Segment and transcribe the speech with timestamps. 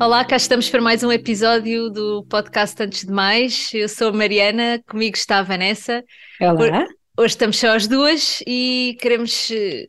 [0.00, 3.70] Olá, cá estamos para mais um episódio do podcast Antes de Mais.
[3.74, 6.04] Eu sou a Mariana, comigo está a Vanessa.
[6.40, 6.86] Olá.
[7.16, 9.88] Hoje estamos só as duas e queremos eh,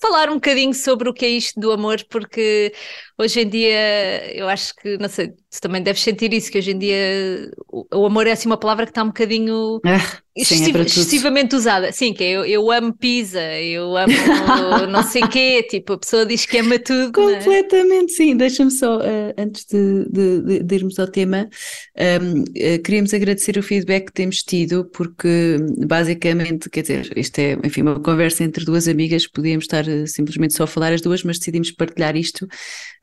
[0.00, 2.72] falar um bocadinho sobre o que é isto do amor, porque
[3.18, 6.70] hoje em dia eu acho que, não sei, tu também deves sentir isso, que hoje
[6.70, 7.50] em dia
[7.92, 9.98] o, amor é assim uma palavra que está um bocadinho Ah,
[10.44, 11.90] sim, é excessivamente usada.
[11.92, 14.12] Sim, que é eu, eu amo pizza, eu amo
[14.88, 17.20] não sei quê, tipo, a pessoa diz que ama tudo.
[17.20, 17.36] é?
[17.38, 18.36] Completamente, sim.
[18.36, 21.48] Deixa-me só, eh, antes de, de- de- irmos ao tema,
[21.96, 25.56] ehm, eh, queríamos agradecer o feedback que temos tido, porque
[25.86, 30.54] basicamente, quer dizer, isto é, enfim, uma conversa entre duas amigas, podíamos estar eh, simplesmente
[30.54, 32.46] só a falar as duas, mas decidimos partilhar isto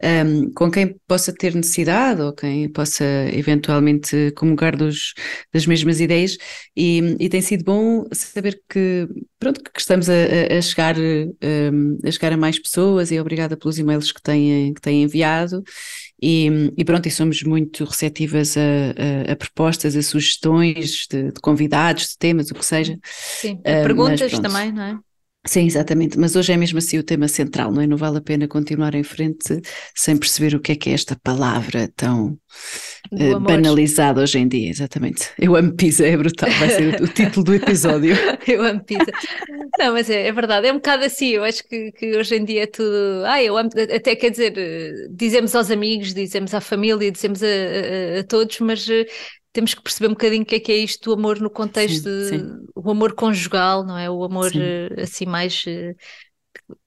[0.01, 5.13] ehm, com quem possa ter necessidade ou quem possa eventualmente comungar dos,
[5.53, 6.37] das mesmas ideias,
[6.75, 9.07] e, e tem sido bom saber que,
[9.39, 10.13] pronto, que estamos a,
[10.57, 14.81] a- chegar, ehm, a chegar a mais pessoas e obrigada pelos e-mails que têm, que
[14.81, 15.63] têm enviado.
[16.21, 18.61] E, e pronto, e somos muito receptivas a,
[19.29, 22.97] a- a propostas, a sugestões de, de convidados, de temas, o que seja.
[23.33, 24.99] Sim, mas perguntas também, não é?
[25.47, 27.87] Sim, exatamente, mas hoje é mesmo assim o tema central, não é?
[27.87, 29.61] Não vale a pena continuar em frente
[29.95, 32.37] sem perceber o que é que é esta palavra tão
[33.17, 33.41] eh, amor.
[33.45, 35.29] banalizada hoje em dia, exatamente.
[35.39, 38.15] Eu amo pizza, é brutal, vai ser o, o título do episódio.
[38.47, 39.11] Eu amo pizza.
[39.79, 41.29] Não, mas é, é verdade, é um bocado assim.
[41.29, 43.23] Eu acho que, que hoje em dia é tudo.
[43.25, 43.69] Ah, eu amo.
[43.95, 48.59] Até quer dizer, eh, dizemos aos amigos, dizemos à família, dizemos a, a- a todos,
[48.59, 49.05] mas eh,
[49.53, 52.09] temos que perceber um bocadinho o que é que é isto do amor no contexto
[52.23, 52.65] Sim, sim.
[52.75, 54.09] o amor conjugal, não é?
[54.09, 54.61] O amor Sim.
[54.61, 55.95] eh, assim mais eh,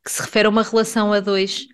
[0.05, 1.67] que se refere a uma relação a dois.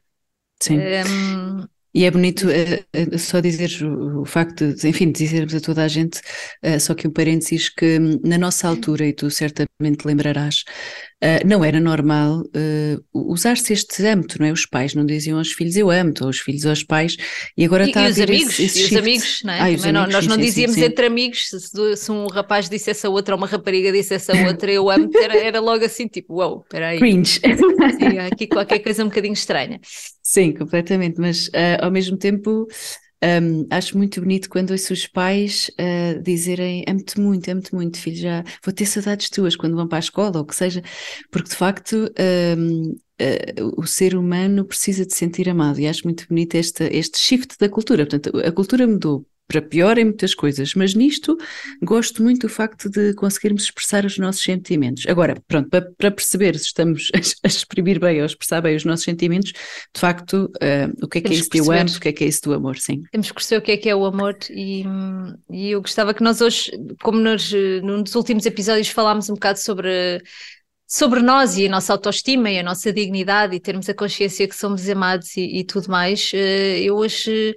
[0.62, 0.78] Sim.
[0.78, 2.84] Ehm, E é bonito eh,
[3.18, 6.20] só dizeres o, facto de, enfim, dizermos a toda a gente,
[6.62, 10.64] eh, só que um parênteses, que hum, na nossa altura, e tu certamente lembrarás,
[11.20, 14.52] eh, não era normal eh, usar-se este âmbito, não é?
[14.52, 17.16] Os pais não diziam aos filhos eu amo-te, ou os filhos aos pais,
[17.56, 19.64] e agora e, está e a os amigos, esse, esse e os amigos, não é?
[19.64, 20.82] Ah, os Também não- amigos, nós sim, não sim, sim, dizíamos sim.
[20.82, 24.70] entre amigos, se, se- um rapaz dissesse a outra ou uma rapariga dissesse a outra,
[24.72, 27.40] eu amo, era, era logo assim, tipo, uau, wow, espera aí, Cringe.
[27.98, 29.80] sim, há aqui qualquer coisa um bocadinho estranha.
[30.22, 32.66] Sim, completamente, mas ah, ao mesmo tempo
[33.42, 38.16] hum, acho muito bonito quando ouço os pais ah, dizerem amo-te muito, amo-te muito, filho,
[38.16, 40.82] já vou ter saudades tuas quando vão para a escola ou o que seja,
[41.30, 42.12] porque de facto
[42.58, 43.24] hum, ah,
[43.76, 47.68] o ser humano precisa de sentir amado e acho muito bonito este, este shift da
[47.68, 51.36] cultura, portanto a cultura mudou para pior em muitas coisas, mas nisto
[51.82, 55.04] gosto muito do facto de conseguirmos expressar os nossos sentimentos.
[55.06, 57.10] Agora, pronto, para, para perceber se estamos
[57.44, 61.18] a, exprimir bem ou a expressar bem os nossos sentimentos, de facto, ah, o que
[61.18, 62.54] é que é Temos isso que do amo, o que é que é isso do
[62.54, 63.02] amor, sim.
[63.12, 64.84] Temos que perceber o que é que é o amor e,
[65.50, 66.70] e eu gostava que nós hoje,
[67.02, 70.22] como nós eh, num dos últimos episódios falámos um bocado sobre,
[70.86, 74.56] sobre nós e a nossa autoestima e a nossa dignidade e termos a consciência que
[74.56, 77.54] somos amados e, e tudo mais, eh, eu hoje,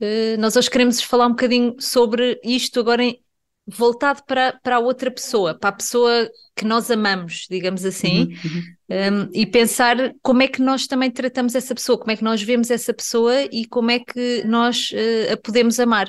[0.00, 3.20] eh, nós hoje queremos falar um bocadinho sobre isto agora em-
[3.66, 8.24] voltado para, para a outra pessoa, para a pessoa que nós amamos, digamos assim.
[8.24, 8.76] Uhum, uhum.
[8.88, 12.40] Um, e pensar como é que nós também tratamos essa pessoa, como é que nós
[12.40, 16.08] vemos essa pessoa e como é que nós uh, a podemos amar.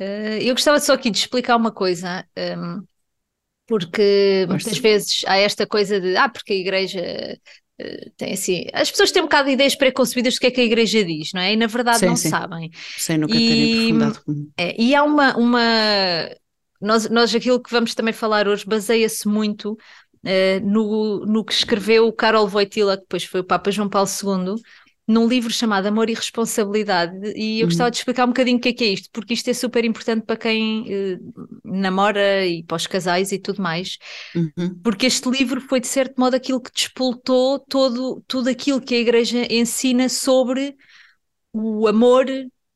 [0.00, 2.24] Uh, eu gostava só aqui de explicar uma coisa,
[2.56, 2.82] um,
[3.66, 4.64] porque Força.
[4.64, 7.38] muitas vezes há esta coisa de ah, porque a igreja
[8.16, 10.64] tem assim, as pessoas têm um bocado de ideias preconcebidas do que é que a
[10.64, 11.52] igreja diz, não é?
[11.52, 12.28] E na verdade Sim, não sim.
[12.30, 12.70] sabem.
[12.96, 14.20] Sem nunca E- terem aprofundado.
[14.58, 15.60] É, e há uma, uma
[16.80, 19.76] nós, nós aquilo que vamos também falar hoje baseia-se muito
[20.24, 24.08] eh, no, no que escreveu o Karol Wojtyla, que depois foi o Papa João Paulo
[24.08, 24.56] II,
[25.10, 27.32] num livro chamado Amor e Responsabilidade.
[27.36, 27.68] E eu Uhum.
[27.68, 29.84] gostava de explicar um bocadinho o que é que é isto, porque isto é super
[29.84, 31.18] importante para quem eh,
[31.64, 33.98] namora e para os casais e tudo mais
[34.34, 34.80] Uhum.
[34.82, 38.98] porque este livro foi de certo modo aquilo que despoltou todo, tudo aquilo que a
[38.98, 40.76] Igreja ensina sobre
[41.52, 42.26] o amor,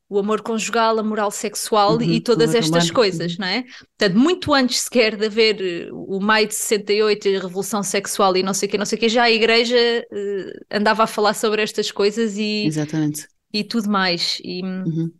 [0.09, 3.63] o amor conjugal, a moral sexual Uhum, e todas estas romano, coisas, não é?
[3.97, 8.35] Portanto, muito antes sequer de haver eh, o maio de 68 e a revolução sexual
[8.37, 11.07] e não sei o que, não sei o que, já a Igreja eh, andava a
[11.07, 13.29] falar sobre estas coisas e, Exatamente.
[13.53, 14.39] e tudo mais.
[14.43, 15.19] E, Uhum.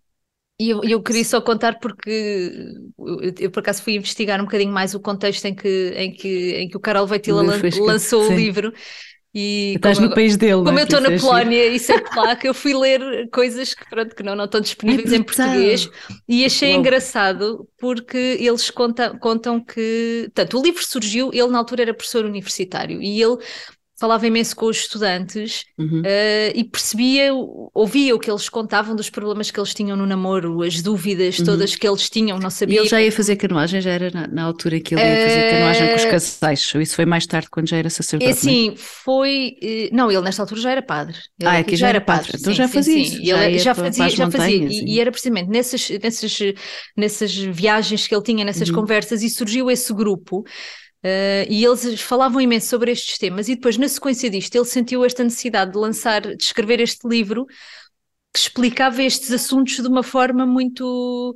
[0.60, 2.10] e eu, eu queria só contar porque
[2.98, 6.51] eu, eu, por acaso fui investigar um bocadinho mais o contexto em que, em que,
[6.56, 6.80] em que o
[7.25, 8.36] O livro lan- lançou o sim.
[8.36, 8.71] livro.
[9.38, 10.84] E Estás como, no país dele, como é?
[10.84, 11.20] eu estou na é.
[11.20, 14.46] Polónia e sei que lá que eu fui ler coisas que, pronto, que não, não
[14.46, 15.48] estão disponíveis em brutal.
[15.48, 15.90] português
[16.28, 20.24] e achei engraçado porque eles contam, contam que.
[20.34, 23.38] Portanto, o livro surgiu, ele na altura era professor universitário e ele
[23.97, 26.01] falava imenso com os estudantes uhum.
[26.01, 27.31] uh, e percebia,
[27.74, 31.45] ouvia o que eles contavam dos problemas que eles tinham no namoro, as dúvidas uhum.
[31.45, 32.75] todas que eles tinham, não sabia.
[32.75, 35.51] E ele já ia fazer canoagem, já era na, na altura que ele ia fazer
[35.51, 38.30] canoagem com os casais, ou isso foi mais tarde quando já era sacerdote?
[38.30, 39.56] É assim, foi.
[39.92, 41.18] Não, ele nesta altura já era padre.
[41.39, 42.41] Ele ah, aqui já, já era padre, padre.
[42.41, 43.25] então sim, já fazia sim, isso.
[43.25, 44.68] Já, ele, já fazia, já fazia.
[44.69, 46.39] E, e, era precisamente nessas, nessas,
[46.98, 48.75] nessas viagens que ele tinha, nessas uhum.
[48.75, 50.44] conversas, e surgiu esse grupo.
[51.06, 55.06] Uh, e eles falavam imenso sobre estes temas, e depois, na sequência disto, ele sentiu
[55.06, 57.46] esta necessidade de lançar, de escrever este livro
[58.34, 61.36] que explicava estes assuntos de uma forma muito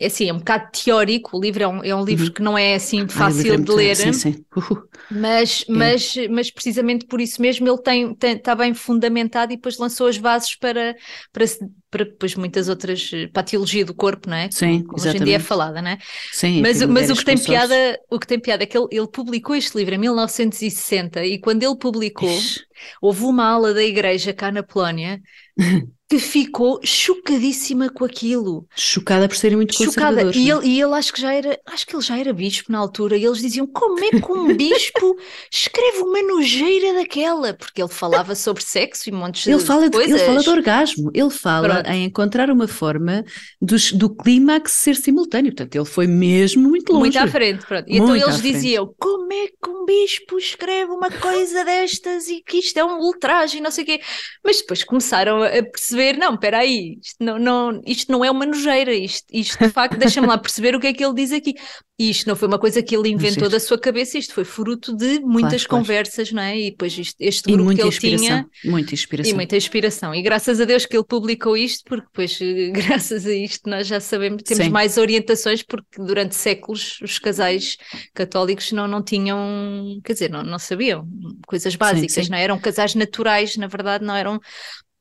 [0.00, 2.32] é assim, é um bocado teórico, o livro é um, é um livro uhum.
[2.32, 4.44] que não é assim fácil de ler, sim, sim.
[4.56, 5.72] Uh, mas, é.
[5.72, 10.06] mas, mas precisamente por isso mesmo ele tem, tem, está bem fundamentado e depois lançou
[10.06, 10.96] as bases para,
[11.30, 11.44] para,
[11.90, 14.48] para depois muitas outras, para a teologia do corpo, não é?
[14.50, 15.98] Sim, Como hoje em dia é falada, não é?
[16.32, 19.08] Sim, mas, mas o que tem piada, o que tem piada é que ele, ele
[19.08, 22.60] publicou este livro em 1960 e quando ele publicou, Ixi.
[23.02, 25.20] houve uma aula da igreja cá na Polónia
[26.10, 28.66] que ficou chocadíssima com aquilo.
[28.74, 30.16] Chocada por serem muito Chocada.
[30.16, 30.36] conservadores.
[30.36, 32.78] E ele, e ele acho que já era, acho que ele já era bispo na
[32.78, 35.16] altura, e eles diziam: como é que um bispo
[35.48, 37.54] escreve uma nojeira daquela?
[37.54, 40.20] Porque ele falava sobre sexo e montes ele de fala de, coisas.
[40.20, 41.90] Ele fala de orgasmo, ele fala Pronto.
[41.90, 43.24] em encontrar uma forma
[43.62, 45.52] dos, do clímax ser simultâneo.
[45.52, 47.02] Portanto, ele foi mesmo muito longe.
[47.02, 47.88] Muito à frente, pronto.
[47.88, 52.58] E então eles diziam: como é que um bispo escreve uma coisa destas e que
[52.58, 54.00] isto é um ultraje e não sei o quê.
[54.44, 58.30] Mas depois começaram a perceber perceber, não, espera aí, isto não, não, isto não é
[58.30, 61.32] uma nojeira, isto, isto de facto, deixa-me lá perceber o que é que ele diz
[61.32, 61.54] aqui.
[61.98, 64.96] E isto não foi uma coisa que ele inventou da sua cabeça, isto foi fruto
[64.96, 66.36] de muitas claro, conversas, claro.
[66.36, 66.58] não é?
[66.58, 68.48] E depois isto, este grupo que ele tinha.
[68.64, 69.30] Muita inspiração.
[69.30, 70.14] E muita inspiração.
[70.14, 72.38] E graças a Deus que ele publicou isto, porque depois,
[72.72, 74.70] graças a isto, nós já sabemos, temos Sim.
[74.70, 77.76] mais orientações, porque durante séculos os casais
[78.14, 81.06] católicos não, não tinham, quer dizer, não, não sabiam
[81.46, 82.30] coisas básicas, sim, sim.
[82.30, 82.44] não é?
[82.44, 84.40] eram casais naturais, na verdade, não eram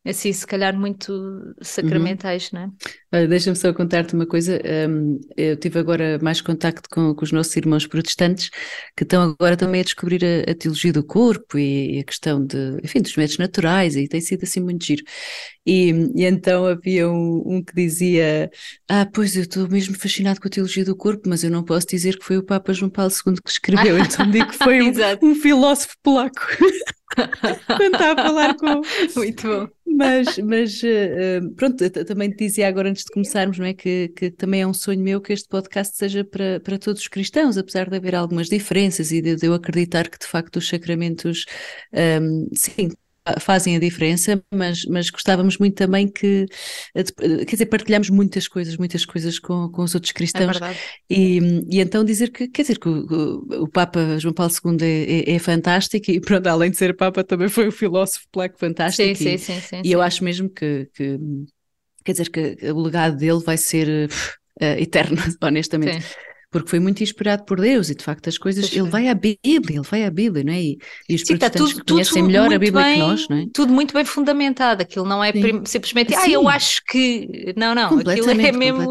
[0.05, 2.59] assim, se calhar muito sacramentais, uhum.
[2.59, 2.73] não
[3.11, 3.27] é?
[3.27, 4.61] Deixa-me só contar-te uma coisa.
[4.89, 8.49] Um, eu tive agora mais contacto com, com, os nossos irmãos protestantes
[8.95, 12.45] que estão agora também a descobrir a, a teologia do corpo e, e, a questão
[12.45, 15.03] de, enfim, dos métodos naturais e tem sido assim muito giro.
[15.65, 18.49] E, e então havia um, um, que dizia:
[18.87, 21.87] Ah, pois eu estou mesmo fascinado com a teologia do corpo, mas eu não posso
[21.87, 24.93] dizer que foi o Papa João Paulo II que escreveu, então digo que foi um,
[25.23, 26.41] um filósofo polaco.
[27.67, 28.81] Quando está a falar com.
[29.15, 29.67] Muito bom.
[29.99, 33.73] Mas, mas uh, pronto, também te dizia agora antes de começarmos, não é?
[33.73, 37.07] Que, que também é um sonho meu que este podcast seja para, para todos os
[37.09, 40.69] cristãos, apesar de haver algumas diferenças e de, de eu acreditar que de facto os
[40.69, 41.43] sacramentos,
[42.21, 42.87] um, sim,
[43.39, 46.45] fazem a diferença, mas, mas gostávamos muito também que,
[46.95, 50.59] eh, eh, quer dizer, partilhamos muitas coisas, muitas coisas com, com os outros cristãos.
[50.61, 50.75] É
[51.09, 51.39] e,
[51.69, 55.35] e então dizer que, quer dizer, que o, o Papa João Paulo II é, é,
[55.35, 59.15] é, fantástico e pronto, além de ser Papa também foi um filósofo placo fantástico.
[59.15, 61.19] Sim, e, sim, sim, sim, e eu acho mesmo que, que,
[62.03, 64.09] quer dizer, que o legado dele vai ser
[64.61, 66.03] uh, eterno, honestamente.
[66.03, 69.13] Sim porque foi muito inspirado por Deus e de facto as coisas, ele vai à
[69.13, 70.61] Bíblia, ele vai à Bíblia, não é?
[70.61, 73.27] E, e os Sim, tá protestantes tudo, conhecem tudo melhor a Bíblia bem, que nós,
[73.29, 73.45] não é?
[73.53, 75.61] Tudo muito bem fundamentado, aquilo não é Sim.
[75.65, 78.89] simplesmente, ah, eu acho que, não, não, aquilo é mesmo...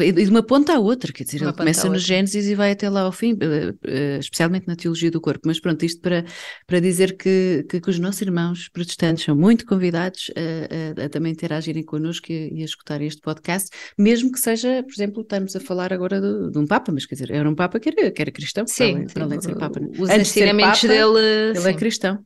[0.00, 2.72] E de uma ponta à outra, quer dizer, uma ele começa no Gênesis e vai
[2.72, 6.24] até lá ao fim, eh, eh, especialmente na teologia do corpo, mas pronto, isto para,
[6.66, 11.08] para dizer que, que, que os nossos irmãos protestantes são muito convidados a, a, a
[11.08, 15.56] também interagirem connosco e, e, a escutar este podcast, mesmo que seja, por exemplo, estamos
[15.56, 18.10] a falar agora de, de um Papa, mas quer dizer, era um Papa que era,
[18.10, 19.80] que era cristão, sim, para além de ser Papa.
[19.98, 21.18] Os Antes ensinamentos Papa, dele.
[21.18, 21.68] Ele é sim.
[21.68, 22.18] é cristão.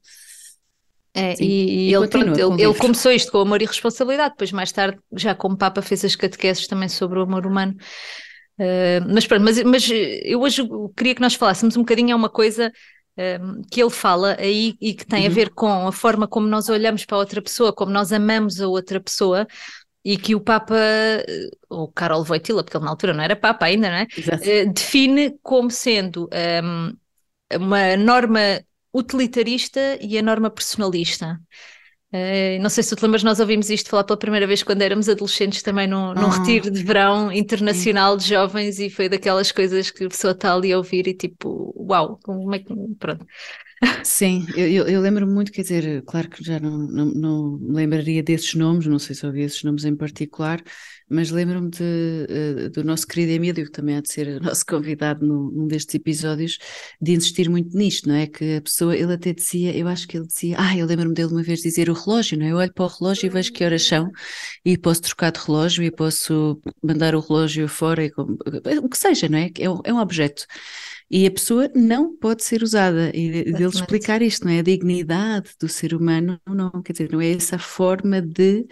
[1.12, 4.52] É, sim, e, e ele, pronto, ele, ele, começou isto com amor e responsabilidade, depois
[4.52, 7.74] mais tarde, já como Papa, fez as catequeses também sobre o amor humano.
[8.58, 9.88] Uh, mas pronto, mas, mas
[10.22, 10.62] eu hoje
[10.96, 12.70] queria que nós falássemos um bocadinho, é uma coisa
[13.42, 15.30] um, que ele fala aí e que tem uhum.
[15.30, 18.60] a ver com a forma como nós olhamos para a outra pessoa, como nós amamos
[18.60, 19.46] a outra pessoa,
[20.04, 23.66] e que o Papa, eh, ou Karol Wojtyla, porque ele na altura não era Papa
[23.66, 24.06] ainda, não é?
[24.40, 26.28] Uh, define como sendo
[26.62, 26.96] um,
[27.56, 28.40] uma norma
[28.92, 31.40] utilitarista e a norma personalista.
[32.12, 34.82] Uh, não sei se tu te lembras, nós ouvimos isto falar pela primeira vez quando
[34.82, 39.92] éramos adolescentes também num, num retiro de verão internacional de jovens e foi daquelas coisas
[39.92, 42.74] que a pessoa está ali a ouvir e tipo, uau, como é que.
[42.98, 43.24] Pronto.
[44.04, 48.22] Sim, eu, eu lembro-me muito, quer dizer, claro que já não, não, não me lembraria
[48.22, 50.62] desses nomes, não sei se ouvi esses nomes em particular,
[51.08, 51.82] mas lembro-me de,
[52.66, 55.94] uh, do nosso querido Emílio, que também há de ser nosso convidado num, num, destes
[55.94, 56.58] episódios,
[57.00, 58.26] de insistir muito nisto, não é?
[58.26, 61.32] Que a pessoa, ele até dizia, eu acho que ele dizia, ah, eu lembro-me dele
[61.32, 62.50] uma vez dizer o relógio, não é?
[62.52, 64.10] Eu olho para o relógio e vejo que horas são
[64.64, 68.12] e posso trocar de relógio e posso mandar o relógio fora, e,
[68.78, 69.50] o que seja, não é?
[69.58, 70.46] É um, é um objeto.
[71.10, 73.10] E a pessoa não pode ser usada.
[73.12, 74.60] E dele explicar isto, não é?
[74.60, 78.64] A dignidade do ser humano, não, quer dizer, não é essa forma de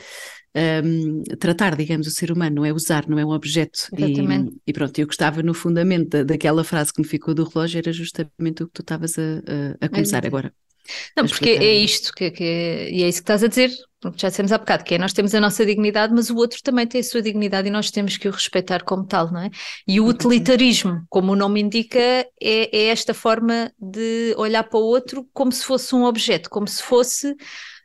[0.84, 3.88] um, tratar, digamos, o ser humano, não é usar, não é um objeto.
[3.92, 4.54] Exatamente.
[4.66, 7.78] E, e pronto, eu gostava no fundamento da, daquela frase que me ficou do relógio,
[7.78, 9.22] era justamente o que tu estavas a,
[9.80, 10.52] a, a começar agora.
[11.16, 13.70] Não, porque é isto, que, que, e é isso que estás a dizer,
[14.16, 16.86] já dissemos há bocado, que é nós temos a nossa dignidade, mas o outro também
[16.86, 19.50] tem a sua dignidade e nós temos que o respeitar como tal, não é?
[19.86, 24.84] E o utilitarismo, como o nome indica, é, é esta forma de olhar para o
[24.84, 27.34] outro como se fosse um objeto, como se fosse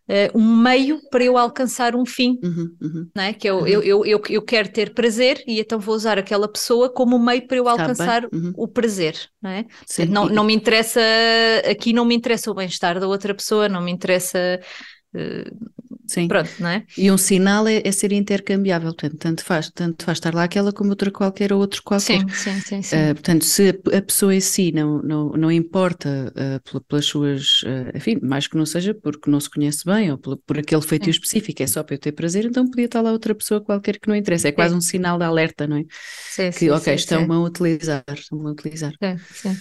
[0.09, 3.33] uh, um meio para eu alcançar um fim, uhum, uhum, não é?
[3.33, 3.67] Que eu, uhum.
[3.67, 7.47] eu, eu, eu, eu, quero ter prazer e então vou usar aquela pessoa como meio
[7.47, 8.53] para eu alcançar uhum.
[8.55, 9.65] o prazer, não é?
[9.85, 10.05] Sim.
[10.05, 11.01] Não, não me interessa,
[11.69, 14.59] aqui não me interessa o bem-estar da outra pessoa, não me interessa.
[16.13, 16.27] Sim.
[16.27, 16.85] Pronto, não é?
[16.95, 20.71] E um sinal é, é, ser intercambiável, portanto, tanto faz, tanto faz estar lá aquela
[20.71, 22.19] como outra qualquer ou outro qualquer.
[22.19, 22.81] Sim, sim, sim.
[22.83, 22.95] sim.
[22.95, 27.63] Uh, portanto, se a, a, pessoa em si não, não, não importa uh, pelas suas,
[27.63, 30.83] uh, enfim, mais que não seja porque não se conhece bem ou por, por aquele
[30.83, 33.97] feitio específico, é só para eu ter prazer, então podia estar lá outra pessoa qualquer
[33.97, 34.49] que não interessa.
[34.49, 34.77] É quase sim.
[34.77, 35.85] um sinal de alerta, não é?
[36.29, 38.93] Sim, que, sim, ok, estão-me a utilizar, estão a utilizar.
[39.01, 39.57] Sim, sim.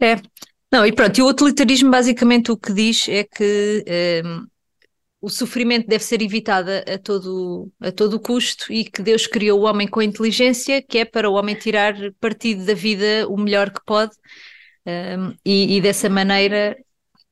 [0.00, 0.16] É.
[0.72, 3.84] Não, e pronto, e o utilitarismo basicamente o que diz é que
[4.24, 4.46] um,
[5.20, 9.64] o sofrimento deve ser evitado a todo, a todo custo e que Deus criou o
[9.64, 13.80] homem com inteligência, que é para o homem tirar partido da vida o melhor que
[13.84, 14.12] pode
[14.86, 16.76] um, e, e, dessa maneira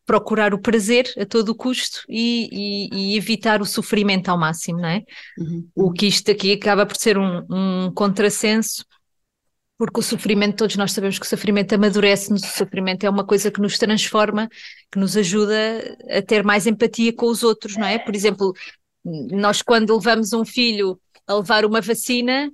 [0.04, 4.88] procurar o prazer a todo custo e, e, e, evitar o sofrimento ao máximo, não
[4.88, 5.02] é?
[5.38, 5.68] Uhum.
[5.74, 8.84] O que isto aqui acaba por ser um, um contrassenso
[9.78, 13.50] porque o sofrimento, todos nós sabemos que o sofrimento amadurece-nos, o sofrimento é uma coisa
[13.50, 14.48] que nos transforma,
[14.90, 15.54] que nos ajuda
[16.10, 17.98] a ter mais empatia com os outros, não é?
[17.98, 18.54] Por exemplo,
[19.04, 22.50] nós quando levamos um filho a levar uma vacina,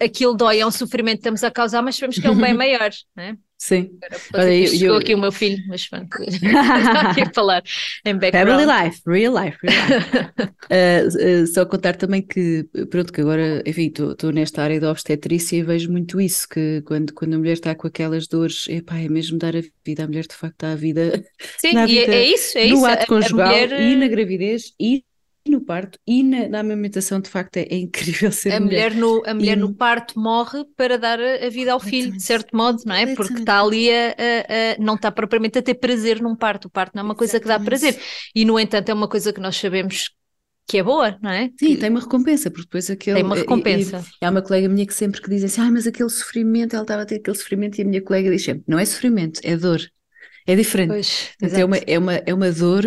[0.00, 2.54] aquilo dói, é um sofrimento que estamos a causar, mas sabemos que é um bem
[2.56, 3.36] maior, não é?
[3.58, 3.98] Sim.
[4.32, 4.96] Agora, eu, chegou eu...
[4.96, 6.08] aqui o meu filho, mas pronto,
[7.08, 7.62] aqui a falar
[8.04, 8.48] em background.
[8.48, 10.52] Family life, real life, real life.
[10.70, 15.56] uh, uh, só contar também que, pronto, que agora, enfim, estou nesta área da obstetrícia
[15.56, 19.08] e vejo muito isso, que quando, quando a mulher está com aquelas dores, epá, é
[19.08, 21.24] mesmo dar a vida, a mulher de facto dá a vida.
[21.58, 22.86] Sim, é, vida é isso, é no isso.
[22.86, 23.80] ato conjugal mulher...
[23.80, 25.04] e na gravidez e
[25.50, 28.94] no parto e na, na amamentação, de facto, é, é incrível ser a mulher.
[28.94, 29.60] mulher no, a mulher e...
[29.60, 33.14] no parto morre para dar a, vida ao filho, de certo modo, não é?
[33.14, 36.66] Porque está ali a, a, a, não está propriamente a ter prazer num parto.
[36.66, 37.58] O parto não é uma coisa Exatamente.
[37.58, 38.00] que dá prazer.
[38.34, 40.10] E, no entanto, é uma coisa que nós sabemos
[40.66, 41.50] que é boa, não é?
[41.58, 41.76] Sim, que...
[41.76, 43.16] tem uma recompensa, porque depois aquele...
[43.16, 43.98] Tem uma recompensa.
[43.98, 46.74] E, e, há uma colega minha que sempre que diz assim, ah, mas aquele sofrimento,
[46.74, 49.40] ela estava a ter aquele sofrimento, e a minha colega diz sempre, não é sofrimento,
[49.44, 49.80] é dor.
[50.46, 50.88] É diferente.
[50.88, 52.84] Pois, é, uma, é, uma, é uma dor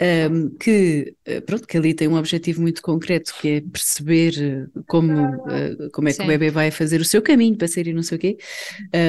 [0.00, 4.80] um, que, eh, pronto, que ali tem um objetivo muito concreto, que é perceber eh,
[4.86, 6.24] como, uh, como é que Sim.
[6.24, 8.36] o bebê vai fazer o seu caminho para ser e não sei o quê,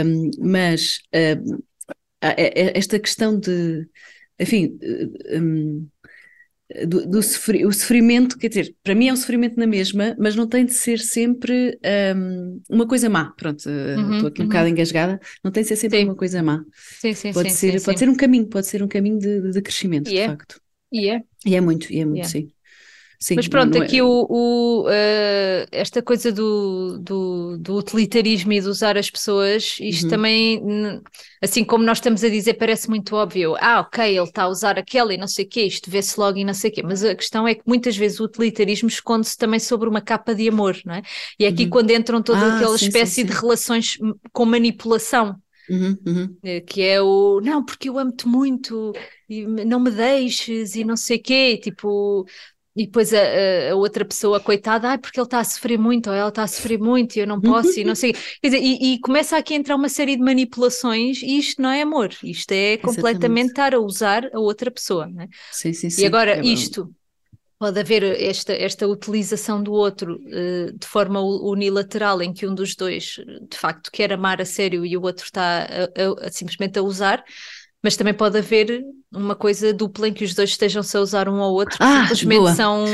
[0.06, 1.00] um, mas
[1.48, 1.60] um,
[2.22, 3.88] esta questão de,
[4.40, 4.78] enfim,
[6.88, 10.36] do, do sofri o sofrimento, quer dizer, para mim é um sofrimento na mesma, mas
[10.36, 11.80] não tem de ser sempre
[12.16, 13.32] um, uma coisa má.
[13.32, 14.50] Pronto, uhum, estou aqui um uhum.
[14.50, 16.06] bocado engasgada, não tem de ser sempre sim.
[16.06, 16.64] uma coisa má.
[17.00, 18.06] Sim, sim, pode sim, ser, sim, pode sim.
[18.06, 20.28] ser um caminho, pode ser um caminho de, de crescimento, e de é.
[20.28, 20.62] facto.
[20.92, 21.22] E é.
[21.46, 22.30] E é muito, e é muito, yeah.
[22.30, 22.52] sim.
[23.22, 24.04] Sim, Mas pronto, não, aqui é...
[24.04, 30.06] o, o uh, esta coisa do, do, do, utilitarismo e de usar as pessoas, isto
[30.06, 30.10] uhum.
[30.10, 30.64] também,
[31.40, 33.56] assim como nós estamos a dizer, parece muito óbvio.
[33.60, 36.40] Ah, ok, ele está a usar aquela e não sei o quê, isto vê-se logo
[36.40, 36.82] e não sei o quê.
[36.82, 40.50] Mas a questão é que muitas vezes o utilitarismo esconde-se também sobre uma capa de
[40.50, 41.04] amor, não é?
[41.38, 41.70] E é aqui uhum.
[41.70, 43.28] quando entram toda ah, aquela sim, espécie sim, sim.
[43.28, 44.00] de relações
[44.34, 45.36] com manipulação.
[45.70, 46.38] Uhum, uhum.
[46.44, 48.92] Eh, que é o não, porque eu amo-te muito
[49.30, 52.26] e não me deixes e não sei o quê, tipo,
[52.76, 56.16] e depois a, a, outra pessoa, coitada, ah, porque ele está a sofrer muito, ou
[56.16, 58.14] ela está a sofrer muito, e eu não posso, e não sei.
[58.14, 61.70] Quer dizer, e, e, começa aqui a entrar uma série de manipulações, e isto não
[61.70, 65.06] é amor, isto é completamente estar a usar a outra pessoa.
[65.08, 65.28] Né?
[65.52, 66.02] Sim, sim, sim.
[66.02, 66.90] E agora, é isto,
[67.62, 72.76] pode haver esta, esta utilização do outro uh, de forma unilateral, em que um dos
[72.76, 76.82] dois, de facto, quer amar a sério e o outro está a, a, simplesmente a
[76.82, 77.24] usar
[77.84, 81.42] mas também pode haver uma coisa dupla em que os dois estejam-se a usar um
[81.42, 82.54] ao outro, ah, simplesmente boa.
[82.54, 82.86] são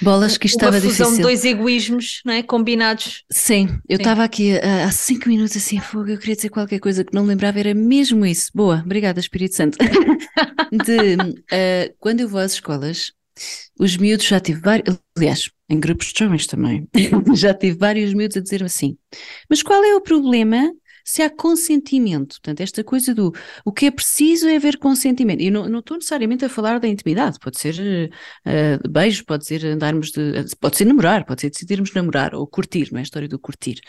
[0.00, 1.16] bolas que estava uma fusão difícil.
[1.16, 2.42] de dois egoísmos não é?
[2.42, 3.22] combinados.
[3.30, 7.04] Sim, eu estava aqui uh, há cinco minutos assim, fogo, eu queria dizer qualquer coisa
[7.04, 8.50] que não lembrava, era mesmo isso.
[8.52, 9.78] Boa, obrigada, Espírito Santo.
[10.84, 13.12] de, uh, quando eu vou às escolas,
[13.78, 16.88] os miúdos já tive vários, aliás, em grupos de jovens também,
[17.34, 18.96] já tive vários miúdos a dizer assim,
[19.48, 20.70] mas qual é o problema
[21.04, 22.34] se há consentimento.
[22.40, 23.32] Portanto, esta coisa do
[23.64, 25.40] o que é preciso é haver consentimento.
[25.40, 28.10] E não, não estou necessariamente a falar da intimidade, pode ser
[28.46, 30.44] uh, beijo, pode ser andarmos de.
[30.60, 33.80] pode ser namorar, pode ser decidirmos namorar ou curtir, não é a história do curtir.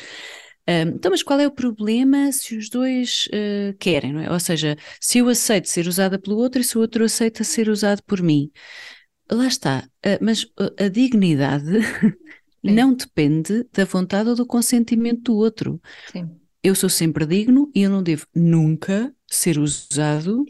[0.65, 4.31] Então, mas qual é o problema se os dois uh, querem, não é?
[4.31, 7.67] Ou seja, se eu aceito ser usada pelo outro e se o outro aceita ser
[7.67, 8.49] usado por mim.
[9.31, 10.45] Lá está, uh, mas
[10.79, 11.65] a dignidade
[12.63, 15.81] não depende da vontade ou do consentimento do outro.
[16.11, 16.29] Sim.
[16.61, 20.45] Eu sou sempre digno e eu não devo nunca ser usado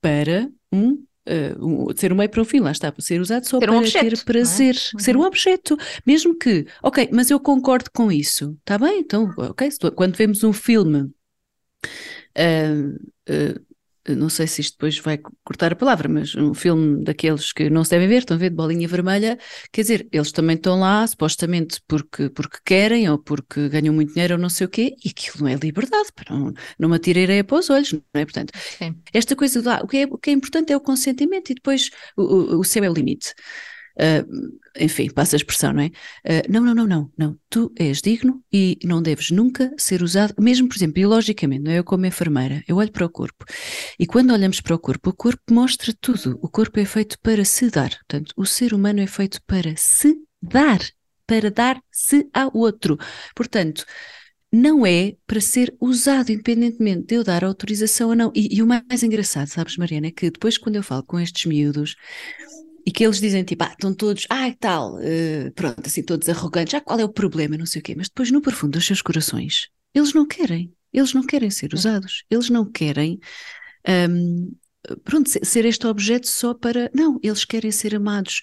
[0.00, 3.58] para um uh, ser um meio para um fim, lá está, para ser usado só
[3.58, 5.02] ser para um objeto, ter prazer, é?
[5.02, 5.26] ser um uhum.
[5.26, 10.42] objeto, mesmo que, ok, mas eu concordo com isso, está bem, então, ok, quando vemos
[10.42, 12.94] um filme uh,
[13.28, 13.69] uh,
[14.08, 17.84] não sei se isto depois vai cortar a palavra, mas um filme daqueles que não
[17.84, 19.38] se devem ver, estão a ver de bolinha vermelha,
[19.72, 24.34] quer dizer, eles também estão lá supostamente porque, porque querem ou porque ganham muito dinheiro
[24.34, 27.58] ou não sei o quê, e aquilo não é liberdade, não, não me atirei para
[27.58, 28.24] os olhos, não é?
[28.24, 28.96] Portanto, Sim.
[29.12, 31.90] esta coisa lá, o que, é, o que é importante é o consentimento e depois
[32.16, 33.34] o, o, o céu é o limite.
[33.96, 35.86] Uh, enfim, passa a expressão, não é?
[35.86, 37.38] Uh, não, não, não, não, não.
[37.48, 41.78] Tu és digno e não deves nunca ser usado, mesmo, por exemplo, biologicamente, não é?
[41.78, 43.44] Eu como enfermeira, eu olho para o corpo
[43.98, 46.38] e quando olhamos para o corpo, o corpo mostra tudo.
[46.42, 47.90] O corpo é feito para se dar.
[47.90, 50.80] Portanto, o ser humano é feito para se dar,
[51.26, 52.98] para dar-se ao outro.
[53.34, 53.84] Portanto,
[54.52, 58.32] não é para ser usado, independentemente de eu dar autorização ou não.
[58.34, 61.46] E, e o mais engraçado, sabes, Mariana, é que depois, quando eu falo com estes
[61.46, 61.94] miúdos,
[62.86, 66.74] e que eles dizem tipo, ah, estão todos, ah, tal, uh, pronto, assim, todos arrogantes,
[66.74, 69.02] ah, qual é o problema, não sei o quê, mas depois no profundo dos seus
[69.02, 73.18] corações, eles não querem, eles não querem ser usados, eles não querem,
[74.08, 74.52] um,
[75.04, 78.40] pronto, ser este objeto só para, não, eles querem ser amados,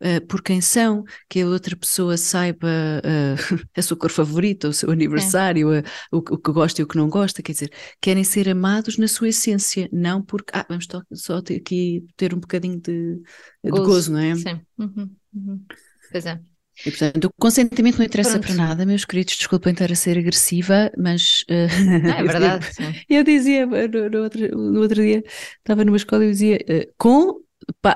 [0.00, 4.72] uh, por quem são, que a outra pessoa saiba uh, a sua cor favorita, o
[4.72, 5.82] seu aniversário, é.
[6.10, 9.08] o, o, que gosta e o que não gosta, quer dizer, querem ser amados na
[9.08, 13.20] sua essência, não porque, ah, vamos só ter aqui ter um bocadinho de
[13.64, 14.34] gozo, de gozo não é?
[14.34, 14.60] Sim.
[14.78, 15.64] Uhum, uhum.
[16.10, 16.40] Pois é.
[16.86, 18.46] E, portanto, o consentimento não interessa Pronto.
[18.46, 21.44] para nada, meus queridos, desculpem estar a ser agressiva, mas.
[21.50, 22.66] Uh, é verdade.
[23.08, 25.22] eu, eu dizia no, no, outro, no outro dia,
[25.58, 27.40] estava numa escola e dizia, uh, com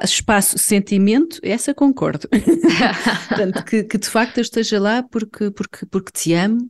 [0.02, 2.28] espaço sentimento, essa concordo.
[3.28, 6.68] Portanto, que, que, de facto eu esteja lá porque, porque, porque te amo,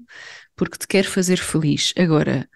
[0.57, 1.93] porque te quero fazer feliz.
[1.97, 2.49] Agora,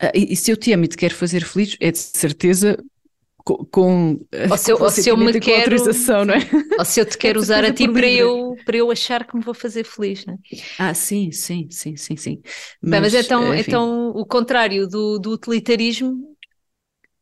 [0.00, 2.76] ah, e, e se eu te amo e te quero fazer feliz, é de certeza
[3.44, 4.20] com, com
[4.50, 6.38] ou se eu, ou se eu me quero, autorização, não é?
[6.78, 9.42] Ou se eu te quero usar a ti para eu, para eu achar que me
[9.42, 10.38] vou fazer feliz, não é?
[10.78, 12.40] Ah, sim, sim, sim, sim, sim.
[12.80, 16.36] Mas, Bem, mas é, tão, é tão o contrário do, do utilitarismo,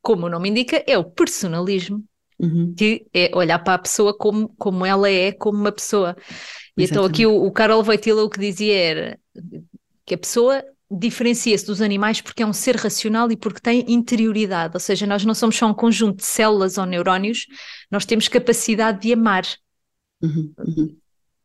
[0.02, 2.04] como o nome indica, é o personalismo
[2.40, 2.74] uhum.
[2.76, 6.16] que é olhar para a pessoa como, como ela é, como uma pessoa.
[6.76, 9.18] E então aqui o, o Carol Voitila o que dizia era
[10.06, 14.74] que a pessoa diferencia-se dos animais porque é um ser racional e porque tem interioridade,
[14.74, 17.46] ou seja, nós não somos só um conjunto de células ou neurónios,
[17.90, 19.44] nós temos capacidade de amar.
[20.20, 20.96] Uhum, uhum.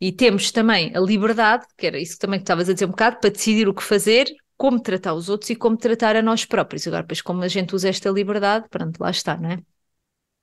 [0.01, 3.19] E temos também a liberdade, que era isso que também estavas a dizer um bocado,
[3.19, 4.27] para decidir o que fazer,
[4.57, 6.87] como tratar os outros e como tratar a nós próprios.
[6.87, 9.59] Agora, pois, como a gente usa esta liberdade, pronto, lá está, não é?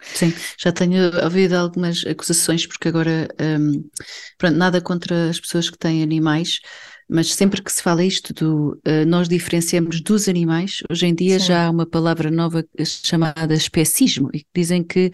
[0.03, 3.89] Sim, já tenho ouvido algumas acusações, porque agora, um,
[4.37, 6.61] pronto, nada contra as pessoas que têm animais,
[7.09, 11.39] mas sempre que se fala isto do uh, nós diferenciamos dos animais, hoje em dia
[11.39, 11.47] Sim.
[11.47, 15.11] já há uma palavra nova chamada especismo, e dizem que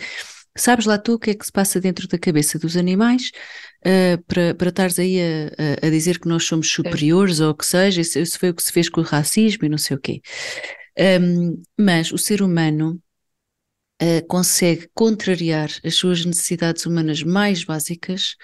[0.56, 3.30] sabes lá tu o que é que se passa dentro da cabeça dos animais
[3.84, 7.66] uh, para, para estares aí a, a, dizer que nós somos superiores ou o que
[7.66, 10.00] seja, isso, isso foi o que se fez com o racismo e não sei o
[10.00, 10.20] quê.
[10.98, 13.00] Um, mas o ser humano
[14.02, 18.36] uh, consegue contrariar as suas necessidades humanas mais básicas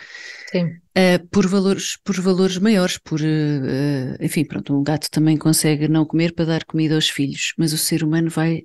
[0.54, 6.04] uh, por, valores, por valores maiores, por uh, enfim, pronto, um gato também consegue não
[6.04, 8.62] comer para dar comida aos filhos, mas o ser humano vai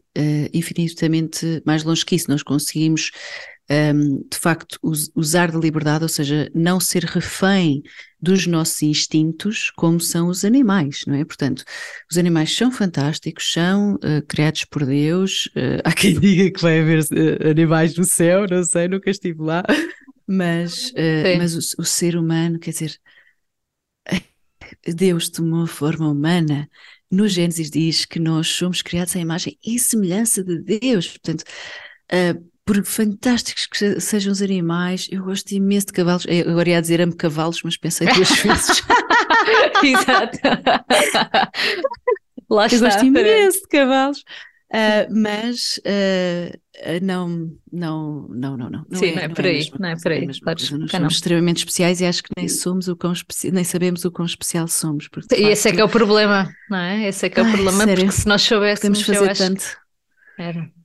[0.54, 2.30] infinitamente mais longe que isso.
[2.30, 3.12] Nós conseguimos
[3.70, 4.80] um, de facto
[5.16, 7.84] usar da liberdade, ou seja, não ser refém
[8.22, 11.24] dos nossos instintos como são os animais, não é?
[11.24, 11.64] Portanto,
[12.10, 16.80] os animais são fantásticos, são uh, criados por Deus, uh, há quem diga que vai
[16.80, 19.64] haver uh, animais no céu, não sei, nunca estive lá,
[20.28, 20.92] mas,
[21.38, 23.00] mas o, o, ser humano, quer dizer,
[24.86, 26.70] Deus tomou forma humana,
[27.10, 31.44] no Gênesis diz que nós somos criados à imagem e semelhança de Deus, portanto,
[32.70, 36.24] por fantásticos que sejam os animais, eu gosto imenso de cavalos.
[36.28, 38.84] Eu agora ia dizer amo cavalos, mas pensei duas vezes.
[39.84, 40.38] Exato.
[42.48, 44.20] Lá eu gosto imenso de cavalos.
[44.72, 48.86] Uh, mas uh, não, não, não, não, não.
[48.94, 50.28] Sim, é, não é, por aí, não é por aí.
[50.28, 50.38] Nós
[50.92, 53.14] somos extremamente especiais e acho que nem somos o quão
[53.52, 55.08] nem sabemos o quão especial somos.
[55.08, 57.08] Porque, e esse é que é o problema, não é?
[57.08, 59.04] Esse é que é o problema, porque se nós soubéssemos.
[59.04, 59.66] Podemos fazer tanto.
[60.38, 60.79] Era.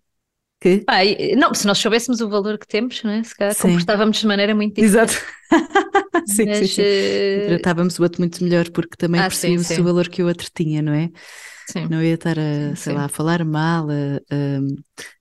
[0.64, 0.82] Que?
[0.86, 1.00] Ah,
[1.36, 4.80] não, se nós soubéssemos o valor que temos, né, se calhar comportávamos de maneira muito
[4.80, 5.12] diferente.
[5.12, 5.22] Exato.
[6.26, 6.82] sim, Mas, sim, sim.
[6.82, 7.48] Uh...
[7.48, 9.80] Tratávamos o outro muito melhor porque também ah, percebíamos sim, sim.
[9.82, 11.10] o valor que o outro tinha, não é?
[11.70, 11.86] Sim.
[11.90, 14.58] Não ia estar a, sei lá, a falar mal, a, a,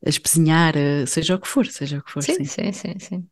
[0.06, 2.24] a espezinhar, a, seja o que for, seja o que for.
[2.24, 3.28] Sim, sim, sim, sim.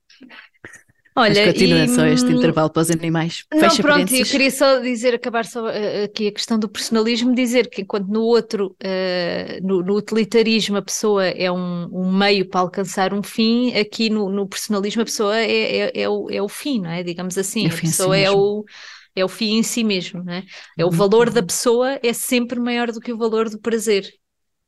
[1.13, 1.88] Olha, Mas continua e...
[1.89, 3.43] só este hum, intervalo para os animais.
[3.52, 7.36] Não, Fecha pronto, eu queria só dizer, acabar só uh, aqui a questão do personalismo,
[7.36, 12.47] dizer que enquanto no outro, uh, no, no, utilitarismo, a pessoa é um, um, meio
[12.47, 16.41] para alcançar um fim, aqui no, no personalismo a pessoa é, é, é, o, é
[16.41, 17.04] o fim, não é?
[17.04, 18.65] Digamos assim, é a pessoa si é o
[19.13, 20.45] é o fim em si mesmo, não é?
[20.78, 20.93] É o uhum.
[20.93, 24.10] valor da pessoa é sempre maior do que o valor do prazer.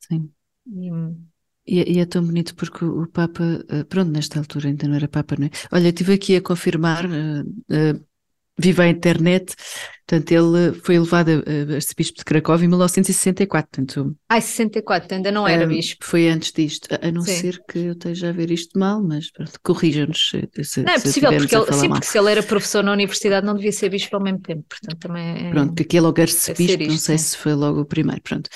[0.00, 0.30] Sim.
[0.66, 0.90] E,
[1.66, 4.96] e, é, e, é tão bonito porque o Papa, eh, pronto, nesta altura ainda não
[4.96, 5.50] era Papa, não é?
[5.72, 8.04] Olha, estive aqui a confirmar, uh, uh,
[8.56, 9.54] viva a internet,
[10.06, 14.16] portanto ele foi elevado a, arcebispo de Cracóvia em 1964, portanto...
[14.28, 16.04] Ai, 64, ainda não era bispo.
[16.04, 17.34] Foi antes disto, a, não Sim.
[17.34, 19.30] ser que eu esteja a ver isto mal, mas
[19.62, 23.46] corrija-nos se, Não, é possível, porque, ele, sim, porque se ele era professor na universidade
[23.46, 25.50] não devia ser bispo ao mesmo tempo, portanto também é...
[25.50, 28.50] Pronto, que aquele logo arcebispo, não sei se foi logo o primeiro, pronto.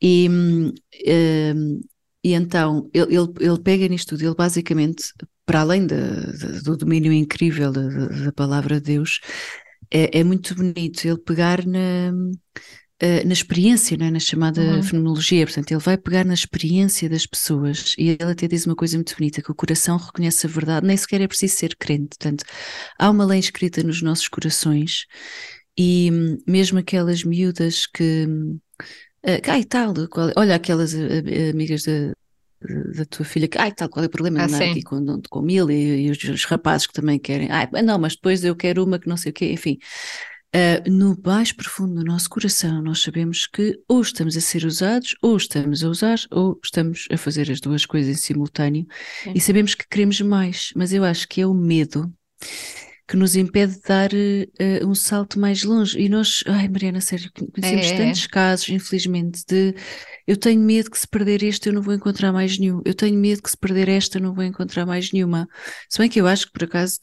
[0.00, 0.28] E...
[0.30, 1.80] Um,
[2.24, 5.12] e então ele, ele, ele, pega nisto tudo, ele basicamente,
[5.44, 5.94] para além de,
[6.38, 9.20] de, do domínio incrível da, palavra de Deus,
[9.90, 12.10] é, é, muito bonito ele pegar na,
[12.98, 14.10] eh, na experiência, é?
[14.10, 14.82] na chamada uhum.
[14.82, 18.96] fenomenologia, portanto, ele vai pegar na experiência das pessoas e ele até diz uma coisa
[18.96, 22.44] muito bonita, que o coração reconhece a verdade, nem sequer é preciso ser crente, portanto,
[22.98, 25.04] há uma lei escrita nos nossos corações
[25.76, 28.26] e hum, mesmo aquelas miúdas que
[29.24, 32.12] Uh, ai, tal, qual, olha aquelas uh, amigas da,
[32.94, 35.22] da tua filha que, ai, tal, qual é o problema ah, de andar aqui com,
[35.30, 38.54] com mil e, e os, os, rapazes que também querem, ai, não, mas depois eu
[38.54, 39.78] quero uma que não sei o quê, enfim.
[40.54, 45.16] Uh, no mais profundo do nosso coração, nós sabemos que ou estamos a ser usados,
[45.20, 48.86] ou estamos a usar, ou estamos a fazer as duas coisas em simultâneo,
[49.24, 49.32] Sim.
[49.34, 52.12] e sabemos que queremos mais, mas eu acho que é o medo
[53.06, 55.98] que nos impede de dar uh, um salto mais longe.
[55.98, 59.74] E nós, ai Mariana, sério, conhecemos é, tantos casos, infelizmente, de
[60.26, 63.18] eu tenho medo que se perder este eu não vou encontrar mais nenhum, eu tenho
[63.18, 65.46] medo que se perder esta eu não vou encontrar mais nenhuma.
[65.88, 66.98] Se bem que eu acho que por acaso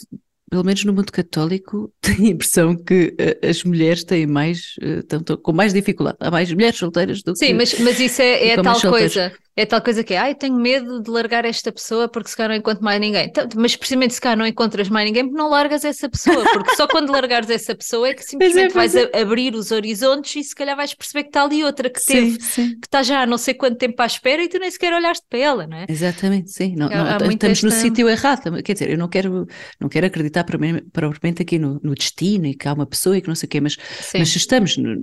[0.49, 5.37] pelo menos no mundo católico, tenho a impressão que uh, as mulheres têm mais, uh,
[5.37, 6.17] com mais dificuldade.
[6.19, 7.65] Há mais mulheres solteiras do Sim, que.
[7.65, 9.31] Sim, mas, mas isso é, é tal coisa.
[9.53, 12.49] É tal coisa que é, ai, tenho medo de largar esta pessoa porque se calhar
[12.49, 13.25] não encontro mais ninguém.
[13.25, 16.73] Então, mas precisamente se calhar não encontras mais ninguém porque não largas essa pessoa, porque
[16.75, 19.11] só quando largares essa pessoa é que é, simplesmente é, vais é.
[19.13, 22.41] abrir os horizontes e se calhar vais perceber que está ali outra que sim, teve,
[22.41, 22.69] sim.
[22.79, 25.25] que está já há não sei quanto tempo à espera e tu nem sequer olhaste
[25.29, 25.85] para ela, não é?
[25.89, 26.73] Exatamente, sim.
[26.77, 27.65] Não, não, estamos esta...
[27.67, 28.63] no sítio errado.
[28.63, 29.45] Quer dizer, eu não quero,
[29.79, 33.27] não quero acreditar propriamente aqui no, no destino e que há uma pessoa e que
[33.27, 33.75] não sei o quê, mas,
[34.17, 34.95] mas se estamos no,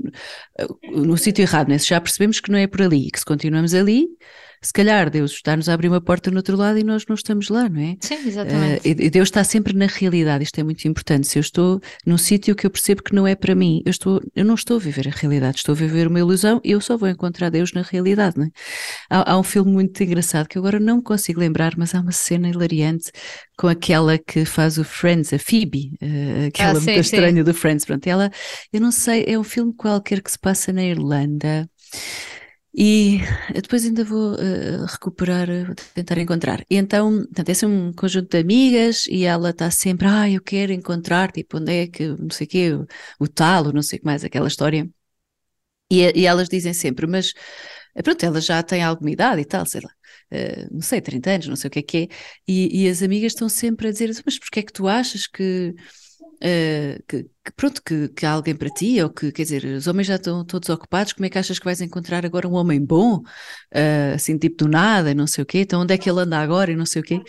[0.90, 1.76] no sítio errado, né?
[1.76, 4.06] se já percebemos que não é por ali e que se continuamos ali
[4.61, 7.49] se calhar Deus está-nos a abrir uma porta no outro lado e nós não estamos
[7.49, 7.97] lá, não é?
[8.01, 8.88] Sim, exatamente.
[8.88, 11.27] Uh, e Deus está sempre na realidade, isto é muito importante.
[11.27, 14.21] Se eu estou num sítio que eu percebo que não é para mim, eu, estou,
[14.35, 16.97] eu não estou a viver a realidade, estou a viver uma ilusão e eu só
[16.97, 18.51] vou encontrar Deus na realidade, não é?
[19.09, 22.49] Há, há um filme muito engraçado que agora não consigo lembrar, mas há uma cena
[22.49, 23.11] hilariante
[23.57, 27.55] com aquela que faz o Friends, a Phoebe, uh, aquela ah, sim, muito estranha do
[27.55, 28.31] Friends, pronto, ela,
[28.73, 31.68] eu não sei, é um filme qualquer que se passa na Irlanda,
[32.80, 33.18] e
[33.60, 36.64] depois ainda vou uh, recuperar, vou tentar encontrar.
[36.70, 40.40] E então, portanto, esse é um conjunto de amigas e ela está sempre, ah, eu
[40.40, 42.86] quero encontrar, tipo, onde é que, não sei o quê, o,
[43.18, 44.88] o tal, ou não sei o que mais, aquela história.
[45.90, 47.32] E, e, elas dizem sempre, mas
[47.96, 49.90] eh, pronto, ela já tem alguma idade e tal, sei lá,
[50.32, 52.08] uh, não sei, 30 anos, não sei o que é que é.
[52.46, 55.74] E, e as amigas estão sempre a dizer, mas porquê é que tu achas que,
[56.44, 59.87] uh, que que pronto, que, que há alguém para ti, ou que, quer dizer, os
[59.87, 62.78] homens já estão todos ocupados, como é que achas que vais encontrar agora um homem
[62.84, 66.20] bom, uh, assim, tipo do nada, não sei o quê, então onde é que ele
[66.20, 67.22] anda agora e não sei o quê,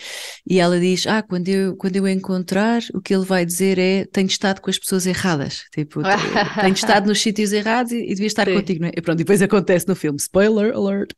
[0.46, 4.06] e ela diz, ah, quando eu, quando eu encontrar, o que ele vai dizer é,
[4.12, 6.02] tenho estado com as pessoas erradas, tipo,
[6.60, 8.56] tenho estado nos sítios errados e, e devia estar Sim.
[8.56, 8.92] contigo, não é?
[8.98, 11.12] E pronto, depois acontece no filme, spoiler alert,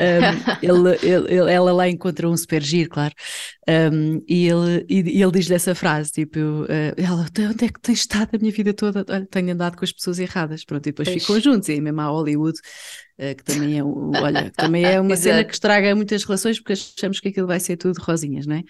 [0.00, 3.14] um, ele, ele, ele, ela lá encontra um super giro, claro,
[3.68, 7.80] um, e ele, e, e ele diz-lhe essa frase, tipo, uh, ela, onde é que
[7.80, 10.92] tens estado a minha vida toda, olha, tenho andado com as pessoas erradas, pronto, e
[10.92, 11.20] depois Eixe.
[11.20, 12.58] ficam juntos, e aí mesmo a Hollywood,
[13.18, 17.20] uh, que também é, olha, também é uma cena que estraga muitas relações, porque achamos
[17.20, 18.62] que aquilo vai ser tudo rosinhas, não é?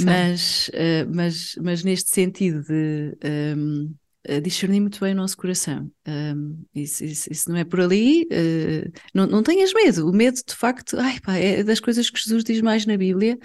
[0.00, 3.16] Mas, uh, mas, mas neste sentido de
[3.56, 3.94] um,
[4.26, 5.90] ehm, discernir muito bem o nosso coração.
[6.06, 10.08] Um, ehm, isso, isso, isso, não é por ali, uh, não, não tenhas medo.
[10.08, 13.38] O medo, de facto, ai, pá, é das coisas que Jesus diz mais na Bíblia,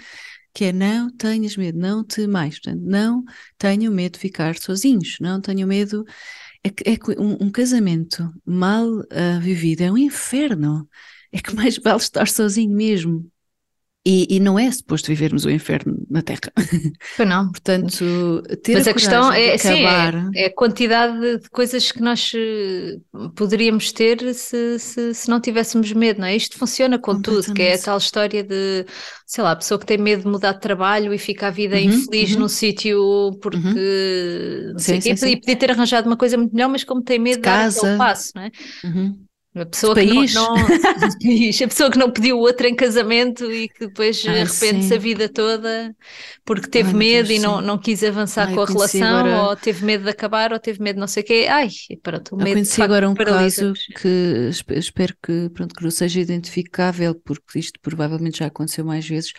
[0.58, 3.22] que é não tenhas medo, não te mais, portanto, não
[3.56, 6.04] tenham medo de ficar sozinhos, não tenham medo.
[6.64, 10.88] É que, é que um, um, casamento mal uh, vivido é um inferno,
[11.30, 13.30] é que mais vale estar sozinho mesmo.
[14.10, 16.40] E, e, não é suposto vivermos o inferno na Terra.
[17.14, 17.50] Pois não.
[17.50, 20.14] Portanto, ter Mas a, a questão é, acabar...
[20.14, 22.96] sim, é, é, a quantidade de coisas que nós eh,
[23.36, 26.34] poderíamos ter se, se, se não tivéssemos medo, não é?
[26.34, 28.86] Isto funciona com tudo, que é a tal história de,
[29.26, 31.76] sei lá, a pessoa que tem medo de mudar de trabalho e fica a vida
[31.76, 32.40] uhum, infeliz uhum.
[32.40, 34.72] num sítio porque uhum.
[34.72, 37.18] não sei sim, sim, e podia ter arranjado uma coisa muito melhor, mas como tem
[37.18, 38.50] medo de, de dar aquele passo, não é?
[38.84, 39.27] Uhum.
[39.54, 40.54] A pessoa, que não, não,
[41.64, 45.28] a pessoa que não pediu outra em casamento e que depois Ai, arrepende-se a vida
[45.28, 45.96] toda
[46.44, 49.42] porque teve Ai, medo Deus, e não, não quis avançar Ai, com a relação, agora...
[49.44, 51.46] ou teve medo de acabar, ou teve medo de não sei o quê.
[51.50, 51.68] Ai,
[52.02, 56.20] pronto, o medo eu conheci agora um caso que espero que, pronto, que não seja
[56.20, 59.32] identificável, porque isto provavelmente já aconteceu mais vezes.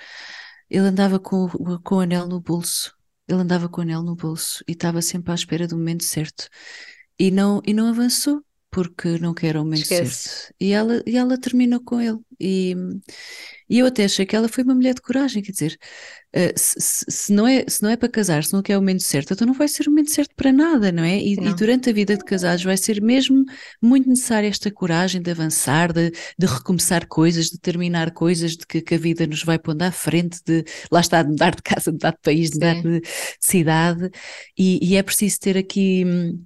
[0.70, 1.48] Ele andava com,
[1.84, 2.94] com o anel no bolso.
[3.28, 6.50] Ele andava com o anel no bolso e estava sempre à espera do momento certo.
[7.18, 10.30] E não, e não avançou porque não quer o momento Esquece.
[10.30, 10.54] certo.
[10.60, 12.20] E ela, e ela terminou com ele.
[12.40, 12.76] E,
[13.70, 15.78] e eu até achei que ela foi uma mulher de coragem, quer dizer,
[16.36, 19.04] uh, se, se, não é, se não é para casar, se não quer o momento
[19.04, 21.20] certo, então não vai ser o momento certo para nada, não é?
[21.20, 21.52] E, não.
[21.52, 23.44] e durante a vida de casados vai ser mesmo
[23.82, 28.82] muito necessária esta coragem de avançar, de, de recomeçar coisas, de terminar coisas, de que,
[28.82, 31.92] que, a vida nos vai pondo à frente, de lá está, de mudar de casa,
[31.92, 33.02] de mudar de país, de mudar de
[33.40, 34.10] cidade,
[34.58, 36.44] e, e é preciso ter aqui hum,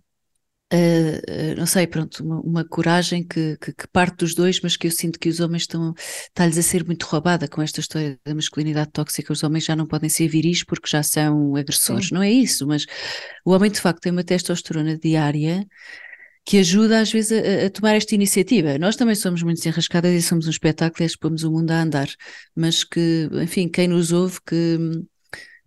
[0.73, 4.87] Uh, não sei, pronto, uma, uma coragem que, que, que, parte dos dois, mas que
[4.87, 8.33] eu sinto que os homens estão, está-lhes a ser muito roubada com esta história da
[8.33, 9.31] masculinidade tóxica.
[9.31, 12.15] Os homens já não podem ser viris porque já são agressores, Sim.
[12.15, 12.87] não é isso, mas
[13.45, 15.63] o homem de facto tem uma testosterona diária
[16.43, 18.79] que ajuda às vezes a, a, tomar esta iniciativa.
[18.79, 22.07] Nós também somos muito desenrascadas e somos um espetáculo e expomos o mundo a andar,
[22.55, 24.79] mas que, enfim, quem nos ouve que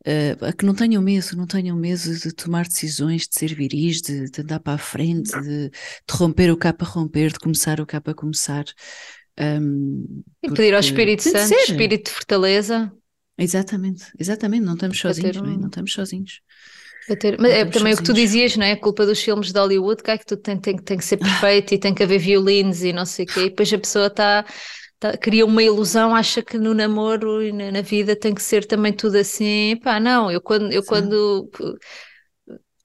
[0.06, 4.30] uh, que não tenham medo, não tenham medo de tomar decisões, de ser viris, de,
[4.30, 7.86] de andar para a frente, de, de romper o capa a romper, de começar o
[7.86, 8.64] capa a começar.
[9.38, 12.90] Um, e pedir ao Espírito Santo, Espírito de fortaleza.
[13.38, 15.42] Exatamente, exatamente, não estamos sozinhos, um...
[15.42, 15.56] não, é?
[15.56, 16.40] não estamos sozinhos.
[17.20, 17.98] Ter, mas é também sozinhos.
[17.98, 18.72] o que tu dizias, não é?
[18.72, 21.18] A culpa dos filmes de Hollywood, que é que tudo tem, tem, tem que ser
[21.18, 24.06] perfeito e tem que haver violinos e não sei o quê, e depois a pessoa
[24.06, 24.44] está
[24.98, 28.64] tá, cria uma ilusão, acha que no namoro e na, na, vida tem que ser
[28.66, 29.76] também tudo assim.
[29.82, 31.50] Pá, não, eu quando, eu quando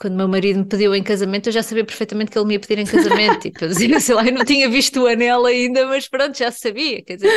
[0.01, 2.59] quando meu marido me pediu em casamento, eu já sabia perfeitamente que ele me ia
[2.59, 3.37] pedir em casamento.
[3.45, 6.49] tipo, eu dizia, sei lá, eu não tinha visto o anel ainda, mas pronto, já
[6.49, 7.03] sabia.
[7.03, 7.31] Quer dizer,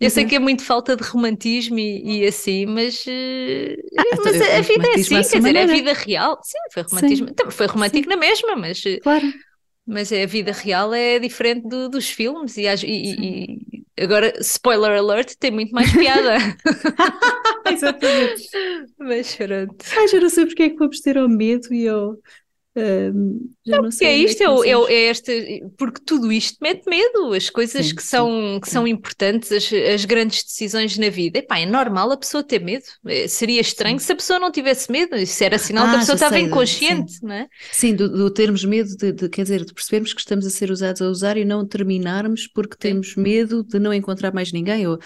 [0.00, 4.34] eu sei que é muito falta de romantismo e, e assim, mas, eh, ah, mas
[4.34, 6.38] então, a, a vida é assim, quer dizer, é a vida real.
[6.42, 7.28] Sim, foi romantismo.
[7.28, 7.50] Sim.
[7.50, 8.08] Foi romântico Sim.
[8.08, 8.82] na mesma, mas.
[9.02, 9.32] Claro.
[9.86, 13.58] Mas é, a vida real é diferente do, dos filmes e, e, e,
[14.02, 16.36] agora, spoiler alert, tem muito mais piada.
[17.70, 18.48] Exatamente.
[18.98, 19.84] Mas pronto.
[19.96, 22.16] Ai, já não sei porque é que vamos ter ao medo e ao,
[23.66, 24.06] não, não sei.
[24.06, 27.94] É, é isto, é, é, é, este, porque tudo isto mete medo, as coisas sim,
[27.94, 28.72] que, são, sim, que sim.
[28.72, 31.38] são importantes, as, as, grandes decisões na vida.
[31.38, 32.84] Epá, é normal a pessoa ter medo.
[33.06, 35.16] É, seria estranho se a pessoa não tivesse medo.
[35.16, 37.48] Isso era sinal ah, que a ah, pessoa estava inconsciente, não é?
[37.72, 40.70] Sim, do, do termos medo, de, de, quer dizer, de percebermos que estamos a ser
[40.70, 44.86] usados a usar e não terminarmos porque temos medo de não encontrar mais ninguém.
[44.86, 44.98] Ou,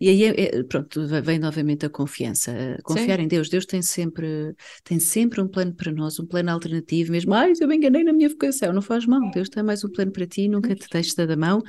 [0.00, 2.78] e aí, é, pronto, vem novamente a confiança.
[2.82, 3.50] Confiar em Deus.
[3.50, 4.54] Deus tem sempre,
[4.84, 8.12] tem sempre um plano para nós, um plano alternativo, mesmo, ai, eu me enganei na
[8.12, 11.26] minha vocação, não faz mal, Deus tem mais um plano para ti, nunca te deixa
[11.26, 11.62] da mão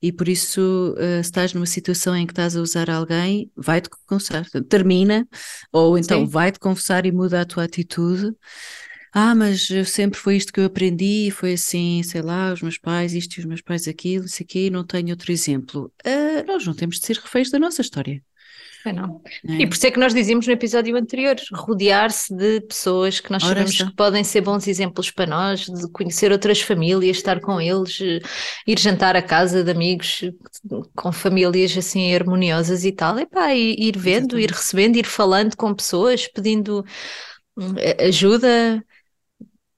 [0.00, 3.88] e por isso uh, se estás numa situação em que estás a usar alguém, vai-te
[4.06, 5.26] confessar, termina,
[5.72, 8.32] ou então vai-te confessar e muda a tua atitude.
[9.12, 13.14] Ah, mas sempre foi isto que eu aprendi, foi assim, sei lá, os meus pais,
[13.14, 15.92] isto e os meus pais aquilo, isso aqui, não tenho outro exemplo.
[16.06, 18.22] Uh, nós não temos de ser reféns da nossa história.
[18.86, 19.20] É não.
[19.46, 19.54] É.
[19.54, 23.42] E por isso é que nós dizíamos no episódio anterior, rodear-se de pessoas que nós
[23.42, 27.60] Ora sabemos que podem ser bons exemplos para nós, de conhecer outras famílias, estar com
[27.60, 27.98] eles,
[28.66, 30.22] ir jantar à casa de amigos
[30.94, 34.44] com famílias assim harmoniosas e tal, e ir vendo, Exatamente.
[34.44, 36.84] ir recebendo, ir falando com pessoas, pedindo
[37.56, 38.82] hum, ajuda,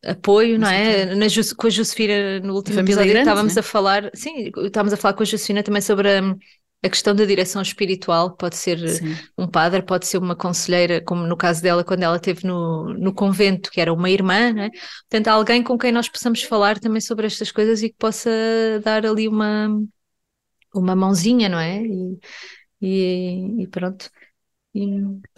[0.04, 1.14] apoio, não é?
[1.14, 3.60] Na, com a Josefina, no último episódio, estávamos é?
[3.60, 6.36] a falar, sim, estávamos a falar com a Josefina também sobre a
[6.82, 9.14] a questão da direção espiritual pode ser Sim.
[9.36, 13.12] um padre, pode ser uma conselheira, como no caso dela, quando ela esteve no, no
[13.12, 14.70] convento, que era uma irmã, né?
[15.08, 18.30] portanto, alguém com quem nós possamos falar também sobre estas coisas e que possa
[18.82, 19.68] dar ali uma,
[20.74, 21.82] uma mãozinha, não é?
[21.82, 22.18] E,
[22.80, 24.10] e, e pronto.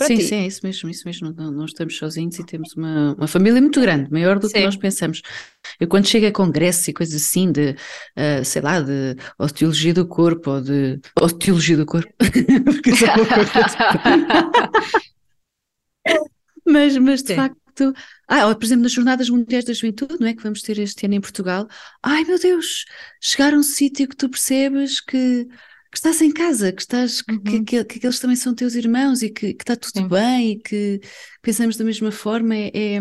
[0.02, 1.32] Sim, sim, é isso mesmo, isso mesmo.
[1.32, 4.54] Não, não, estamos sozinhos e temos uma, uma família muito grande, maior do sim.
[4.54, 5.22] que nós pensamos.
[5.80, 10.06] Eu quando chego a congressos e coisas assim de, uh, sei lá, de osteologia do
[10.06, 12.12] corpo ou de osteologia do corpo,
[16.66, 17.36] mas, mas de sim.
[17.36, 17.94] facto,
[18.28, 21.14] ah, por exemplo, nas Jornadas Mundiais da Juventude, não é que vamos ter este ano
[21.14, 21.66] em Portugal,
[22.02, 22.84] ai meu Deus,
[23.18, 25.48] chegar a um sítio que tu percebes que
[25.92, 27.38] que estás em casa, que estás, uhum.
[27.38, 30.08] que, que, que, aqueles também são teus irmãos e que, que está tudo Sim.
[30.08, 31.00] bem e que
[31.42, 33.00] pensamos da mesma forma, é, é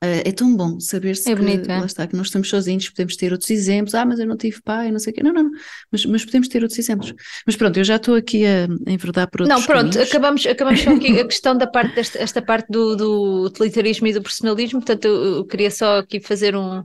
[0.00, 1.80] Uh, é tão bom saber-se é que, bonito, é?
[1.80, 3.96] lá está, que não estamos sozinhos, podemos ter outros exemplos.
[3.96, 5.24] Ah, mas eu não tive pai, não sei o quê.
[5.24, 5.50] Não, não, não.
[5.90, 7.12] Mas, mas podemos ter outros exemplos.
[7.44, 10.08] Mas pronto, eu já estou aqui a enverdar por outros Não, pronto, caminhos.
[10.08, 14.12] acabamos, acabamos só aqui a questão da parte desta esta parte do, do utilitarismo e
[14.12, 14.78] do personalismo.
[14.78, 16.84] Portanto, eu, eu queria só aqui fazer um,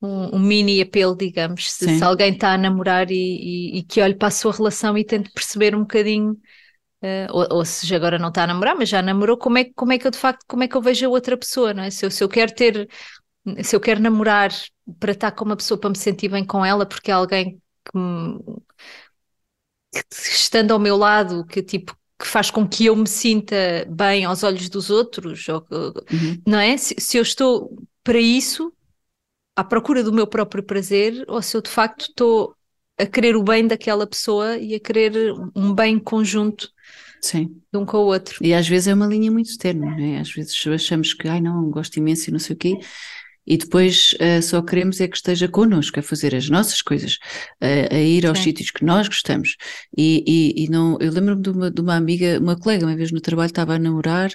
[0.00, 4.00] um, um mini apelo, digamos, se, se alguém está a namorar e, e, e, que
[4.00, 6.38] olhe para a sua relação e tente perceber um bocadinho
[7.00, 9.92] Uh, ou, ou se agora não está a namorar, mas já namorou, como é, como
[9.92, 11.90] é que eu de facto, como é que eu vejo a outra pessoa, não é?
[11.90, 12.88] Se eu, se eu quero ter,
[13.62, 14.50] se eu quero namorar
[14.98, 17.96] para estar com uma pessoa para me sentir bem com ela, porque é alguém que,
[17.96, 18.40] me,
[19.92, 24.24] que estando ao meu lado, que tipo que faz com que eu me sinta bem
[24.24, 26.42] aos olhos dos outros, ou, uhum.
[26.44, 26.76] não é?
[26.76, 28.72] Se, se eu estou para isso,
[29.58, 32.54] à procura do meu próprio prazer, ou se eu de facto estou
[32.96, 36.70] a querer o bem daquela pessoa e a querer um bem conjunto
[37.20, 37.60] Sim.
[37.72, 38.38] de um com o outro.
[38.40, 40.20] E às vezes é uma linha muito externa, não é?
[40.20, 42.78] Às vezes achamos que, ai não, gosto imenso e não sei o quê,
[43.44, 47.14] e depois uh, só queremos é que esteja connosco a fazer as nossas coisas,
[47.60, 48.44] uh, a ir aos Sim.
[48.44, 49.56] sítios que nós gostamos.
[49.96, 53.10] E, e, e não, eu lembro-me de uma, de uma amiga, uma colega, uma vez
[53.10, 54.30] no trabalho estava a namorar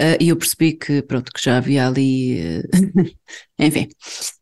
[0.00, 2.62] Uh, e eu percebi que, pronto, que já havia ali, uh,
[3.58, 3.86] enfim,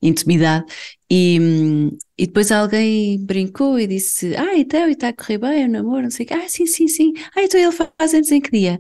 [0.01, 0.65] intimidade.
[1.11, 1.37] E,
[2.17, 6.03] e depois alguém brincou e disse: Ah, então, e está a correr bem o namoro?
[6.03, 6.35] Não sei o quê.
[6.35, 7.13] Ah, sim, sim, sim.
[7.35, 8.79] Ah, então ele faz anos em que dia?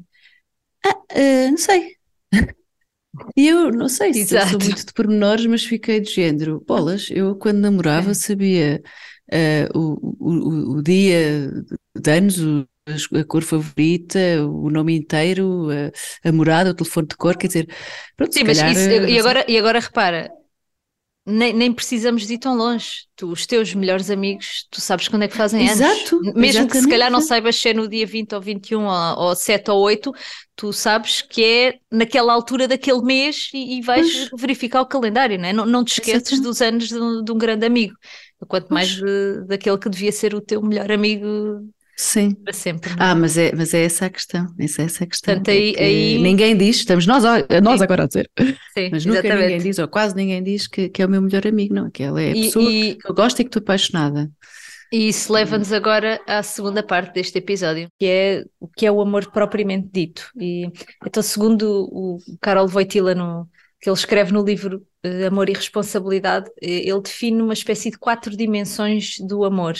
[0.86, 1.96] Ah, uh, não sei.
[3.36, 4.50] E eu não sei se Exato.
[4.50, 6.62] sou muito de pormenores, mas fiquei de género.
[6.66, 8.80] Bolas, eu quando namorava sabia
[9.74, 11.50] o, o, o dia
[11.96, 12.66] de anos, o
[13.14, 17.68] a cor favorita, o nome inteiro, a, a, morada, o telefone de cor, quer dizer,
[18.16, 20.30] pronto, Sim, mas calhar, isso, e, eh, agora, e agora repara,
[21.30, 23.06] nem, nem, precisamos de ir tão longe.
[23.14, 26.32] Tu, os teus melhores amigos, tu sabes quando é que fazem Exato, anos.
[26.32, 26.72] Mesmo exatamente.
[26.72, 29.70] que se calhar não saibas se é no dia 20 ou 21 ou, ou 7
[29.70, 30.10] ou 8,
[30.56, 34.40] tu sabes que é naquela altura daquele mês e, e vais pois.
[34.40, 35.52] verificar o calendário, não é?
[35.52, 36.42] Não, não te esqueces exatamente.
[36.44, 37.94] dos anos de um, de um, grande amigo.
[38.46, 41.26] Quanto mais de, daquele que devia ser o teu melhor amigo
[42.00, 42.32] Sim.
[42.32, 42.90] Para sempre.
[42.92, 42.94] É?
[42.96, 44.46] Ah, mas é, mas é essa a questão.
[44.56, 45.34] Essa é essa a questão.
[45.34, 46.18] Portanto, aí, é aí...
[46.18, 47.24] Ninguém diz, estamos nós,
[47.60, 48.30] nós agora a dizer.
[48.72, 49.42] Sim, mas nunca exatamente.
[49.42, 51.90] ninguém diz, ou quase ninguém diz que, que é o meu melhor amigo, não.
[51.90, 52.94] Que ela é a e, pessoa e...
[52.94, 54.30] que eu gosto e que estou apaixonada.
[54.92, 59.00] E isso leva-nos agora à segunda parte deste episódio, que é o que é o
[59.00, 60.30] amor propriamente dito.
[60.40, 60.70] E
[61.04, 63.48] então, segundo o Carol Voitila, no,
[63.80, 67.98] que ele escreve no livro eh, Amor e Responsabilidade, eh, ele define uma espécie de
[67.98, 69.74] quatro dimensões do amor.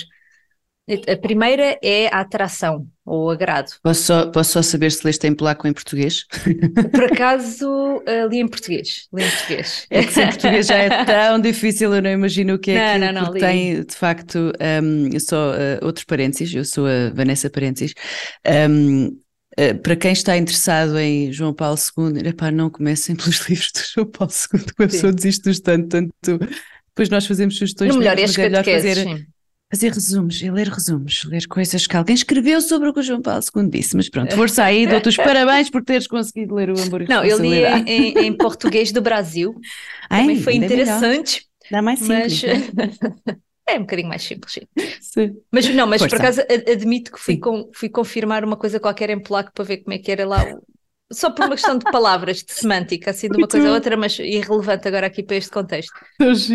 [1.07, 3.73] A primeira é a atração ou agrado.
[3.83, 6.25] Posso só, posso só saber se leste em polaco ou em português?
[6.91, 9.07] Por acaso uh, li em português.
[9.13, 9.87] Li em português.
[9.91, 12.99] É que se em português já é tão difícil, eu não imagino o que é
[12.99, 16.55] não, que não, não, tem de facto um, só uh, outros parênteses.
[16.55, 17.95] Eu sou a Vanessa Parênteses.
[18.71, 19.19] Um,
[19.59, 23.81] Uh, para quem está interessado em João Paulo II, epá, não comecem pelos livros de
[23.93, 26.39] João Paulo II, que a pessoa desiste tanto, tanto.
[26.87, 27.93] Depois nós fazemos sugestões.
[27.93, 29.27] No melhor, este é melhor fazer, sim
[29.71, 33.21] fazer resumos e ler resumos, ler coisas que alguém escreveu sobre o que o João
[33.21, 36.81] Paulo II disse, mas pronto, força aí, dou-te os parabéns por teres conseguido ler o
[36.81, 39.55] Amor e Não, eu li em, em, português do Brasil,
[40.09, 41.47] Ai, também foi interessante.
[41.71, 42.43] Dá mais simples.
[42.75, 42.99] Mas...
[43.69, 43.75] Né?
[43.75, 44.59] é um bocadinho mais simples,
[44.99, 45.37] sim.
[45.53, 46.17] Mas não, mas força.
[46.17, 46.41] por acaso
[46.73, 49.99] admito que fui, com, fui confirmar uma coisa qualquer em polaco para ver como é
[49.99, 50.43] que era lá
[51.13, 54.19] só por uma questão de palavras, de semântica, assim, de uma coisa a outra, mas
[54.19, 55.93] irrelevante agora aqui para este contexto.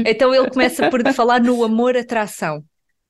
[0.04, 2.64] Então ele começa por falar no amor-atração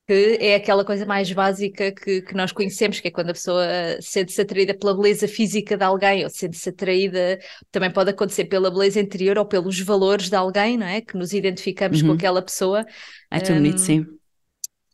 [0.06, 3.66] que é aquela coisa mais básica que, que nós conhecemos, que é quando a pessoa
[4.02, 7.40] sente-se atraída pela beleza física de alguém, ou sente-se atraída,
[7.72, 11.00] também pode acontecer pela beleza interior ou pelos valores de alguém, não é?
[11.00, 12.10] Que nos identificamos uhum.
[12.10, 12.86] com aquela pessoa.
[13.32, 14.06] É tão bonito, um, sim.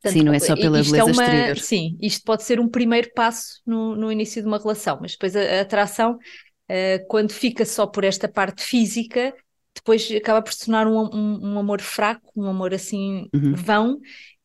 [0.02, 1.58] Portanto, sim, não é só pela beleza é uma, exterior.
[1.58, 5.36] Sim, isto pode ser um primeiro passo no, no início de uma relação, mas depois
[5.36, 9.34] a, a atração, uh, quando fica só por esta parte física,
[9.76, 13.54] depois acaba por se tornar um, um, um amor fraco, um amor assim uhum.
[13.56, 14.00] vão,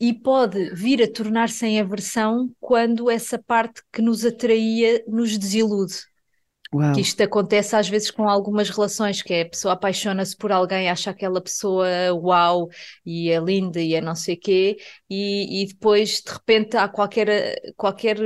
[0.09, 5.95] e pode vir a tornar-se em aversão quando essa parte que nos atraía nos desilude.
[6.75, 6.93] Uau.
[6.93, 10.91] Que isto acontece às vezes com algumas relações, que é a pessoa apaixona-se por alguém,
[10.91, 12.69] acha aquela pessoa uau
[13.07, 14.77] e é linda e é não sei quê,
[15.09, 18.19] e, e depois de repente há qualquer, qualquer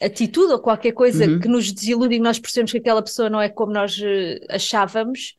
[0.00, 1.40] atitude ou qualquer coisa uhum.
[1.40, 5.36] que nos desilude e nós percebemos que aquela pessoa não é como nós eh, achávamos,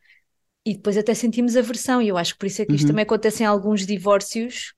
[0.66, 2.90] e depois até sentimos aversão, e eu acho que por isso é que isto uhum.
[2.90, 4.74] também acontece em alguns divórcios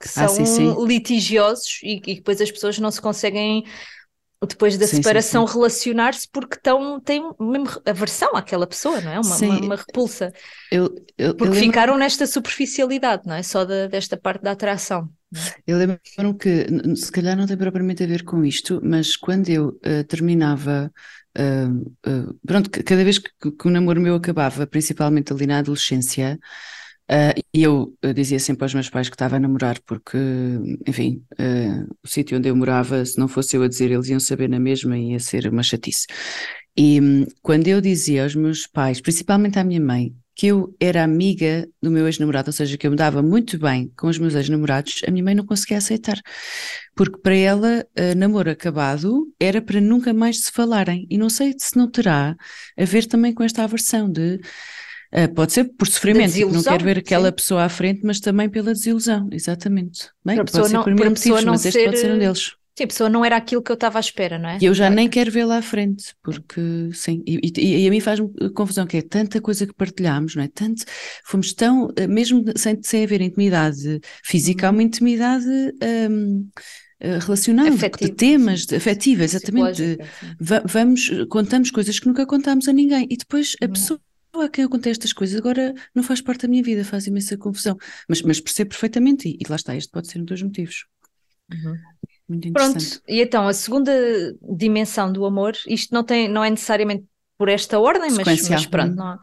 [0.00, 0.86] que são ah, sim, sim.
[0.86, 3.64] litigiosos e, e depois as pessoas não se conseguem
[4.46, 9.18] depois da sim, separação relacionar-se porque tão, têm mesmo aversão àquela pessoa, não é?
[9.18, 10.32] Uma, uma, uma repulsa.
[10.70, 13.42] Eu, eu, porque eu ficaram nesta superficialidade, não é?
[13.42, 15.08] Só da, desta parte da atração.
[15.66, 19.68] Eu lembro-me que, se calhar não tem propriamente a ver com isto, mas quando eu
[19.84, 20.90] uh, terminava,
[21.36, 26.38] uh, uh, pronto, cada vez que, que, o namoro meu acabava, principalmente ali na adolescência,
[27.54, 30.18] e eu dizia sempre aos meus pais que estava a namorar, porque,
[30.86, 31.22] enfim,
[32.02, 34.58] o sítio onde eu morava, se não fosse eu a dizer, eles iam saber na
[34.58, 36.06] mesma e ia ser uma chatice.
[36.76, 41.02] E um, quando eu dizia aos meus pais, principalmente à minha mãe, que eu era
[41.02, 44.36] amiga do meu ex-namorado, ou seja, que eu me dava muito bem com os meus
[44.36, 46.16] ex-namorados, a minha mãe não conseguia aceitar.
[46.94, 51.04] Porque para ela, uh, namoro acabado era para nunca mais se falarem.
[51.10, 52.36] E não sei se não terá
[52.78, 54.38] a ver também com esta aversão de.
[55.12, 57.34] Uh, pode ser por sofrimento, tipo, não quero ver aquela sim.
[57.34, 60.10] pessoa à frente, mas também pela desilusão, exatamente.
[60.24, 62.52] Bem, pode ser não, por mil motivos, mas este pode ser um deles.
[62.78, 64.58] Sim, a pessoa não era aquilo que eu estava à espera, não é?
[64.60, 67.98] E eu já nem quero vê-la à frente, porque sim, e, e, e a mim
[67.98, 70.48] faz-me confusão que é tanta coisa que partilhámos, não é?
[70.48, 70.84] Tanto,
[71.24, 74.86] fomos tão, eh, mesmo sem, sem haver intimidade física, há uma uhum.
[74.86, 76.48] intimidade um,
[77.00, 79.98] eh, relacionada, de temas, de, afetiva, exatamente.
[80.64, 83.72] vamos, contamos coisas que nunca contámos a ninguém e depois a uhum.
[83.72, 84.00] pessoa
[84.34, 87.36] a quem eu contei estas coisas agora não faz parte da minha vida, faz imensa
[87.36, 87.76] confusão.
[88.08, 90.86] Mas, mas percebo perfeitamente, e, e lá está, este pode ser um dos motivos.
[91.52, 91.76] Uhum.
[92.28, 93.90] Muito Pronto, e então a segunda
[94.42, 97.06] dimensão do amor, isto não, tem, não é necessariamente
[97.38, 99.18] por esta ordem, mas, mas pronto, não,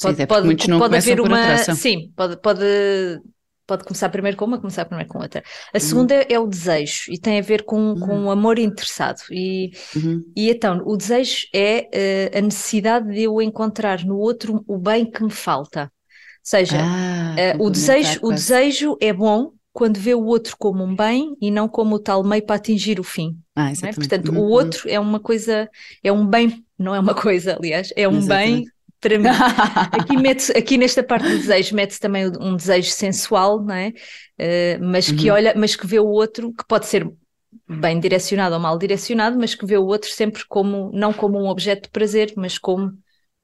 [0.00, 1.58] pode, sim, pode, pode haver uma.
[1.58, 2.64] Sim, pode, pode,
[3.68, 5.44] pode começar primeiro com uma, começar primeiro com outra.
[5.72, 5.80] A uhum.
[5.80, 8.00] segunda é, é o desejo e tem a ver com, uhum.
[8.00, 9.20] com o amor interessado.
[9.30, 10.24] E, uhum.
[10.34, 15.08] e então, o desejo é uh, a necessidade de eu encontrar no outro o bem
[15.08, 15.82] que me falta.
[15.82, 15.88] Ou
[16.42, 20.96] seja, ah, uh, o, desejo, o desejo é bom, quando vê o outro como um
[20.96, 23.36] bem e não como o tal meio para atingir o fim.
[23.54, 23.92] Ah, é?
[23.92, 24.38] Portanto, uhum.
[24.38, 25.68] o outro é uma coisa,
[26.02, 28.64] é um bem, não é uma coisa, aliás, é um exatamente.
[28.64, 29.28] bem para mim.
[29.92, 33.88] aqui, mete, aqui nesta parte do desejo mete-se também um desejo sensual, não é?
[34.38, 35.36] Uh, mas que uhum.
[35.36, 37.10] olha, mas que vê o outro, que pode ser
[37.68, 41.48] bem direcionado ou mal direcionado, mas que vê o outro sempre como, não como um
[41.48, 42.92] objeto de prazer, mas como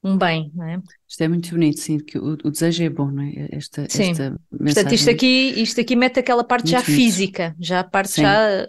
[0.03, 0.83] um bem, não é?
[1.09, 3.49] Isto é muito bonito, sim, que o, o desejo é bom, não é?
[3.53, 4.11] Esta, sim.
[4.11, 6.95] Esta Portanto, isto aqui, isto aqui mete aquela parte já bonito.
[6.95, 8.23] física, já a parte sim.
[8.23, 8.69] já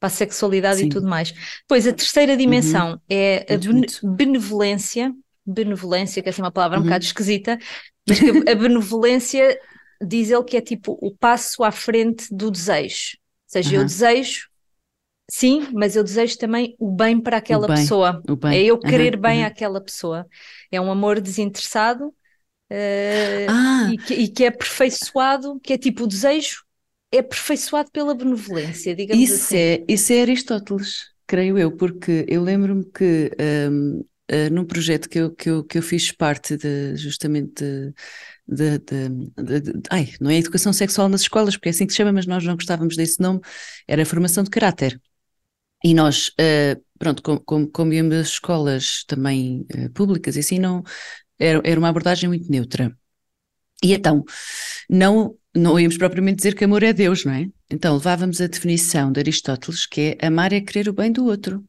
[0.00, 0.86] para a sexualidade sim.
[0.86, 1.32] e tudo mais.
[1.68, 2.98] Pois a terceira dimensão uhum.
[3.08, 3.86] é a ben
[4.16, 5.12] benevolência,
[5.46, 6.86] benevolência, que é assim uma palavra um uhum.
[6.86, 7.58] bocado esquisita,
[8.08, 9.58] mas que a benevolência
[10.04, 13.16] diz ele que é tipo o passo à frente do desejo.
[13.16, 13.76] Ou seja, uhum.
[13.82, 14.48] eu desejo
[15.28, 18.22] Sim, mas eu desejo também o bem para aquela bem, pessoa.
[18.52, 20.24] É eu querer uhum, bem àquela pessoa.
[20.70, 23.90] É um amor desinteressado uh, ah.
[23.92, 26.64] e, que, e, que, é aperfeiçoado, que é tipo o desejo
[27.12, 29.56] é aperfeiçoado pela benevolência, digamos isso assim.
[29.56, 33.32] É, isso é Aristóteles, creio eu, porque eu lembro-me que
[33.70, 37.64] um, uh, eh, num projeto que eu, que, eu, que eu fiz parte de, justamente
[38.48, 41.92] de, de, de, de, ai, não é educação sexual nas escolas, porque é assim que
[41.92, 43.40] se chama, mas nós não gostávamos desse nome,
[43.86, 45.00] era formação de caráter.
[45.84, 50.82] E nós, uh, pronto, como, como íamos às escolas também uh, públicas e assim, não,
[51.38, 52.96] era, era uma abordagem muito neutra.
[53.82, 54.24] E então,
[54.88, 57.46] não, não íamos propriamente dizer que amor é Deus, não é?
[57.70, 61.64] Então levávamos a definição de Aristóteles, que é amar é querer o bem do outro.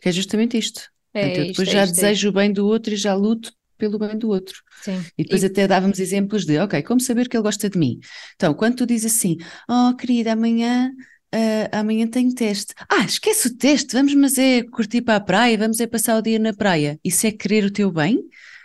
[0.00, 0.90] Que é justamente isto.
[1.14, 2.30] É, Portanto, eu depois isto, já é isto, desejo é.
[2.30, 4.60] o bem do outro e já luto pelo bem do outro.
[4.82, 5.00] Sim.
[5.16, 5.46] E depois e...
[5.46, 7.98] até dávamos exemplos de, ok, como saber que ele gosta de mim?
[8.34, 9.36] Então, quando tu dizes assim,
[9.68, 10.90] oh querida, amanhã
[11.34, 12.72] Uh, amanhã tenho teste.
[12.88, 16.22] Ah, esquece o teste, vamos mas é curtir para a praia, vamos é passar o
[16.22, 16.98] dia na praia.
[17.04, 18.18] Isso é querer o teu bem?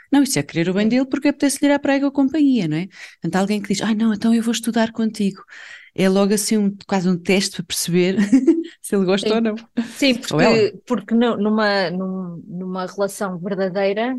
[0.09, 2.67] Não, isso é querer o bem dele porque apetece-lhe ir à praia com a companhia,
[2.67, 2.87] não é?
[3.21, 5.43] Portanto, alguém que diz, ai ah, não, então eu vou estudar contigo.
[5.95, 8.17] É logo assim um, quase um teste para perceber
[8.81, 9.35] se ele gosta Sim.
[9.35, 9.55] ou não.
[9.95, 14.17] Sim, porque, porque numa, numa relação verdadeira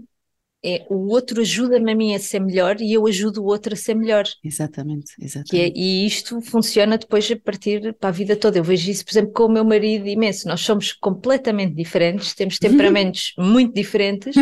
[0.64, 3.76] é o outro ajuda-me a mim a ser melhor e eu ajudo o outro a
[3.76, 4.24] ser melhor.
[4.42, 5.54] Exatamente, exatamente.
[5.54, 8.58] É, e isto funciona depois a partir para a vida toda.
[8.58, 10.48] Eu vejo isso, por exemplo, com o meu marido imenso.
[10.48, 14.34] Nós somos completamente diferentes, temos temperamentos muito diferentes,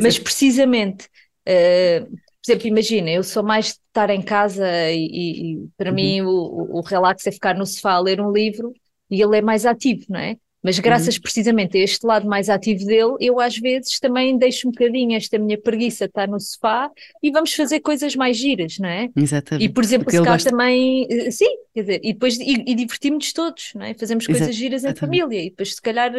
[0.00, 1.06] mas precisamente,
[1.48, 5.94] uh, por exemplo, imagina, eu sou mais de estar em casa e, e para uhum.
[5.94, 8.72] mim o, o relax é ficar no sofá a ler um livro
[9.08, 10.36] e ele é mais ativo, não é?
[10.64, 11.20] Mas graças uhum.
[11.20, 15.38] precisamente a este lado mais ativo dele, eu às vezes também deixo um bocadinho esta
[15.38, 16.90] minha preguiça estar no sofá
[17.22, 19.10] e vamos fazer coisas mais giras, não é?
[19.14, 19.64] Exatamente.
[19.64, 20.50] E por exemplo, se gosta...
[20.50, 23.92] também, eh, sim, quer dizer, e depois e, e divertimos-nos todos, não é?
[23.92, 26.12] Fazemos coisas giras em família e depois se calhar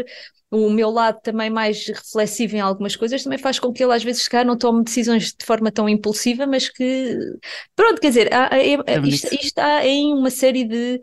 [0.52, 4.04] o meu lado também mais reflexivo em algumas coisas também faz com que ele às
[4.04, 7.18] vezes se calhar não tome decisões de forma tão impulsiva, mas que
[7.76, 11.02] pronto, quer dizer, há, é, é, isto, isto há em uma série de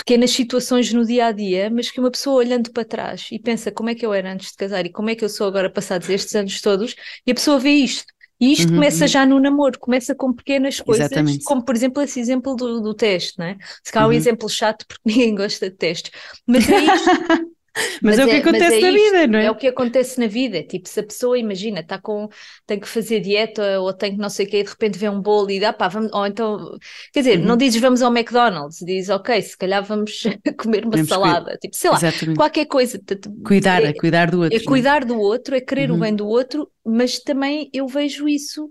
[0.00, 3.70] pequenas situações no dia a dia, mas que uma pessoa olhando para trás e pensa
[3.70, 5.68] como é que eu era antes de casar e como é que eu sou agora
[5.68, 6.96] passados estes anos todos,
[7.26, 8.12] e a pessoa vê isto.
[8.40, 9.08] E isto uhum, começa uhum.
[9.08, 11.44] já no namoro, começa com pequenas coisas, Exatamente.
[11.44, 13.58] como por exemplo esse exemplo do, do teste, não é?
[13.84, 14.14] Se calhar uhum.
[14.14, 16.10] um exemplo chato porque ninguém gosta de testes,
[16.46, 17.10] mas é isto.
[18.02, 19.44] Mas, mas, é o que é, acontece é na isto, vida, não é?
[19.44, 20.62] É o que acontece na vida.
[20.62, 22.28] Tipo, se a pessoa, imagina, está com,
[22.66, 25.08] tem que fazer dieta ou tem que não sei o quê, e de repente vê
[25.08, 26.78] um bolo e dá, pá, vamos, ou então,
[27.12, 27.44] quer dizer, uhum.
[27.44, 30.22] não dizes vamos ao McDonald's, dizes, ok, se calhar vamos
[30.58, 32.36] comer uma salada, tipo, sei lá, Exatamente.
[32.36, 33.00] qualquer coisa.
[33.44, 34.58] Cuidar, é, é cuidar do outro.
[34.58, 35.96] É, é cuidar do outro, é querer uhum.
[35.96, 38.68] o bem do outro, mas também eu vejo isso.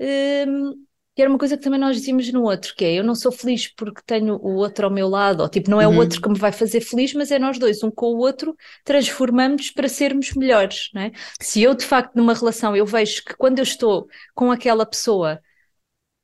[0.00, 0.74] Hum,
[1.18, 3.32] que era uma coisa que também nós dizíamos no outro, que é eu não sou
[3.32, 5.96] feliz porque tenho o outro ao meu lado, ou tipo, não é uhum.
[5.96, 8.56] o outro que me vai fazer feliz, mas é nós dois, um com o outro,
[8.84, 11.10] transformamos para sermos melhores, não é?
[11.40, 15.40] Se eu de facto numa relação eu vejo que quando eu estou com aquela pessoa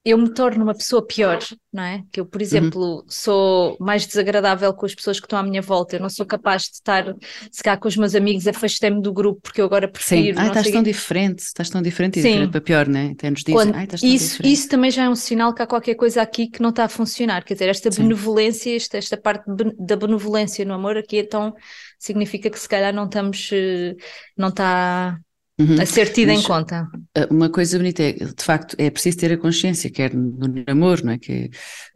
[0.05, 1.39] eu me torno uma pessoa pior,
[1.73, 2.05] não é?
[2.13, 2.45] Que eu, por uhum.
[2.47, 3.05] exemplo, uhum.
[3.09, 6.65] sou mais desagradável com as pessoas que estão à minha volta, eu não sou capaz
[6.65, 7.07] de estar,
[7.51, 10.37] se cá com os meus amigos, afastei-me do grupo porque eu agora prefiro.
[10.37, 12.29] Sim, ah, estás tão diferente, estás tão diferente, Sim.
[12.29, 13.07] diferente para pior, não é?
[13.13, 14.53] Até nos dizem, Quando, estás tão isso, diferente.
[14.53, 16.89] isso também já é um sinal que há qualquer coisa aqui que não está a
[16.89, 18.03] funcionar, quer dizer, esta Sim.
[18.03, 19.45] benevolência, esta, esta parte
[19.79, 21.55] da benevolência no amor aqui, então
[21.99, 23.95] significa que se calhar não estamos, eh,
[24.37, 25.19] não está
[25.59, 25.81] Uhum.
[25.81, 26.89] a ser tida Mas, em conta.
[27.15, 31.07] Eh, uma coisa bonita é, de facto, é preciso ter a consciência, quer no namoro,
[31.07, 31.19] não é?
[31.19, 31.49] que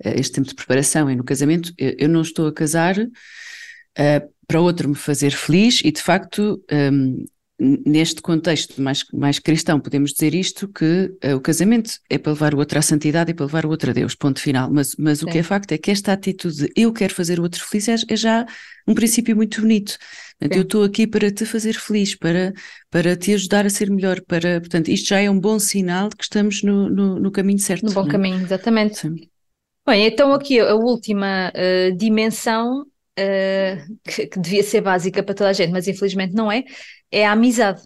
[0.05, 4.61] é este tempo de preparação e no casamento, eu não estou a casar uh, para
[4.61, 7.25] outro me fazer feliz e, de facto, um,
[7.59, 12.55] neste contexto mais, mais cristão, podemos dizer isto, que uh, o casamento é para levar
[12.55, 14.71] o outro à santidade e para levar o outro a Deus, ponto final.
[14.73, 17.43] Mas, mas o que é facto é que esta atitude de eu quero fazer o
[17.43, 18.47] outro feliz é, é já
[18.87, 19.99] um princípio muito bonito.
[20.39, 22.53] Portanto, eu estou aqui para te fazer feliz, para,
[22.91, 26.17] para te ajudar a ser melhor, para, portanto, isto já é um bom sinal de
[26.17, 27.87] que estamos no, no, no caminho certo.
[27.87, 28.11] No bom é?
[28.11, 28.99] caminho, exatamente.
[28.99, 29.17] Sim.
[29.87, 35.51] Bem, então aqui a última uh, dimensão uh, que, que, devia ser básica para toda
[35.51, 36.63] a gente, mas infelizmente não é,
[37.11, 37.83] é a amizade.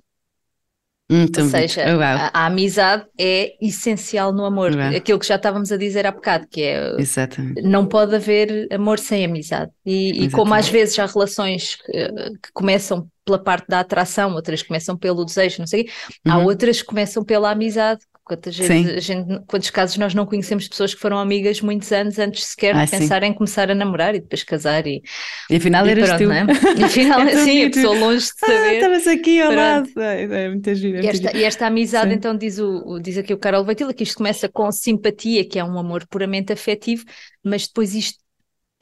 [1.12, 2.02] Hum, Ou seja, wow.
[2.02, 4.74] a, a, amizade é essencial no amor.
[4.74, 4.96] Wow.
[4.96, 7.60] Aquilo que já estávamos a dizer há bocado, que é Exatamente.
[7.60, 9.70] não pode haver amor sem amizade.
[9.84, 14.62] E, e como às vezes há relações que, que, começam pela parte da atração, outras
[14.62, 15.88] começam pelo desejo, não sei
[16.26, 16.32] uhum.
[16.32, 20.94] há outras que começam pela amizade, Quantas vezes, gente, quantos casos nós não conhecemos pessoas
[20.94, 23.28] que foram amigas muitos anos antes sequer ah, de pensar sim.
[23.28, 25.02] em começar a namorar e depois casar e,
[25.50, 26.30] e afinal e eras pronto, tu.
[26.30, 26.46] É?
[26.78, 28.68] E afinal, é sim, a pessoa longe de ah, saber.
[28.68, 29.60] Ah, estavas aqui ao pronto.
[29.60, 30.00] lado.
[30.00, 30.46] É, é.
[30.46, 32.16] É e, esta, e esta amizade, sim.
[32.16, 35.64] então, diz, o, diz aqui o Carol Veitila, que isto começa com simpatia, que é
[35.64, 37.04] um amor puramente afetivo,
[37.42, 38.22] mas depois isto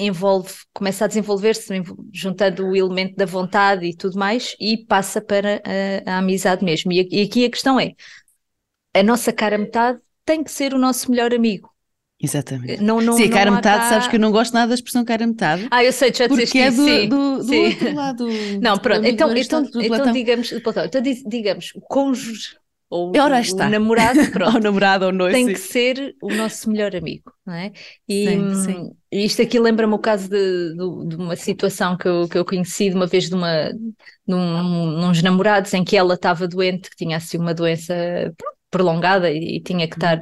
[0.01, 1.83] envolve, começa a desenvolver-se
[2.13, 5.63] juntando o elemento da vontade e tudo mais e passa para
[6.07, 6.91] a, a amizade mesmo.
[6.91, 7.93] E, e aqui a questão é,
[8.95, 11.71] a nossa cara metade tem que ser o nosso melhor amigo.
[12.23, 12.83] Exatamente.
[12.83, 13.89] Não, não, sim, a cara metade, cá...
[13.89, 15.67] sabes que eu não gosto nada da expressão cara metade.
[15.71, 18.29] Ah, eu sei, já disseste é do, sim, do, do outro lado.
[18.61, 22.61] Não, pronto, então, então, então digamos, então digamos, o cônjuge
[22.91, 23.69] ou Ora está.
[23.69, 25.53] o namorado, pronto, ou namorado ou noivo, tem sim.
[25.53, 27.73] que ser o nosso melhor amigo, não é?
[28.09, 28.91] E, sim, sim.
[29.13, 32.91] isto aqui lembra-me o caso de, de, de, uma situação que eu, que eu conheci
[32.91, 33.71] de uma vez de uma,
[34.27, 37.95] num, nos namorados em que ela estava doente, que tinha assim uma doença
[38.71, 40.19] prolongada e, e, tinha que estar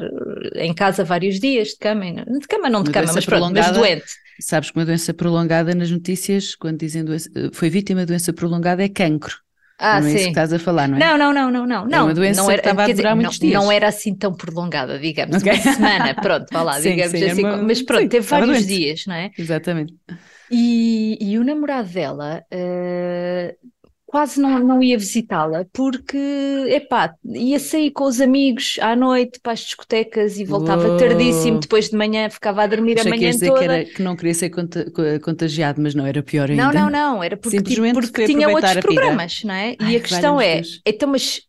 [0.57, 3.71] em casa vários dias de cama, de cama não de uma cama, mas pronto, mas
[3.71, 4.07] doente.
[4.41, 8.83] Sabes que uma doença prolongada nas notícias, quando dizem doença, foi vítima de doença prolongada,
[8.85, 9.37] é cancro.
[9.81, 10.17] Ah, não é sim.
[10.17, 11.01] isso que estás a falar, não é?
[11.01, 11.99] Não, não, não, não, não.
[11.99, 13.63] É uma doença não era, que estava a durar dizer, muitos não, dias.
[13.63, 15.53] Não era assim tão prolongada, digamos, okay.
[15.53, 17.45] uma semana, pronto, vá lá, sim, digamos sim, assim.
[17.45, 17.57] Uma...
[17.59, 18.67] Mas pronto, sim, teve vários doente.
[18.67, 19.31] dias, não é?
[19.39, 19.95] Exatamente.
[20.51, 23.69] E, e o namorado dela uh,
[24.09, 26.17] quase não, não ia visitá-la porque,
[26.69, 30.97] epá, ia sair com os amigos à noite para as discotecas e voltava Uou.
[30.97, 33.59] tardíssimo, depois de manhã ficava a dormir Achei a manhã que toda.
[33.59, 34.51] Que, era, que não queria ser
[35.21, 36.65] contagiado, mas não era pior ainda.
[36.65, 39.77] Não, não, não, era porque, tipo, porque tinha outros programas, não é?
[39.79, 40.81] Ai, e a questão é, Deus.
[40.87, 41.43] então, mas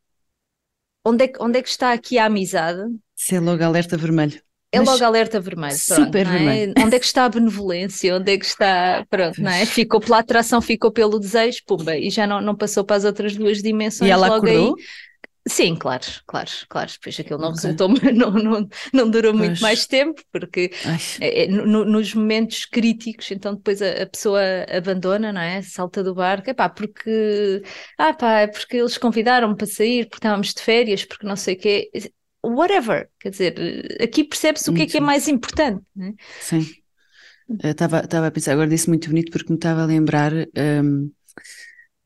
[1.05, 2.82] onde é, que, onde é que está aqui a amizade?
[3.16, 4.38] Isso é logo alerta vermelho.
[4.72, 5.76] É logo alerta vermelho.
[5.88, 6.30] Pronto, super é?
[6.30, 6.74] vermelho.
[6.80, 8.15] Onde é que está a benevolência?
[8.15, 9.05] Onde é que está.
[9.09, 9.65] Pronto, não é?
[9.65, 13.36] Ficou pela atração, ficou pelo desejo, pumba, e já não, não passou para as outras
[13.36, 14.07] duas dimensões.
[14.07, 14.76] E ela logo acordou?
[14.78, 14.84] Aí.
[15.47, 16.91] Sim, claro, claro, claro.
[16.91, 17.61] Depois aquilo não okay.
[17.61, 19.45] resultou, não, não, não durou pois.
[19.45, 20.72] muito mais tempo, porque
[21.20, 24.41] é, é, no, nos momentos críticos, então depois a, a, pessoa
[24.72, 25.63] abandona, não é?
[25.63, 27.63] Salta do barco, é pá, porque,
[27.97, 31.55] ah pá, é porque eles convidaram-me para sair, porque estávamos de férias, porque não sei
[31.55, 31.89] o quê
[32.43, 33.09] whatever.
[33.19, 35.81] Quer dizer, aqui percebe-se o que é que é mais importante.
[35.95, 36.13] Né?
[36.39, 36.65] Sim.
[37.63, 41.11] Estava a pensar, agora disse muito bonito porque me estava a lembrar um,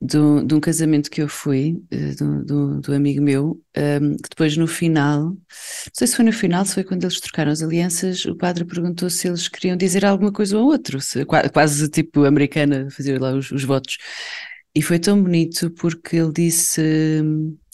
[0.04, 4.30] do, de um casamento que eu fui, eh, do, do, do amigo meu, um, que
[4.30, 5.38] depois no final, não
[5.94, 9.10] sei se foi no final, se foi quando eles trocaram as alianças, o padre perguntou
[9.10, 13.50] se eles queriam dizer alguma coisa ao outro, se, quase tipo americana, fazer lá os,
[13.52, 13.98] os votos.
[14.76, 16.82] E foi tão bonito porque ele disse.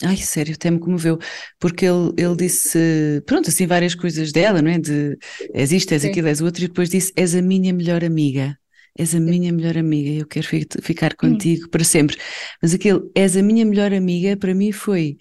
[0.04, 1.18] Ai, sério, até me comoveu.
[1.58, 4.78] Porque ele, ele disse, pronto, assim, várias coisas dela, não é?
[4.78, 5.18] De
[5.54, 6.10] és isto, és Sim.
[6.10, 8.58] aquilo, és outro, e depois disse: És a minha melhor amiga.
[8.98, 10.46] És a minha melhor amiga, eu quero
[10.82, 11.70] ficar contigo Sim.
[11.70, 12.18] para sempre.
[12.62, 15.18] Mas aquele és a minha melhor amiga, para mim foi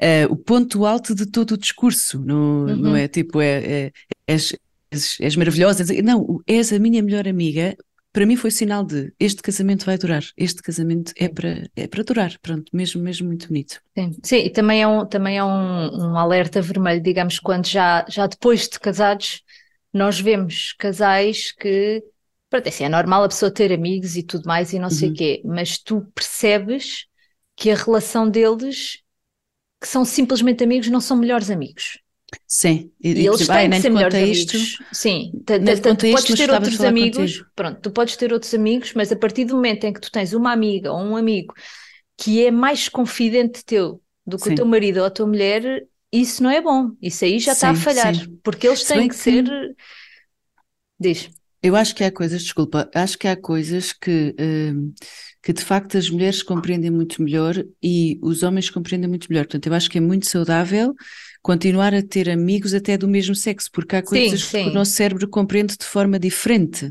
[0.00, 2.76] uh, o ponto alto de todo o discurso, não, uhum.
[2.76, 3.92] não é tipo, é, é
[4.28, 4.54] és,
[4.92, 7.76] és, és maravilhosa, não, és a minha melhor amiga,
[8.14, 12.04] para mim foi sinal de este casamento vai durar, este casamento é para, é para
[12.04, 13.82] durar, pronto, mesmo, mesmo muito bonito.
[13.98, 18.06] Sim, Sim e também é, um, também é um, um alerta vermelho, digamos, quando já,
[18.08, 19.42] já depois de casados
[19.92, 22.04] nós vemos casais que,
[22.48, 25.10] pronto, assim, é normal a pessoa ter amigos e tudo mais e não sei o
[25.10, 25.16] uhum.
[25.16, 27.06] quê, mas tu percebes
[27.56, 29.02] que a relação deles,
[29.80, 31.98] que são simplesmente amigos, não são melhores amigos.
[32.46, 34.78] Sim, e, e eles têm que ser melhores isto, amigos.
[34.92, 39.44] Sim, tu podes ter outros amigos, pronto, tu podes ter outros amigos, mas a partir
[39.44, 41.54] do momento em que tu tens uma amiga ou um amigo
[42.16, 46.42] que é mais confidente teu do que o teu marido ou a tua mulher, isso
[46.42, 46.90] não é bom.
[47.02, 49.44] Isso aí já está a falhar, porque eles têm que, que ser.
[50.98, 51.28] Diz.
[51.62, 54.92] Eu acho que há coisas, desculpa, acho que há coisas que, hum,
[55.42, 59.46] que de facto as mulheres compreendem muito melhor e os homens compreendem muito melhor.
[59.46, 60.94] Portanto, eu acho que é muito saudável
[61.44, 64.64] continuar a ter amigos até do mesmo sexo, porque há coisas sim, sim.
[64.64, 66.90] que o nosso cérebro compreende de forma diferente.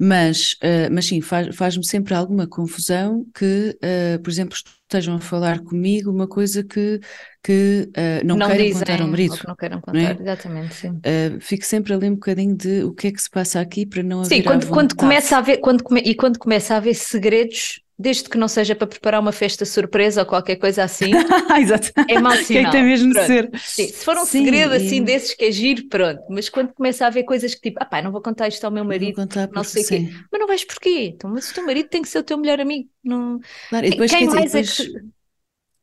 [0.00, 5.20] Mas, uh, mas sim, faz, faz-me sempre alguma confusão que, uh, por exemplo, estejam a
[5.20, 7.00] falar comigo uma coisa que,
[7.42, 9.38] que uh, não, não queiram dizem, contar ao marido.
[9.46, 10.18] não queiram contar, é?
[10.20, 11.00] exatamente, sim.
[11.40, 14.20] fico sempre ali um bocadinho de o que é que se passa aqui para não
[14.20, 17.83] haver Sim, quando, quando começa a haver, quando come, e quando começa a haver segredos
[17.98, 21.10] desde que não seja para preparar uma festa surpresa ou qualquer coisa assim,
[21.60, 21.92] Exato.
[22.08, 22.64] é mau sinal.
[22.64, 23.50] Que tem mesmo de ser.
[23.58, 26.22] Sim, se for um Sim, segredo assim desses que é giro, pronto.
[26.28, 28.70] Mas quando começa a haver coisas que tipo, ah pá, não vou contar isto ao
[28.70, 30.08] meu marido, não, não sei o quê.
[30.30, 31.12] Mas não vais porquê?
[31.14, 32.88] Então, mas o teu marido tem que ser o teu melhor amigo.
[33.02, 33.38] Não...
[33.70, 34.80] Claro, e depois, Quem mais depois...
[34.80, 35.14] é que...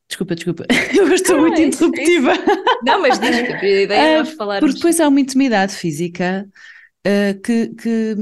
[0.08, 2.32] Desculpa, desculpa, eu estou muito é interruptiva.
[2.84, 4.60] Não, mas diz que a ideia é nós falarmos.
[4.60, 6.46] Porque depois há uma intimidade física
[7.06, 8.16] uh, que, que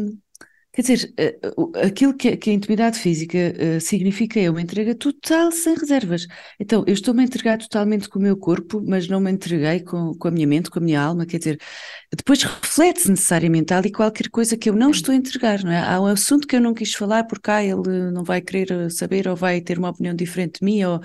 [0.72, 1.36] Quer dizer, eh,
[1.84, 6.26] aquilo que, a intimidade física eh, significa é uma entrega total, sem reservas.
[6.60, 10.14] Então, eu estou-me a entregar totalmente com o meu corpo, mas não me entreguei com,
[10.14, 11.26] com a minha mente, com a minha alma.
[11.26, 11.60] Quer dizer,
[12.14, 15.80] depois reflete-se necessariamente ali qualquer coisa que eu não estou a entregar, não é?
[15.80, 19.26] Há um assunto que eu não quis falar porque ah, ele não vai querer saber
[19.26, 21.00] ou vai ter uma opinião diferente de mim, ou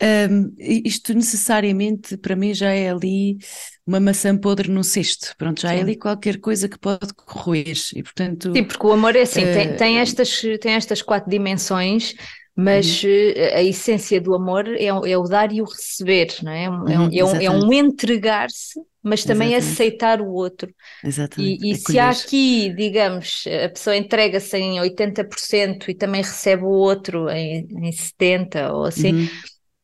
[0.00, 3.38] um, isto necessariamente para mim já é ali
[3.86, 5.78] uma maçã podre no cesto, pronto, já é Sim.
[5.78, 8.52] é ali qualquer coisa que pode corroer e portanto...
[8.52, 12.14] Sim, porque o amor é assim, uh, tem, tem, estas, tem estas quatro dimensões,
[12.54, 13.10] mas uhum.
[13.36, 16.64] Eh, a essência do amor é, é, o dar e o receber, não é?
[16.64, 19.72] É um, uhum, é um, é um entregar-se, mas também exatamente.
[19.72, 20.68] aceitar o outro.
[21.04, 21.64] Exatamente.
[21.64, 26.70] E, e se há aqui, digamos, a pessoa entrega-se em 80% e também recebe o
[26.70, 29.12] outro em, em 70% ou assim...
[29.12, 29.28] Uhum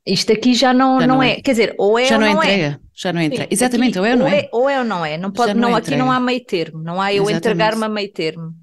[0.06, 1.32] isto aqui já não, já não, não é.
[1.32, 1.42] é.
[1.42, 2.46] quer dizer, ou é já ou não, não é.
[2.46, 2.84] entrega, é.
[2.94, 4.38] Já não entrega, Sim, exatamente, ou é ou não é.
[4.38, 4.48] é.
[4.52, 7.00] Ou é ou não é, não pode, não, não aqui não há meio termo, não
[7.00, 8.54] há eu entregar-me a meio termo.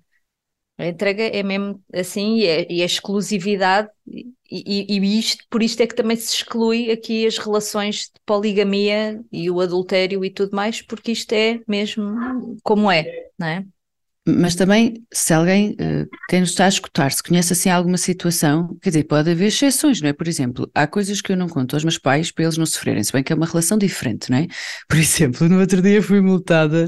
[0.78, 5.62] A entrega é mesmo assim e é, e é exclusividade e, e, e, isto, por
[5.62, 10.30] isto é que também se exclui aqui as relações de poligamia e o adultério e
[10.30, 13.66] tudo mais, porque isto é mesmo como é, não é?
[14.28, 18.78] Mas também, se alguém, eh, quem nos está a escutar, se conhece assim alguma situação,
[18.80, 20.14] quer dizer, pode haver exceções, não é?
[20.14, 23.04] Por exemplo, há coisas que eu não conto aos meus pais para eles não sofrerem,
[23.04, 24.48] se bem que é uma relação diferente, não é?
[24.88, 26.88] Por exemplo, no outro dia fui multada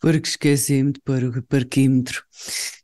[0.00, 2.22] porque esqueci-me de pôr o parquímetro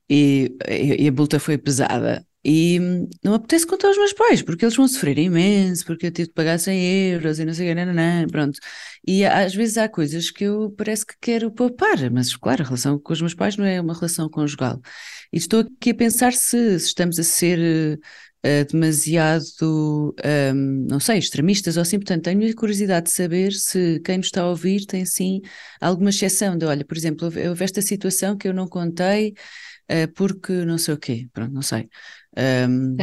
[0.09, 2.24] e, e a multa foi pesada.
[2.51, 2.80] E
[3.22, 6.34] não apetece contar aos meus pais, porque eles vão sofrer imenso, porque eu tive de
[6.34, 8.59] pagar 100 euros e não sei o que, pronto.
[9.07, 12.99] E às vezes há coisas que eu parece que quero poupar, mas claro, a relação
[12.99, 14.80] com os meus pais não é uma relação conjugal.
[15.30, 17.99] E estou aqui a pensar se, se estamos a ser
[18.46, 20.14] uh, demasiado,
[20.55, 24.40] um, não sei, extremistas ou assim, portanto tenho curiosidade de saber se quem nos está
[24.42, 25.42] a ouvir tem sim
[25.80, 29.34] alguma exceção de, olha, por exemplo, houve esta situação que eu não contei,
[29.90, 31.88] uh, porque não sei o quê, pronto, não sei.
[32.37, 32.97] Um,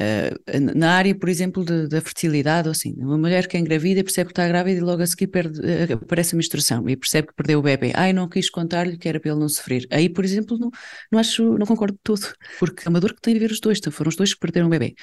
[0.00, 4.02] uh, na área, por exemplo, de, da fertilidade, ou assim, uma mulher que é engravida
[4.02, 7.28] percebe que está grávida e logo a seguir perde, uh, aparece a menstruação e percebe
[7.28, 7.92] que perdeu o bebê.
[7.94, 9.86] Ai, não quis contar-lhe que era para ele não sofrer.
[9.90, 10.70] Aí, por exemplo, não,
[11.10, 12.26] não acho, não concordo de tudo,
[12.58, 14.40] porque é uma dor que tem a ver os dois, então foram os dois que
[14.40, 14.94] perderam o bebê.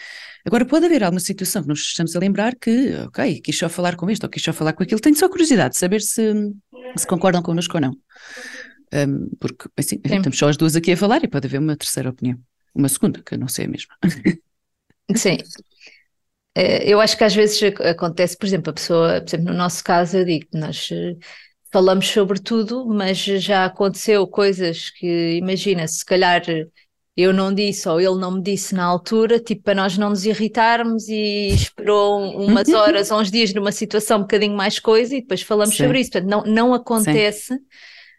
[0.45, 3.95] Agora, pode haver alguma situação que nós estamos a lembrar que, ok, quis só falar
[3.95, 6.33] com isto ou quis só falar com aquilo, tenho só curiosidade de saber se,
[6.95, 7.95] se concordam connosco ou não.
[8.91, 12.09] Um, porque, assim, estamos só as duas aqui a falar e pode haver uma terceira
[12.09, 12.39] opinião
[12.73, 13.95] uma segunda, que eu não sei a mesma.
[15.15, 15.37] Sim.
[16.55, 19.83] É, eu acho que às vezes acontece, por exemplo, a pessoa, por exemplo, no nosso
[19.83, 21.15] caso, eu digo, nós eh,
[21.71, 26.43] falamos sobre tudo, mas já aconteceu coisas que, imagina, se calhar
[27.21, 30.25] eu não disse ou ele não me disse na altura, tipo, para nós não nos
[30.25, 35.21] irritarmos e esperou umas horas ou uns dias numa situação um bocadinho mais coisa e
[35.21, 35.83] depois falamos Sim.
[35.83, 36.11] sobre isso.
[36.11, 37.59] Portanto, não, não acontece Sim.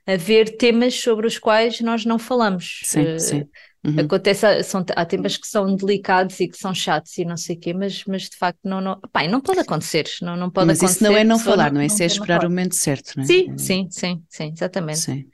[0.07, 2.83] haver temas sobre os quais nós não falamos.
[2.85, 3.49] Sim, uh, sim.
[3.83, 4.01] Uhum.
[4.01, 7.59] Acontece, são, há temas que são delicados e que são chatos e não sei o
[7.59, 9.01] quê, mas, mas de facto não, não,
[9.31, 10.97] não pode acontecer, não, não pode mas acontecer.
[10.97, 11.87] Isso não é não falar, não, é?
[11.87, 13.27] Isso é esperar o momento certo, não é?
[13.27, 14.99] Sim, sim, sim, sim, exatamente.
[14.99, 15.25] Sim.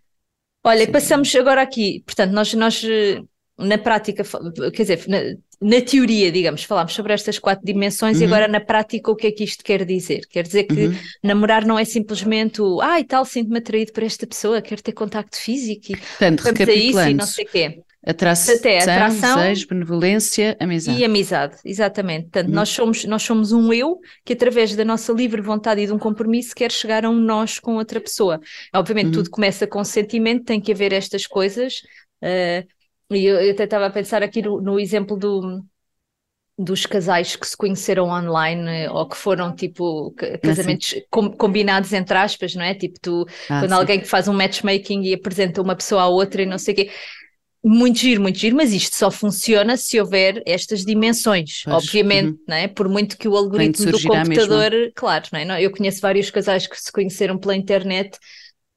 [0.64, 0.92] Olha, sim.
[0.92, 2.84] passamos agora aqui, portanto, nós, nós
[3.58, 4.22] na prática,
[4.72, 5.18] quer dizer, na,
[5.60, 8.22] na teoria, digamos, falámos sobre estas quatro dimensões uhum.
[8.22, 10.26] e agora na prática o que é que isto quer dizer?
[10.28, 10.96] Quer dizer que uhum.
[11.22, 14.92] namorar não é simplesmente o, ah, e tal, sinto-me atraído por esta pessoa, quero ter
[14.92, 17.82] contacto físico e Portanto, vamos a isso e não sei o quê.
[18.06, 20.96] Atração, Até atração, desejo, benevolência, amizade.
[20.96, 22.24] E amizade, exatamente.
[22.24, 22.54] Portanto, uhum.
[22.54, 25.98] nós, somos, nós somos um eu que, através da nossa livre vontade e de um
[25.98, 28.40] compromisso, quer chegar a um nós com outra pessoa.
[28.72, 29.12] Obviamente, uhum.
[29.12, 31.82] tudo começa com sentimento, tem que haver estas coisas.
[32.22, 32.64] Uh,
[33.10, 35.64] e eu, eu, até estava a pensar aqui no, no exemplo do,
[36.56, 42.16] dos casais que se conheceram online ou que foram tipo ah, casamentos com, combinados entre
[42.16, 42.72] aspas, não é?
[42.72, 43.74] Tipo, tu, ah, quando sim.
[43.74, 46.76] alguém que faz um matchmaking e apresenta uma pessoa à outra e não sei o
[46.76, 46.90] quê
[47.64, 52.38] muito giro, muito giro, mas isto só funciona se houver estas dimensões, pois, obviamente, uhum.
[52.46, 52.68] não é?
[52.68, 55.62] Por muito que o algoritmo do computador, claro, não é?
[55.62, 58.18] Eu conheço vários casais que se conheceram pela internet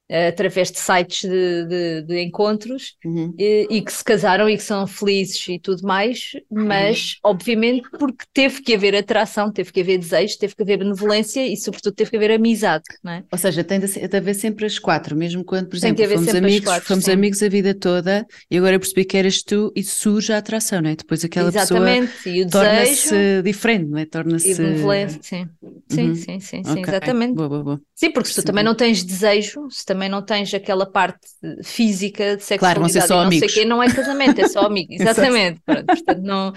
[0.10, 3.34] através de sites de, de, de encontros uhum.
[3.38, 7.32] e, e, que se casaram e que são felizes e tudo mais, mas uhum.
[7.32, 11.56] obviamente porque teve que haver atração, teve que haver desejo, teve que haver benevolência e
[11.56, 13.24] sobretudo teve que haver amizade, não é?
[13.32, 16.66] Ou seja, tem de, de haver sempre as quatro, mesmo quando, por exemplo, fomos amigos,
[16.66, 20.34] quatro, fomos amigos a vida toda e agora eu percebi que eras tu e surge
[20.34, 20.96] a atração, não é?
[20.96, 22.12] Depois aquela exatamente.
[22.24, 24.06] pessoa torna-se diferente, não é?
[24.06, 24.52] Torna-se...
[24.52, 25.48] E benevolência, sim.
[25.90, 26.16] Sim, uhum.
[26.16, 26.84] sim, sim, sim, okay.
[26.84, 27.34] exatamente.
[27.34, 27.82] Boa, boa, boa.
[27.96, 31.28] Sim, porque se tu também não tens desejo, se também não tens aquela parte
[31.64, 33.52] física de sexualidade claro, não, ser só amigos.
[33.52, 35.60] sei quê, não é casamento, é só amigo, exatamente.
[35.66, 36.54] Pronto, portanto, não,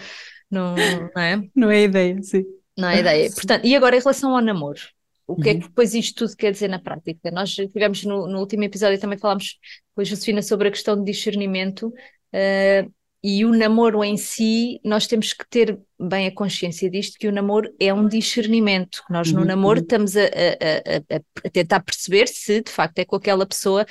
[0.51, 0.75] não,
[1.15, 1.43] não é?
[1.57, 2.45] Não é ideia, sim.
[2.77, 3.31] Não é ideia.
[3.33, 4.81] Portanto, e agora em relação ao namoro,
[5.27, 5.57] o que uhum.
[5.57, 7.31] é que depois isto tudo quer dizer na prática?
[7.31, 9.59] Nós tivemos no, no último episódio também falámos
[9.95, 12.93] com a Josefina sobre a questão de discernimento uh,
[13.25, 17.33] e o namoro em si, nós temos que ter bem a consciência disto, que o
[17.33, 19.03] namoro é um discernimento.
[19.09, 19.85] Nós no uhum, namoro uhum.
[19.85, 23.87] estamos a, a, a, a, tentar perceber se de facto é com aquela pessoa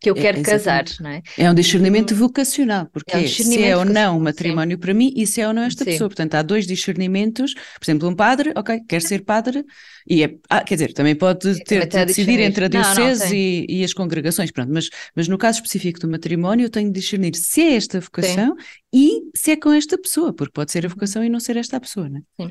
[0.00, 1.22] que eu é, quero é, casar, não é?
[1.36, 4.80] É um discernimento vocacional, porque é um se é ou não um matrimónio sim.
[4.80, 5.90] para mim e se é ou não esta sim.
[5.90, 6.08] pessoa.
[6.08, 9.62] Portanto, há dois discernimentos, por exemplo, um padre, ok, quer ser padre,
[10.08, 13.36] e é, ah, quer dizer, também pode ter de decidir entre a diocese não, não,
[13.36, 16.98] e, e, as congregações, pronto, mas, mas no caso específico do matrimónio eu tenho de
[16.98, 18.64] discernir se é esta vocação sim.
[18.92, 21.76] E se é com esta pessoa, porque pode ser a vocação e não ser esta
[21.76, 22.22] a pessoa, não é?
[22.42, 22.50] Sim.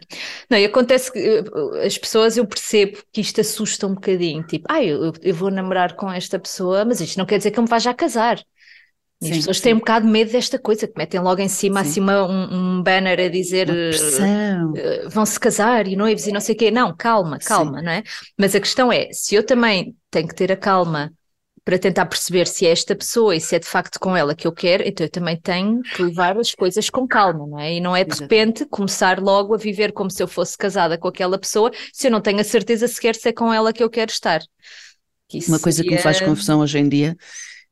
[0.50, 4.66] Não, e acontece que eh, as pessoas, eu percebo que isto assusta um bocadinho, tipo,
[4.70, 7.64] ah, eu, eu vou namorar com esta pessoa, mas isto não quer dizer que eu
[7.64, 8.42] me vá já casar.
[9.22, 9.64] E sim, as pessoas sim.
[9.64, 12.84] têm um bocado de medo desta coisa, que metem logo em cima assim um, um
[12.84, 16.72] banner a dizer uh, vão se casar e noivos e não sei o quê.
[16.72, 17.86] Não, calma, calma, sim.
[17.86, 18.04] não é?
[18.38, 21.12] Mas a questão é, se eu também tenho que ter a calma
[21.70, 24.48] para tentar perceber se é esta pessoa e se é de facto com ela que
[24.48, 27.76] eu quero, então eu também tenho que levar as coisas com calma, não é?
[27.76, 31.08] E não é de repente começar logo a viver como se eu fosse casada com
[31.08, 33.90] aquela pessoa, se eu não tenho a certeza sequer se é com ela que eu
[33.90, 34.42] quero estar.
[35.48, 35.92] Uma coisa seria...
[35.92, 37.16] que me faz confusão hoje em dia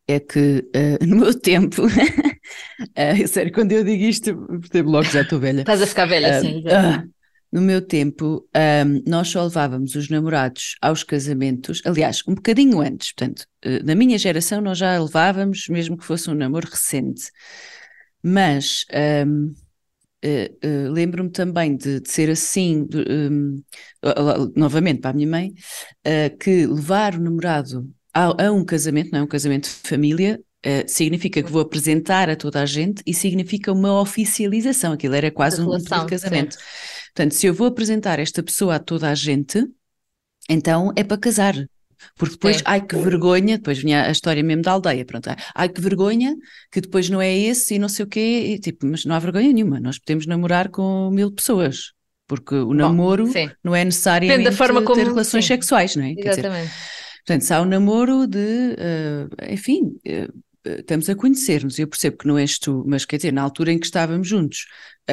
[0.08, 5.14] é que uh, no meu tempo, uh, sério, quando eu digo isto, percebo logo que
[5.14, 5.62] já estou velha.
[5.62, 6.64] Estás a ficar velha, uh, sim.
[7.52, 13.12] no meu tempo, um, nós só levávamos os namorados aos casamentos, aliás, um bocadinho antes,
[13.12, 13.48] portanto,
[13.84, 17.32] na minha geração nós já levávamos, mesmo que fosse um namoro recente.
[18.24, 18.86] Mas
[19.26, 19.54] um,
[20.26, 23.64] Uh, uh, lembro-me também de, de, ser assim, de, um,
[24.56, 25.54] novamente para a minha mãe,
[26.06, 30.42] uh, que levar o namorado a, a um casamento, não é um casamento de família,
[30.86, 34.92] significa que vou apresentar a toda a gente e significa uma oficialização.
[34.92, 36.58] Aquilo era quase um de casamento.
[37.16, 39.66] Portanto, se eu vou apresentar esta pessoa a toda a gente,
[40.50, 41.56] então é para casar.
[42.16, 45.82] Porque depois, ai que vergonha, depois vinha a história mesmo da aldeia, pronto, ai que
[45.82, 46.36] vergonha,
[46.72, 49.20] que depois não é esse e não sei o quê, e, tipo, mas não há
[49.20, 51.94] vergonha nenhuma, nós podemos namorar com mil pessoas,
[52.28, 53.50] porque o Bom, namoro sim.
[53.64, 55.54] não é necessariamente da forma como, ter relações sim.
[55.54, 56.14] sexuais, não é?
[56.18, 56.72] Exatamente.
[57.26, 60.44] Portanto, se há um namoro de, uh, enfim, uh,
[60.80, 63.80] estamos a conhecer-nos, eu percebo que não és tu, mas quer dizer, na altura em
[63.80, 64.66] que estávamos juntos,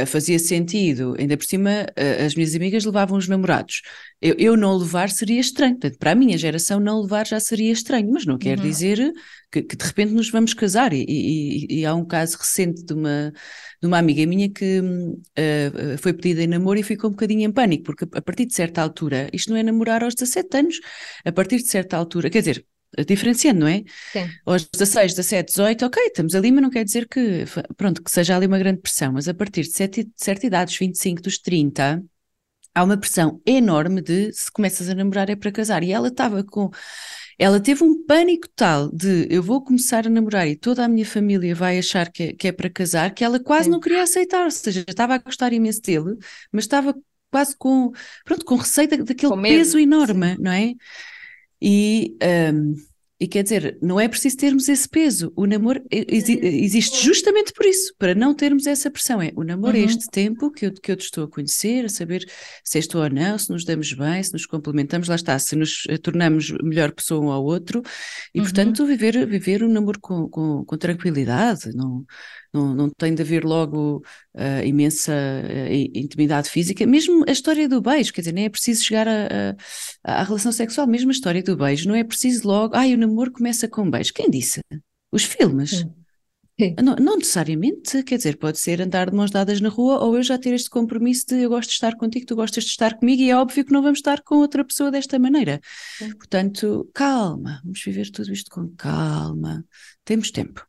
[0.07, 3.83] fazia sentido, ainda por cima, uh, as minhas amigas levavam os namorados.
[4.21, 7.71] Eu, eu, não levar seria estranho, portanto, para a minha geração não levar já seria
[7.71, 8.65] estranho, mas não quer uhum.
[8.65, 9.13] dizer
[9.53, 10.93] que, que, de repente nos vamos casar.
[10.93, 13.33] E, e, e, há um caso recente de uma,
[13.81, 17.53] de uma amiga minha que uh, foi pedida em namoro e ficou um bocadinho em
[17.53, 20.81] pânico, porque a partir de certa altura, isto não é namorar aos 17 anos,
[21.25, 22.65] a partir de certa altura, quer dizer,
[23.07, 23.83] diferenciando, não é?
[24.13, 24.31] Sim.
[24.45, 27.45] Aos 16, 17, 18, ok, estamos ali, mas não quer dizer que,
[27.77, 30.71] pronto, que seja ali uma grande pressão, mas a partir de certa, de certa idade,
[30.71, 32.03] dos 25, dos 30,
[32.75, 35.83] há uma pressão enorme de se começas a namorar é para casar.
[35.83, 36.71] E ela estava com.
[37.39, 41.07] Ela teve um pânico tal de eu vou começar a namorar e toda a minha
[41.07, 43.71] família vai achar que é, que é para casar, que ela quase Sim.
[43.71, 46.17] não queria aceitar, ou seja, estava a gostar imenso dele,
[46.53, 46.95] mas estava
[47.33, 47.91] quase com,
[48.25, 50.43] pronto, com receio daquele com peso enorme, Sim.
[50.43, 50.75] não é?
[51.67, 52.15] E,
[52.53, 52.75] um,
[53.19, 55.33] e quer dizer, não é preciso termos esse peso.
[55.35, 59.23] O namoro existe justamente por isso, para não termos essa pressão.
[59.23, 59.87] É o namoro é uhum.
[59.87, 62.31] é este tempo que eu, que eu te estou a conhecer, a saber
[62.63, 65.85] se estou ou não, se nos damos bem, se nos complementamos, lá está, se nos
[65.89, 67.81] eh, tornamos melhor pessoa um ao outro.
[68.35, 68.45] E, uhum.
[68.45, 71.75] portanto, viver, viver o namoro com, com, com tranquilidade.
[71.75, 72.05] Não,
[72.55, 74.03] não, não tem de haver logo
[74.35, 76.87] uh, imensa uh, intimidade física.
[76.87, 79.07] Mesmo a história do beijo, quer dizer, nem é preciso chegar
[80.03, 83.33] à relação sexual, mesmo a história do beijo, não é preciso logo, ai, o namoro
[83.33, 84.13] começa com beijo.
[84.15, 84.61] Quem disse?
[85.11, 85.71] Os filmes.
[85.71, 86.75] Sim.
[86.81, 90.23] Não, não, necessariamente, quer dizer, pode ser andar de mãos dadas na rua ou eu
[90.23, 93.21] já ter este compromisso de eu gosto de estar contigo, tu gostas de estar comigo
[93.21, 95.61] e é óbvio que não vamos estar com outra pessoa desta maneira.
[95.99, 96.13] Sim.
[96.13, 99.65] Portanto, calma, vamos viver tudo isto com calma,
[100.05, 100.65] temos tempo.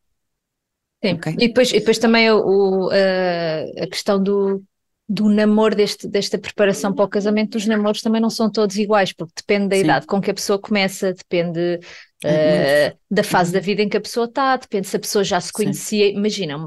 [1.03, 1.33] Sim, okay.
[1.33, 4.63] e, depois, e depois também o, a, a questão do,
[5.07, 9.13] do namoro, deste, desta preparação para o casamento, os namoros também não são todos iguais,
[9.13, 9.83] porque depende da Sim.
[9.83, 11.79] idade com que a pessoa começa, depende
[12.23, 13.65] uh, da fase da uhum.
[13.65, 16.07] vida em que a pessoa está, depende se a pessoa já se conhecia.
[16.07, 16.17] Sim.
[16.17, 16.57] Imagina,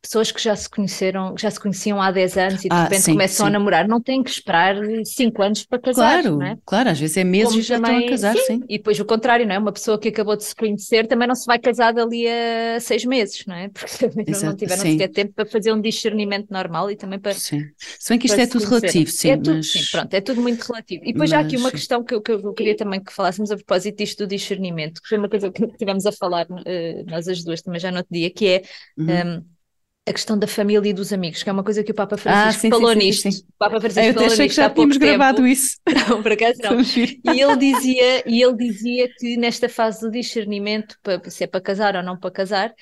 [0.00, 3.02] pessoas que já se conheceram, já se conheciam há 10 anos e de ah, repente
[3.02, 3.48] sim, começam sim.
[3.48, 6.22] a namorar, não têm que esperar 5 anos para casar.
[6.22, 6.56] Claro, é?
[6.64, 8.60] claro, às vezes é meses Como e já também, estão a casar, sim.
[8.68, 9.58] E depois o contrário, não é?
[9.58, 13.04] Uma pessoa que acabou de se conhecer também não se vai casar dali a 6
[13.04, 13.68] meses, não é?
[13.74, 17.34] Porque também Exato, não tiveram sequer tempo para fazer um discernimento normal e também para.
[17.34, 17.62] Sim.
[17.78, 19.30] Se bem que isto é tudo relativo, sim.
[19.30, 19.70] É tudo, mas...
[19.70, 21.04] sim, pronto, é tudo muito relativo.
[21.04, 21.40] E depois mas...
[21.40, 24.24] há aqui uma questão que eu, que eu queria também que falássemos a propósito disto
[24.24, 27.80] do discernimento, que foi uma coisa que tivemos a falar, uh, nós as duas também
[27.80, 28.62] já no outro dia, que é
[28.96, 29.06] uhum.
[29.06, 29.42] um, ehm,
[30.06, 32.58] a questão da família e dos amigos, que é uma coisa que o Papa Francisco
[32.58, 33.32] ah, sim, falou sim, nisto.
[33.32, 35.78] Sim, o Papa Francisco eu falou achei que já tínhamos gravado isso.
[36.08, 36.80] Não, por acaso não.
[37.34, 41.96] e ele dizia, e ele dizia que nesta fase do discernimento, se é para casar
[41.96, 42.74] ou não para casar,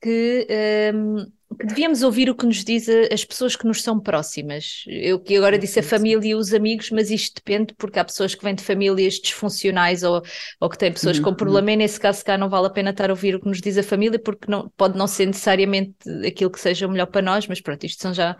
[0.00, 0.46] que
[0.94, 1.26] um,
[1.58, 4.84] que devíamos ouvir o que nos diz as pessoas que nos são próximas.
[4.86, 8.34] Eu que agora disse a família e os amigos, mas isto depende porque há pessoas
[8.34, 10.22] que vêm de famílias disfuncionais ou,
[10.60, 11.24] ou que têm pessoas uhum.
[11.24, 13.48] com problema e nesse caso cá não vale a pena estar a ouvir o que
[13.48, 17.22] nos diz a família porque não, pode não ser necessariamente aquilo que seja melhor para
[17.22, 18.36] nós, mas pronto, isto são já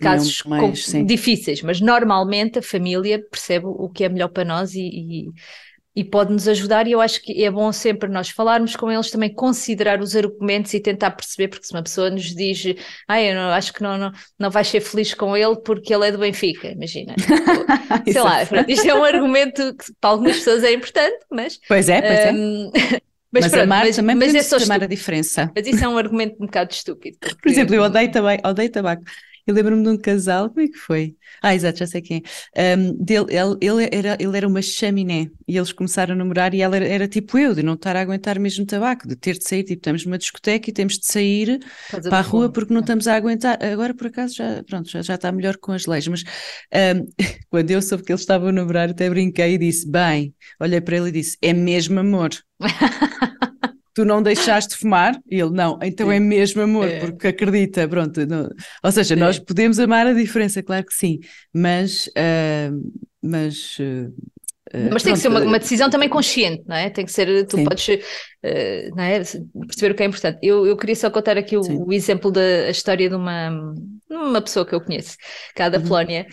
[0.00, 4.74] casos mais, com, difíceis, mas normalmente a família percebe o que é melhor para nós
[4.74, 5.28] e, e
[5.96, 9.32] e pode-nos ajudar, e eu acho que é bom sempre nós falarmos com eles, também
[9.32, 12.74] considerar os argumentos e tentar perceber, porque se uma pessoa nos diz,
[13.08, 16.08] ah, eu não, acho que não, não, não vais ser feliz com ele porque ele
[16.08, 17.14] é do Benfica, imagina.
[18.04, 21.58] Sei lá, pronto, isto é um argumento que para algumas pessoas é importante, mas...
[21.66, 23.00] Pois é, pois um, é.
[23.32, 25.50] Mas, mas pronto, amar mas, também mas é só chamar a diferença.
[25.54, 27.18] Mas isso é um argumento um bocado estúpido.
[27.20, 27.36] Porque...
[27.42, 29.02] Por exemplo, eu odeio também, odeio tabaco.
[29.46, 31.16] Eu lembro-me de um casal, como é que foi?
[31.40, 32.20] Ah, exato, já sei quem
[32.56, 32.76] é.
[32.76, 36.60] Um, dele, ele, ele, era, ele era uma chaminé e eles começaram a namorar e
[36.60, 39.48] ela era, era, tipo eu, de não estar a aguentar mesmo tabaco, de ter de
[39.48, 42.80] sair, tipo, estamos numa discoteca e temos de sair Faz para a rua porque não
[42.80, 43.62] estamos a aguentar.
[43.62, 46.24] Agora, por acaso, já, pronto, já, já está melhor com as leis, mas
[46.74, 47.06] um,
[47.48, 50.96] quando eu soube que eles estavam a namorar, até brinquei e disse, bem, olhei para
[50.96, 52.30] ele e disse, é mesmo amor.
[53.96, 55.18] tu não deixaste de fumar?
[55.28, 57.00] E ele, não, então é mesmo amor, é.
[57.00, 58.26] porque acredita, pronto.
[58.26, 58.50] Não,
[58.84, 59.16] ou seja, é.
[59.16, 61.18] nós podemos amar a diferença, claro que sim,
[61.52, 62.06] mas.
[62.08, 62.92] Uh,
[63.22, 64.12] mas uh,
[64.92, 66.90] mas tem que ser uma, uma, decisão também consciente, não é?
[66.90, 67.64] Tem que ser, tu Sim.
[67.64, 69.20] podes uh, não é?
[69.66, 70.38] perceber o que é importante.
[70.42, 73.72] Eu, eu queria só contar aqui o, o exemplo da história de uma,
[74.10, 75.16] uma pessoa que eu conheço,
[75.54, 75.84] cá da uhum.
[75.84, 76.26] Polónia,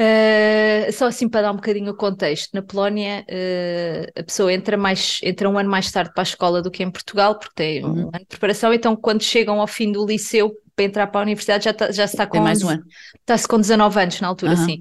[0.00, 4.76] Uh, só assim para dar um bocadinho o contexto, na Polónia uh, a pessoa entra,
[4.76, 7.84] mais, entra um ano mais tarde para a escola do que em Portugal, porque tem
[7.84, 7.92] uhum.
[7.92, 11.22] um ano de preparação, então quando chegam ao fim do liceu para entrar para a
[11.22, 12.82] universidade já, tá, já se está com, mais um ano.
[13.20, 14.64] Está-se com 19 anos na altura, uhum.
[14.64, 14.80] sim.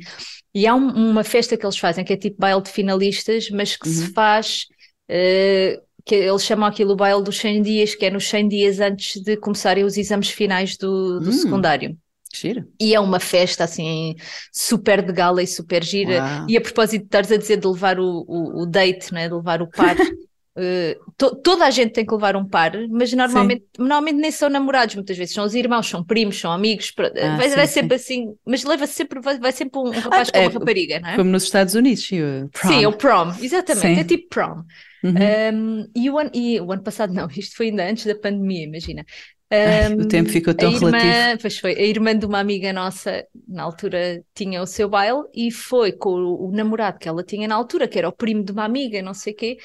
[0.51, 3.75] E há um, uma festa que eles fazem que é tipo baile de finalistas, mas
[3.75, 3.93] que uhum.
[3.93, 4.65] se faz...
[5.09, 8.79] Uh, que eles chamam aquilo o baile dos 100 dias, que é nos 100 dias
[8.79, 11.31] antes de começarem os exames finais do, do hum.
[11.31, 11.97] secundário.
[12.35, 12.67] Gira.
[12.79, 14.15] E é uma festa assim
[14.51, 16.23] super de gala e super gira.
[16.23, 16.45] Uau.
[16.49, 19.27] E a propósito de estares a dizer de levar o, o, o date, né?
[19.27, 23.13] de levar o par, uh, to, toda a gente tem que levar um par, mas
[23.13, 27.37] normalmente, normalmente nem são namorados, muitas vezes são os irmãos, são primos, são amigos, ah,
[27.37, 30.37] vai, sim, vai sempre assim, mas leva sempre, vai, vai sempre um rapaz ah, com
[30.39, 31.15] é, uma rapariga, não é?
[31.15, 32.69] Como nos Estados Unidos, o prom.
[32.69, 34.63] Sim, o prom, exatamente, é tipo prom.
[35.03, 35.13] Uhum.
[35.53, 38.63] Um, e, o ano, e o ano passado, não, isto foi ainda antes da pandemia,
[38.63, 39.05] imagina.
[39.53, 41.41] Um, o tempo ficou tão irmã, relativo.
[41.41, 45.51] Pois foi, a irmã de uma amiga nossa, na altura, tinha o seu baile e
[45.51, 48.51] foi com o, o, namorado que ela tinha na altura, que era o primo de
[48.51, 49.57] uma amiga, não sei o quê,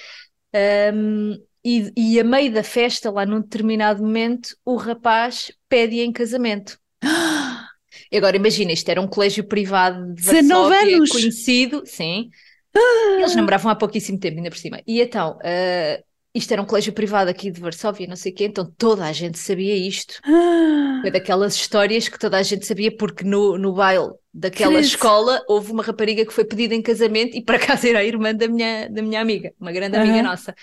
[0.95, 1.34] Um,
[1.64, 6.78] e, e a meio da festa, lá num determinado momento, o rapaz pede em casamento.
[8.11, 11.11] E agora imagina, isto era um colégio privado de 19 Varsóvia, anos!
[11.11, 12.30] conhecido, sim.
[13.18, 14.80] Eles namoravam há pouquíssimo tempo, ainda por cima.
[14.86, 16.03] E então, uh,
[16.39, 19.12] isto era um colégio privado aqui de Varsóvia, não sei o quê, então toda a
[19.12, 20.20] gente sabia isto.
[20.24, 24.86] Ah, Foi daquelas histórias que toda a gente sabia, porque no, no baile daquela Credo.
[24.86, 28.34] escola houve uma rapariga que foi pedida em casamento e por acaso era a irmã
[28.34, 30.55] da minha, da minha amiga, uma grande amiga nossa.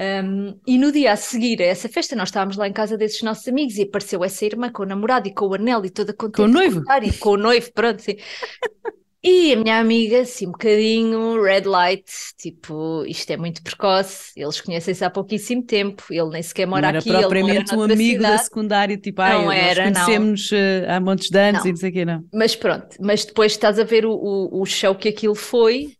[0.00, 3.22] Um, e no dia a seguir a essa festa, nós estávamos lá em casa desses
[3.22, 6.14] nossos amigos e apareceu essa irmã com o namorado e com o anel e toda
[6.14, 6.36] contente.
[6.36, 6.82] Com o noivo?
[7.02, 8.16] E com o noivo, pronto, sim.
[9.22, 12.04] E a minha amiga, assim, um bocadinho red light,
[12.38, 16.88] tipo, isto é muito precoce, eles conhecem-se há pouquíssimo tempo, ele nem sequer não mora
[16.88, 18.38] era aqui, propriamente um amigo da cidade.
[18.38, 20.30] secundária, tipo, ai, Não nós era, não.
[20.30, 21.64] conhecemos eh, há montes de anos Não.
[21.64, 22.24] e não sei o quê, não.
[22.32, 25.96] Mas pronto, mas depois estás a ver o, o, o show que aquilo foi,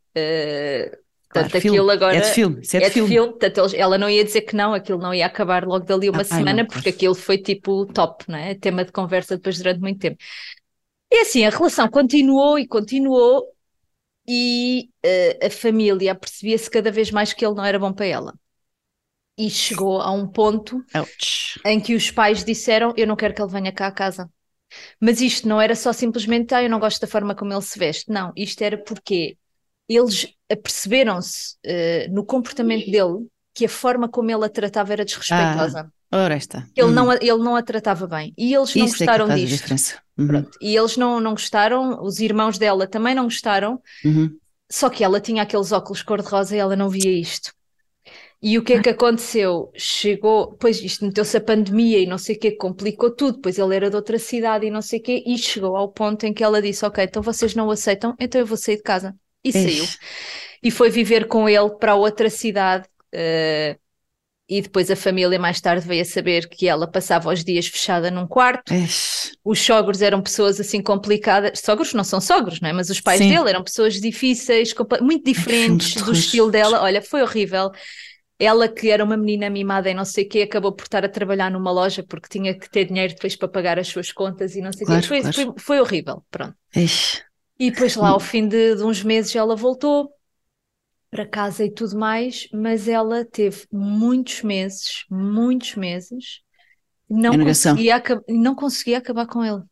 [1.29, 1.81] Claro, portanto, filme.
[1.81, 3.09] aquilo agora É de filme, isso é é de de filme.
[3.09, 6.25] filme, portanto, ela não ia dizer que não, aquilo não ia acabar logo dali uma
[6.31, 6.91] Ah, ai, semana, não, porque claro.
[6.91, 8.55] aquilo foi tipo top, não é?
[8.55, 10.17] Tema de conversa depois durante muito tempo.
[11.11, 13.47] E assim, a relação continuou e continuou,
[14.29, 18.35] e eh, a família percebia-se cada vez mais que ele não era bom para ela.
[19.37, 21.61] E chegou a um ponto Ouch.
[21.65, 24.31] em que os pais disseram: Eu não quero que ele venha cá à casa.
[25.01, 27.77] Mas isto não era só simplesmente, ah, eu não gosto da forma como ele se
[27.77, 28.09] veste.
[28.09, 29.37] Não, isto era porque
[29.89, 35.93] eles aperceberam-se eh, no comportamento dele que a forma como ele a tratava era desrespeitosa.
[36.13, 36.67] Ora está.
[36.77, 36.93] Ele, Uhum.
[36.95, 38.35] não, a- ele não a tratava bem.
[38.37, 39.49] E eles não Isso é gostaram disto.
[39.49, 40.03] diferença.
[40.19, 40.45] Uhum.
[40.61, 44.37] E eles não, não gostaram, os irmãos dela também não gostaram, Uhum.
[44.71, 47.53] só que ela tinha aqueles óculos cor-de-rosa e ela não via isto.
[48.43, 49.71] E o que é que aconteceu?
[49.77, 53.77] Chegou, pois isto meteu-se a pandemia e não sei o quê, complicou tudo, pois ele
[53.77, 56.43] era de outra cidade e não sei o quê, e chegou ao ponto em que
[56.43, 59.15] ela disse, ok, então vocês não o aceitam, então eu vou sair de casa.
[59.45, 59.85] E saiu.
[60.63, 63.77] E foi viver com ele para outra cidade, eh,
[64.51, 68.11] e depois a família mais tarde veio a saber que ela passava os dias fechada
[68.11, 69.33] num quarto, Eish.
[69.45, 72.73] os sogros eram pessoas assim complicadas, sogros não são sogros, não é?
[72.73, 73.29] Mas os pais Sim.
[73.29, 76.83] dele eram pessoas difíceis, muito diferentes do estilo dela.
[76.83, 77.71] Olha, foi horrível.
[78.39, 81.09] Ela, que era uma menina mimada e não sei o quê, acabou por estar a
[81.09, 84.63] trabalhar numa loja porque tinha que ter dinheiro depois para pagar as suas contas e
[84.63, 85.09] não sei o Claro, quê.
[85.09, 85.37] Foi, claro.
[85.37, 86.55] foi, foi horrível, pronto.
[86.75, 87.23] Eish.
[87.59, 90.11] E depois lá, ao fim de, de uns meses, ela voltou
[91.11, 96.41] para casa e tudo mais, mas ela teve muitos meses, muitos meses,
[97.09, 99.63] não conseguia, não conseguia acabar com ele.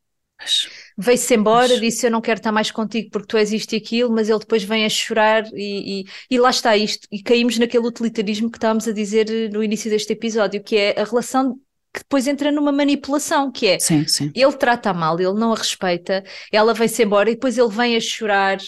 [0.96, 1.80] Veio-se embora, Pois.
[1.80, 4.38] disse eu não quero estar mais contigo porque tu és isto e aquilo, mas ele
[4.38, 7.06] depois vem a chorar e, e, e lá está isto.
[7.10, 11.00] E caímos naquele utilitarismo que estávamos a dizer eh, no início deste episódio, que é
[11.00, 11.54] a relação
[11.92, 14.30] que depois entra numa manipulação, que é Sim, sim.
[14.34, 16.22] ele trata mal, ele não a respeita,
[16.52, 18.58] ela vai-se embora e depois ele vem a chorar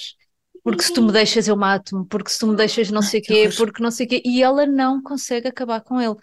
[0.63, 3.23] porque se tu me deixas eu mato-me, porque se tu me deixas não sei o
[3.23, 6.17] quê, porque não sei o quê, e ela não consegue acabar com ele.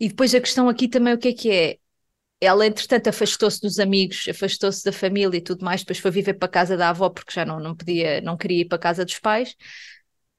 [0.00, 1.78] E depois a questão aqui também o que é que é?
[2.40, 6.46] Ela, entretanto, afastou-se dos amigos, afastou-se da família e tudo mais, depois foi viver para
[6.46, 9.04] a casa da avó porque já não, não podia, não queria ir para a casa
[9.04, 9.56] dos pais,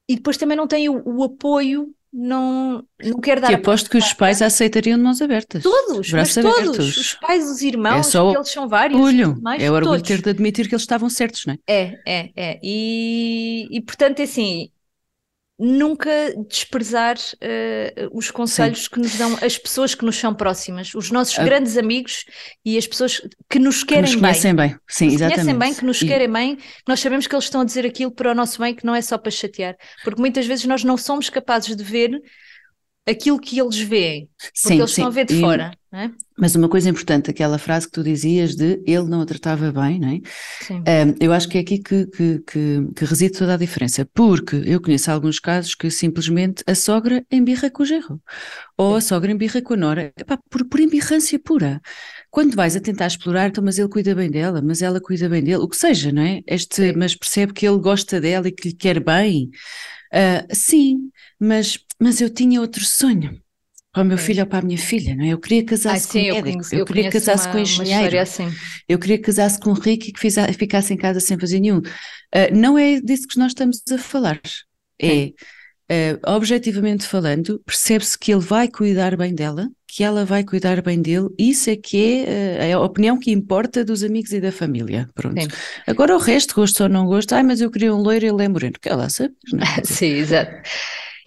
[0.07, 3.97] e depois também não tem o, o apoio, não, não quer dar a aposto que
[3.97, 5.62] os pais aceitariam de mãos abertas.
[5.64, 9.41] Todos, mas todos, os pais, os irmãos, É só porque eles são vários, e Orgulho.
[9.41, 10.07] mais, É o orgulho todos.
[10.07, 11.57] ter de admitir que eles estavam certos, não é?
[11.68, 12.60] É, é, é.
[12.64, 14.70] E, e portanto, é assim,
[15.60, 16.10] nunca
[16.47, 21.38] desprezar eh, os conselhos que nos dão as pessoas que nos são próximas, os nossos
[21.38, 21.43] Ah.
[21.43, 22.24] grandes amigos
[22.64, 24.22] e as pessoas que nos Que querem nos bem.
[24.22, 24.76] conhecem bem.
[24.88, 25.41] Sim, nos exatamente.
[25.41, 27.86] conhecem bem, que nos E- querem bem, que nós sabemos que eles estão a dizer
[27.86, 29.76] aquilo para o nosso bem, que não é só para chatear.
[30.03, 32.22] Porque muitas vezes nós não somos capazes de ver
[33.07, 35.01] aquilo que eles veem, porque Sim, eles sim.
[35.01, 36.11] estão a ver de E- fora, é?
[36.37, 39.99] Mas uma coisa importante, aquela frase que tu dizias de ele não a tratava bem,
[39.99, 40.19] não é?
[40.61, 40.79] Sim.
[40.79, 44.61] Um, eu acho que é aqui que, que, que, que reside toda a diferença, porque
[44.65, 48.21] eu conheço alguns casos que simplesmente a sogra embirra com o genro,
[48.77, 51.81] ou a sogra embirra com a nora, epá, por, por embirrância pura.
[52.29, 55.43] Quando vais a tentar explorar, então, mas ele cuida bem dela, mas ela cuida bem
[55.43, 56.41] dele, o que seja, não é?
[56.45, 56.93] Este, Sim.
[56.97, 59.49] mas percebe que ele gosta dela e que lhe quer bem.
[60.11, 63.39] Ah, sim, mas, mas eu tinha outro sonho.
[63.91, 65.29] Para o meu filho ou para a minha filha, não é?
[65.29, 68.47] Eu queria casar-se com sim, eu médico, eu eu queria casar-se com uma engenheiro, assim.
[68.87, 71.81] eu queria casar-se com um rico e que fiza- ficasse em casa sem fazer nenhum.
[72.33, 74.39] Ah, não é disso que nós estamos a falar.
[75.01, 75.33] É,
[76.25, 81.01] ah, objetivamente falando, percebe-se que ele vai cuidar bem dela, que ela vai cuidar bem
[81.01, 85.09] dele, isso é que é ah, a opinião que importa dos amigos e da família.
[85.15, 85.47] Pronto.
[85.47, 85.51] Sim.
[85.87, 88.43] Agora o resto, gosto ou não gosto, ai, mas eu queria um loiro e ele
[88.43, 88.75] é moreno.
[88.81, 89.65] Que ela sabe, não é?
[89.83, 90.61] Sim, exato.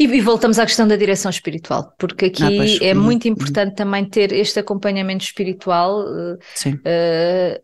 [0.02, 2.80] E, e voltamos à questão da direção espiritual, porque aqui Ah, pois.
[2.80, 3.32] é Uhum, muito uhum.
[3.32, 6.02] importante também ter este acompanhamento espiritual.
[6.02, 6.80] eh, Sim.
[6.84, 7.60] eh,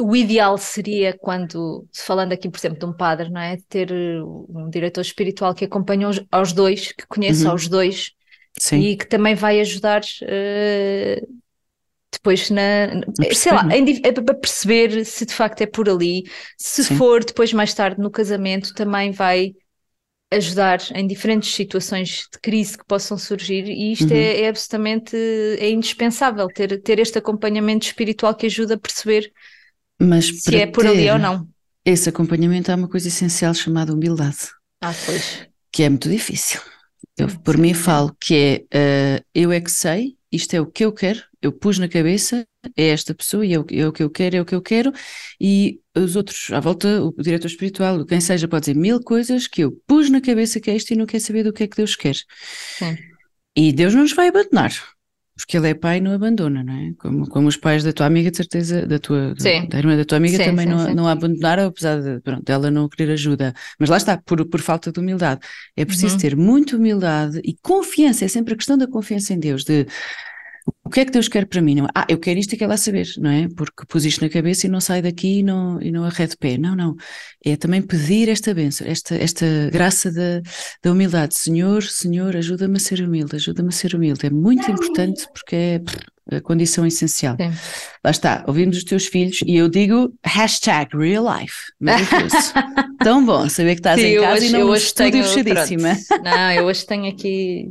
[0.00, 3.56] o ideal seria quando, falando aqui, por exemplo, de um padre, não é?
[3.68, 7.50] Ter um diretor espiritual que acompanhe aos, aos dois, que conheça uhum.
[7.52, 8.12] aos dois
[8.58, 8.78] Sim.
[8.80, 11.38] e que também vai ajudar uh,
[12.12, 12.88] depois na,
[13.34, 16.24] sei lá, em, para perceber se de facto é por ali,
[16.56, 16.96] se Sim.
[16.96, 19.54] for depois mais tarde no casamento, também vai
[20.30, 24.16] ajudar em diferentes situações de crise que possam surgir e isto uhum.
[24.16, 29.32] é, é, absolutamente é indispensável ter, ter este acompanhamento espiritual que ajuda a perceber
[29.98, 31.48] Mas se é por ali ou não.
[31.84, 34.36] Esse acompanhamento há uma coisa essencial chamada humildade.
[34.82, 35.48] Ah, pois.
[35.72, 36.60] Que é muito difícil.
[37.16, 40.84] Eu, por mim, falo que é uh, eu é que sei, isto é o que
[40.84, 44.02] eu quero, eu pus na cabeça, é esta pessoa e é o, é o que
[44.02, 44.92] eu quero, é o que eu quero,
[45.40, 49.62] e os outros à volta, o diretor espiritual, quem seja, pode dizer mil coisas que
[49.62, 51.76] eu pus na cabeça que é isto e não quer saber do que é que
[51.76, 52.16] Deus quer.
[52.16, 52.96] Sim.
[53.56, 54.72] E Deus não nos vai abandonar,
[55.38, 56.92] porque Ele é pai e não abandona, não é?
[56.98, 59.68] Como, como os pais da tua amiga, de certeza, da tua sim.
[59.68, 62.42] da irmã da tua amiga sim, também sim, não, não a abandonaram, apesar de, pronto,
[62.44, 63.54] dela não querer ajuda.
[63.78, 65.40] Mas lá está, por, por falta de humildade.
[65.76, 66.20] É preciso uhum.
[66.20, 69.86] ter muita humildade e confiança, é sempre a questão da confiança em Deus, de
[70.84, 71.74] o que é que Deus quer para mim?
[71.74, 73.48] Não, ah, eu quero isto e quero lá saber, não é?
[73.56, 76.56] Porque pus isto na cabeça e não sai daqui e não, e não arrede pé.
[76.56, 76.94] Não, não.
[77.44, 80.40] É também pedir esta bênção, esta, esta graça da,
[80.82, 81.34] da humildade.
[81.34, 84.26] Senhor, Senhor, ajuda-me a ser humilde, ajuda-me a ser humilde.
[84.26, 85.80] É muito importante porque é
[86.30, 87.36] a condição essencial.
[87.36, 87.50] Sim.
[88.04, 91.56] Lá está, ouvimos os teus filhos e eu digo hashtag real life.
[91.80, 92.52] Maravilhoso.
[93.02, 95.96] Tão bom saber que estás Sim, em casa hoje, e não hoje tenho, fechadíssima.
[96.22, 97.68] Não, eu hoje tenho aqui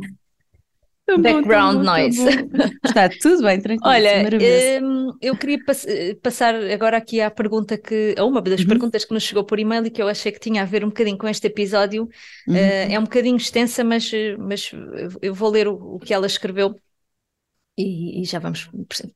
[1.07, 2.25] Tá background bom, tá noise.
[2.25, 3.95] Tá Está tudo bem, tranquilo.
[3.95, 5.85] Olha, hum, eu queria pass
[6.21, 8.67] passar agora aqui à pergunta que, a uma das uhum.
[8.67, 10.89] perguntas que nos chegou por e-mail e que eu achei que tinha a ver um
[10.89, 12.09] bocadinho com este episódio.
[12.45, 12.55] Uhum.
[12.55, 14.71] Uh, é um bocadinho extensa, mas, mas
[15.21, 16.75] eu vou ler o, o que ela escreveu
[17.77, 18.69] e, e, já vamos,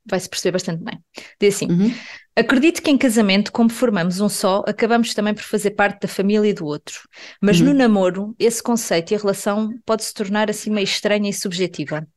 [0.06, 1.04] vai-se perceber bastante bem.
[1.40, 1.92] Diz assim: uhum.
[2.36, 6.54] Acredito que em casamento, como formamos um só, acabamos também por fazer parte da família
[6.54, 7.02] do outro.
[7.42, 7.68] Mas uhum.
[7.68, 12.08] no namoro, esse conceito e a relação pode se tornar assim meio estranha e subjetiva.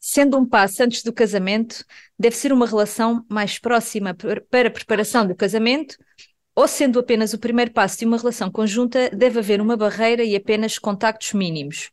[0.00, 1.84] Sendo um passo antes do casamento,
[2.18, 5.96] deve ser uma relação mais próxima para a preparação do casamento,
[6.54, 10.36] ou sendo apenas o primeiro passo de uma relação conjunta, deve haver uma barreira e
[10.36, 11.90] apenas contactos mínimos.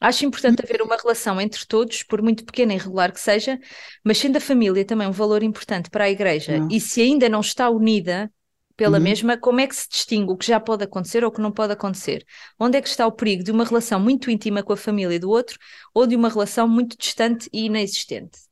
[0.00, 3.58] Acho importante haver uma relação entre todos, por muito pequena e irregular que seja,
[4.02, 6.68] mas sendo a família também um valor importante para a Igreja, não.
[6.70, 8.32] e se ainda não está unida
[8.76, 9.04] pela uhum.
[9.04, 11.52] mesma, como é que se distingue o que já pode acontecer ou o que não
[11.52, 12.24] pode acontecer?
[12.58, 15.28] Onde é que está o perigo de uma relação muito íntima com a família do
[15.28, 15.58] outro
[15.92, 18.49] ou de uma relação muito distante e inexistente?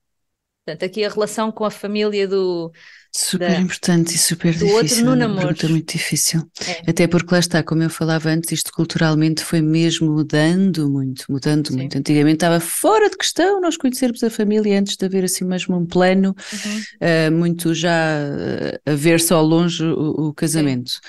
[0.69, 2.71] Portanto, aqui a relação com a família do,
[3.11, 4.77] Super da, importante e super difícil.
[4.77, 5.47] Outro no namoro.
[5.47, 6.43] Pergunta muito difícil.
[6.67, 6.91] É.
[6.91, 11.69] Até porque lá está, como eu falava antes, isto culturalmente foi mesmo mudando muito, mudando
[11.69, 11.77] Sim.
[11.77, 11.97] muito.
[11.97, 15.87] Antigamente estava fora de questão nós conhecermos a família antes de haver assim mesmo um
[15.87, 17.31] plano, uhum.
[17.31, 21.01] uh, muito já uh, a ver-se ao longe o, o casamento.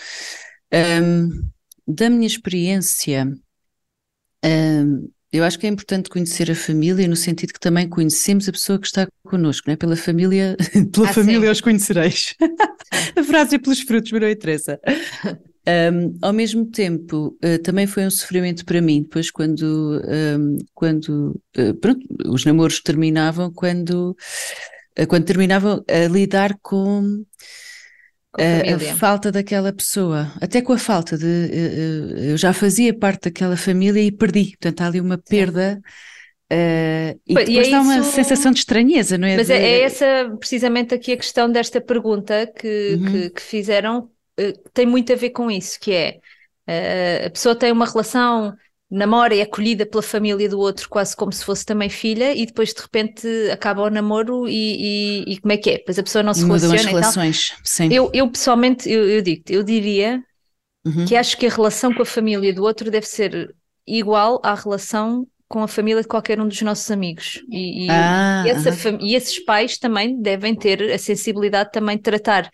[0.73, 1.49] Um,
[1.85, 3.27] da minha experiência,
[4.45, 8.51] um, eu acho que é importante conhecer a família no sentido que também conhecemos a
[8.51, 9.77] pessoa que está connosco, não é?
[9.77, 10.57] Pela família,
[10.91, 11.51] pela ah, família sim.
[11.51, 12.35] os conhecereis.
[13.15, 14.79] a frase é pelos frutos, mas não interessa.
[15.67, 21.39] Um, ao mesmo tempo, uh, também foi um sofrimento para mim, depois quando, um, quando
[21.57, 24.17] uh, pronto, os namoros terminavam, quando,
[24.99, 27.23] uh, quando terminavam a lidar com
[28.37, 31.49] a, a, falta daquela pessoa, até com a falta de.
[32.29, 35.81] Eu já fazia parte daquela família e perdi, portanto há ali uma perda.
[36.51, 39.37] Uh, e depois e é dá uma sensação de estranheza, não é?
[39.37, 43.11] Mas é, é essa precisamente aqui a questão desta pergunta que, uhum.
[43.11, 44.09] que, que, fizeram,
[44.39, 46.19] uh, tem muito a ver com isso, que é
[46.67, 48.55] uh, a pessoa tem uma relação
[48.89, 52.45] namora e é acolhida pela família do outro quase como se fosse também filha e
[52.45, 55.77] depois de repente acaba o namoro e, e, e como é que é?
[55.85, 57.93] Pois a pessoa não se relaciona as relações, sim.
[57.93, 60.23] Eu, eu pessoalmente, eu, eu digo eu diria
[60.85, 61.05] uhum.
[61.05, 65.27] que acho que a relação com a família do outro deve ser igual à relação
[65.47, 69.15] com a família de qualquer um dos nossos amigos e, e, ah, e, essa, e
[69.15, 72.49] esses pais também devem ter a sensibilidade também de tratar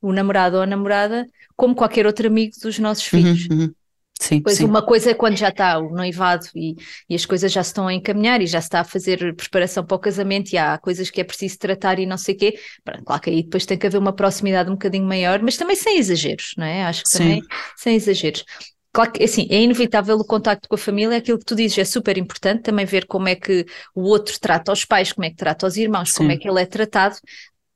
[0.00, 3.48] o namorado ou a namorada como qualquer outro amigo dos nossos uhum, filhos.
[3.50, 3.74] Uhum, uhum.
[4.20, 4.64] Sim, pois sim.
[4.64, 6.74] uma coisa é quando já está o noivado e,
[7.08, 9.84] e, as coisas já se estão a encaminhar e já se está a fazer preparação
[9.84, 12.58] para o casamento e há coisas que é preciso tratar e não sei o quê.
[13.04, 15.98] Claro que aí depois tem que haver uma proximidade um bocadinho maior, mas também sem
[15.98, 16.82] exageros, não é?
[16.84, 17.18] Acho que sim.
[17.18, 17.42] também
[17.76, 18.44] sem exageros.
[18.92, 21.84] Claro que, assim, é inevitável o contacto com a família, aquilo que tu dizes é
[21.84, 23.64] super importante, também ver como é que
[23.94, 26.60] o outro trata os pais, como é que trata os irmãos, como é que ele
[26.60, 27.16] é tratado,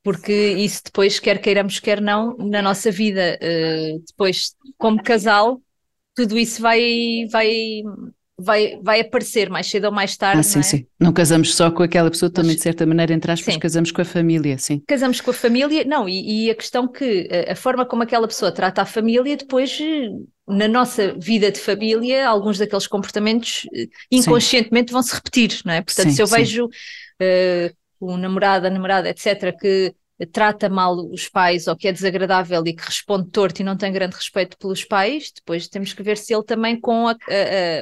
[0.02, 5.60] porque isso depois, quer queiramos, quer não, na nossa vida, uh, depois como casal,
[6.14, 7.82] tudo isso vai, vai,
[8.39, 10.40] vai, vai aparecer mais cedo ou mais tarde.
[10.40, 10.62] Ah, sim, não é?
[10.62, 10.86] sim.
[11.01, 13.60] Não casamos só com aquela pessoa, também de certa maneira, entre aspas, Sim.
[13.60, 14.82] casamos com a família, sim.
[14.86, 18.26] Casamos com a família, não, e, e a questão que a, a forma como aquela
[18.26, 19.78] pessoa trata a família, depois
[20.47, 25.82] na nossa vida de família, alguns daqueles comportamentos eh, inconscientemente vão se repetir, não é?
[25.82, 26.34] Portanto, Sim, se eu sim.
[26.36, 26.68] vejo
[27.20, 29.94] eh, o namorado, a namorada, etc., que
[30.26, 33.92] trata mal os pais ou que é desagradável e que responde torto e não tem
[33.92, 37.16] grande respeito pelos pais, depois temos que ver se ele também com a- a-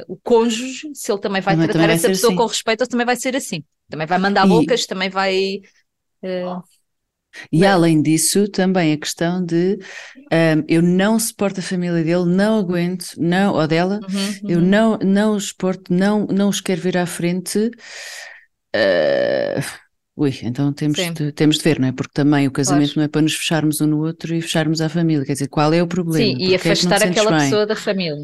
[0.01, 2.35] a- o cônjuge, se ele também vai Também- tratar também vai essa pessoa assim.
[2.35, 3.63] com respeito ou também vai ser assim.
[3.89, 5.61] Também vai mandar E- bocas, também vai.
[6.23, 6.55] eh,
[7.51, 9.77] E além disso, também a questão de
[10.31, 14.61] ahm, eu não suporto a família dele, não aguento, não, ou dela, uhum, eu uhum.
[14.61, 17.71] não, não os suporto, não, não os quero vir à frente.
[18.73, 19.80] ah,
[20.15, 21.13] ui, então temos Sim.
[21.13, 21.91] de, temos de ver, não é?
[21.91, 22.99] Porque também o casamento Claro.
[22.99, 25.25] não é para nos fecharmos um no outro e fecharmos à família.
[25.25, 26.17] Quer dizer, qual é o problema?
[26.17, 27.39] Sim, e Porque é te afastar sentes aquela bem?
[27.45, 28.15] pessoa da família.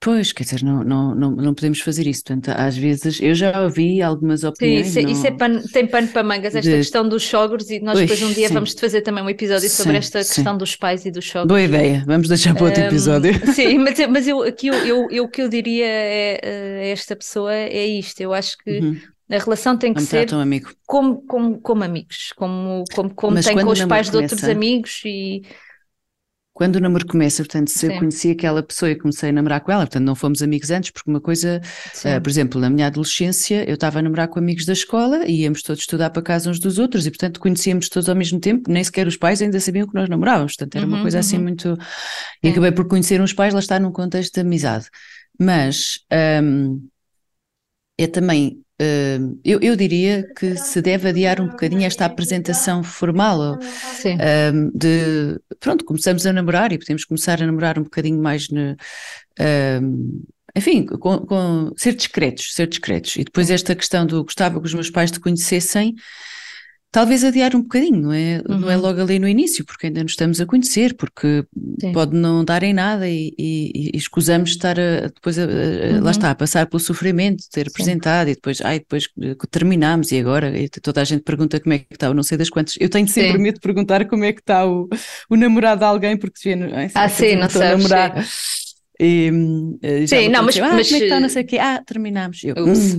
[0.00, 2.22] Pois, quer dizer, não, não, não, não podemos fazer isso.
[2.24, 4.86] Portanto, às vezes, eu já ouvi algumas Sim, opiniões.
[4.86, 7.68] isso, é- isso é não- pano- tem pano para mangas, esta De- questão dos sogros,
[7.70, 8.54] e nós Ui, depois um dia sim.
[8.54, 10.24] vamos fazer também um episódio sobre Sim, esta sim.
[10.24, 11.48] questão dos pais e dos sogros.
[11.48, 13.32] Boa ideia, vamos deixar para outro Hum, episódio.
[13.54, 16.86] sim, mas, mas eu, aqui eu, eu, eu- o que eu diria é, eh, a
[16.88, 18.20] esta pessoa é isto.
[18.20, 19.00] Eu acho que Uhum.
[19.30, 20.70] A relação tem que ser tratam amigo.
[20.86, 25.02] como, como, como amigos, como, como, como Mas tem com os pais de outros amigos
[25.04, 25.42] e
[26.52, 27.98] Quando o namoro começa, portanto, se eu Sim.
[28.00, 31.08] conheci aquela pessoa e comecei a namorar com ela, portanto, não fomos amigos antes, porque
[31.08, 31.60] uma coisa,
[32.04, 35.42] ah, por exemplo, na minha adolescência, eu estava a namorar com amigos da escola e
[35.42, 38.68] íamos todos estudar para casa uns dos outros e, portanto, conhecíamos todos ao mesmo tempo,
[38.72, 41.36] nem sequer os pais ainda sabiam que nós namorávamos, portanto, era uma Uhum, coisa assim
[41.36, 41.42] uhum.
[41.44, 41.78] muito.
[42.42, 42.52] E Sim.
[42.52, 44.88] acabei por conhecer uns pais, lá está num contexto de amizade.
[45.38, 46.78] Mas ahm,
[47.96, 48.64] é também.
[48.80, 53.58] Ahm, eu, eu diria que se deve adiar um bocadinho esta apresentação formal
[54.54, 58.76] um, de pronto, começamos a namorar e podemos começar a namorar um bocadinho mais no,
[59.82, 60.22] um,
[60.56, 63.16] enfim, com, com- ser discretos, ser discretos.
[63.16, 65.94] E depois esta questão do gostava que os meus pais te conhecessem,
[66.90, 68.42] talvez adiar um bocadinho, não é?
[68.48, 68.82] Não é Uhum.
[68.82, 71.44] logo ali no início, porque ainda nos estamos a conhecer, porque
[71.80, 71.92] Sim.
[71.92, 76.02] pode não dar em nada e, e, e escusamos estar a, depois a, a- Uhum.
[76.02, 79.08] lá está, a passar pelo sofrimento, ter apresentado e depois, ai, depois
[79.50, 82.38] terminamos e agora e toda a gente pergunta como é que está, eu não sei
[82.38, 82.74] das quantas.
[82.80, 83.42] Eu tenho sempre Sim.
[83.42, 84.88] medo de perguntar como é que está o,
[85.28, 88.26] o namorado de alguém, porque se vê, ai, Ah, eu sim, não sabes, namorar.
[89.00, 91.42] E, hum, eh, Sim, não, mas- ah, mas, como é que está, não eh, sei
[91.42, 92.42] o quê, ah, terminamos.
[92.42, 92.98] Eu, hum,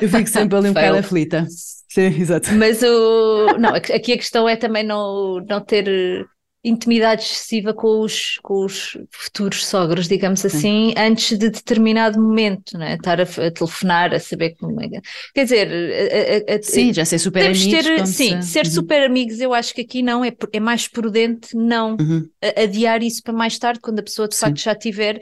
[0.00, 1.46] eu fico sempre ali um bocado aflita.
[1.94, 2.48] Sim, exato.
[2.48, 6.24] Mas o, não, aqui a questão é também não, não ter eh,
[6.62, 12.84] intimidade excessiva com os, com os futuros sogros, digamos assim, antes de determinado momento, não
[12.86, 12.94] é?
[12.96, 14.88] Estar a, a telefonar, a saber como é.
[14.90, 15.00] que-
[15.34, 15.68] Quer dizer,
[16.48, 17.90] a- a- a- Sim, já sei super amigos.
[17.90, 20.86] ter, sim, se- ser Uhum, super amigos, eu acho que aqui não, é, é mais
[20.88, 22.30] prudente não uhum.
[22.56, 25.20] adiar isso para mais tarde, quando a pessoa de facto já tiver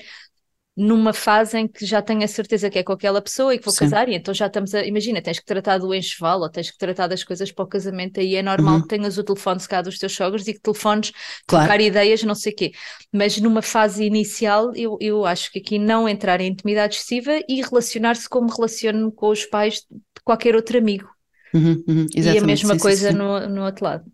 [0.77, 3.65] numa fase em que já tenho a certeza que é com aquela pessoa e que
[3.65, 3.75] vou Sim.
[3.75, 4.85] casar, e então já estamos a.
[4.87, 8.21] Imagina, tens que tratar do enxoval ou tens que tratar das coisas para o casamento,
[8.21, 8.83] aí é normal Uhum.
[8.83, 11.13] que tenhas o telefone se cá dos teus sogros e que telefones,
[11.47, 11.67] Claro.
[11.67, 12.73] trocar ideias, não sei o quê.
[13.13, 17.61] Mas numa fase inicial, eu, eu acho que aqui não entrar em intimidade excessiva e
[17.63, 21.09] relacionar-se como relaciono com os pais de qualquer outro amigo.
[21.55, 23.19] Uhum, uhum, E a mesma sim, sim, coisa sim.
[23.19, 24.05] No, no outro lado.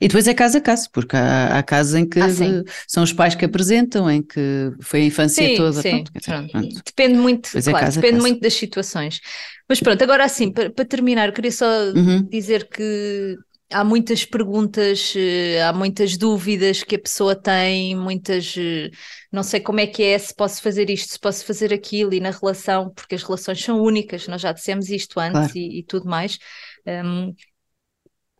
[0.00, 3.12] E depois é caso a caso, porque há, há casos em que Ah, são os
[3.12, 5.82] pais que apresentam, em que foi a infância Sim, toda.
[5.82, 6.50] sim, pronto, pronto.
[6.50, 6.82] pronto.
[6.84, 9.20] Depende muito, é, claro, depende muito das situações.
[9.68, 12.28] Mas pronto, agora assim, para, para terminar, queria só Uhum.
[12.28, 13.36] dizer que
[13.72, 18.90] há muitas perguntas, eh, há muitas dúvidas que a pessoa tem, muitas, eh,
[19.30, 22.18] não sei como é que é, se posso fazer isto, se posso fazer aquilo, e
[22.20, 25.54] na relação, porque as relações são únicas, nós já dissemos isto antes Claro.
[25.54, 26.38] e, e tudo mais.
[26.86, 27.32] Hum,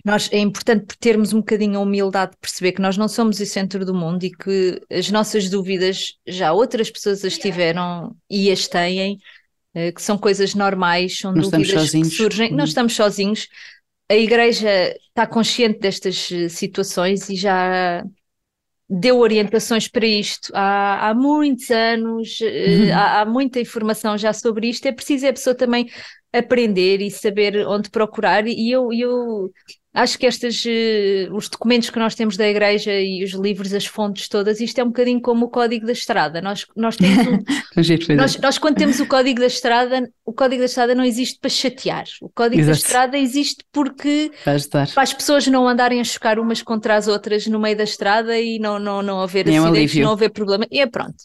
[0.04, 3.46] nós, é importante termos um bocadinho a humildade de perceber que nós não somos o
[3.46, 8.66] centro do mundo e que as nossas dúvidas já outras pessoas as tiveram e as
[8.68, 9.18] têm,
[9.74, 12.56] eh, que são coisas normais, são estamos dúvidas que surgem, Uhum.
[12.56, 13.48] não estamos sozinhos.
[14.10, 18.04] A Igreja está consciente destas eh, situações e já
[18.88, 22.92] deu orientações para isto há, há muitos anos, eh, Uhum.
[22.92, 24.86] há, há muita informação já sobre isto.
[24.86, 25.88] É preciso a pessoa também
[26.32, 28.46] aprender e saber onde procurar.
[28.48, 29.52] E eu, eu
[29.92, 33.86] acho que estas, eh, os documentos que nós temos da Igreja e os livros, as
[33.86, 36.40] fontes todas, isto é um bocadinho como o Código da Estrada.
[36.40, 37.38] Nós, nós temos um,
[38.16, 41.50] nós, nós, quando temos o código da estrada, o código da estrada não existe para
[41.50, 42.04] chatear.
[42.22, 42.86] O código da Exato.
[42.86, 47.58] estrada existe porque para as pessoas não andarem a chocar umas contra as outras no
[47.58, 50.66] meio da estrada e não, não, não haver É acidentes, não haver problema.
[50.70, 51.16] E é pronto.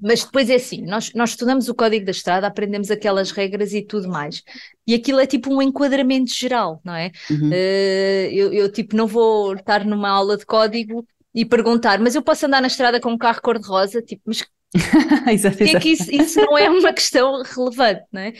[0.00, 3.82] Mas depois é assim, nós, nós estudamos o código da estrada, aprendemos aquelas regras e
[3.82, 4.42] tudo mais.
[4.86, 7.10] E aquilo é tipo um enquadramento geral, não é?
[7.30, 7.50] Uhum.
[7.52, 12.22] Eh, eu, eu, tipo, não vou estar numa aula de código e perguntar, mas eu
[12.22, 14.02] posso andar na estrada com um carro cor-de-rosa?
[14.02, 14.44] Tipo, mas
[15.32, 18.32] exato, é que isso, isso não é uma questão relevante, não é?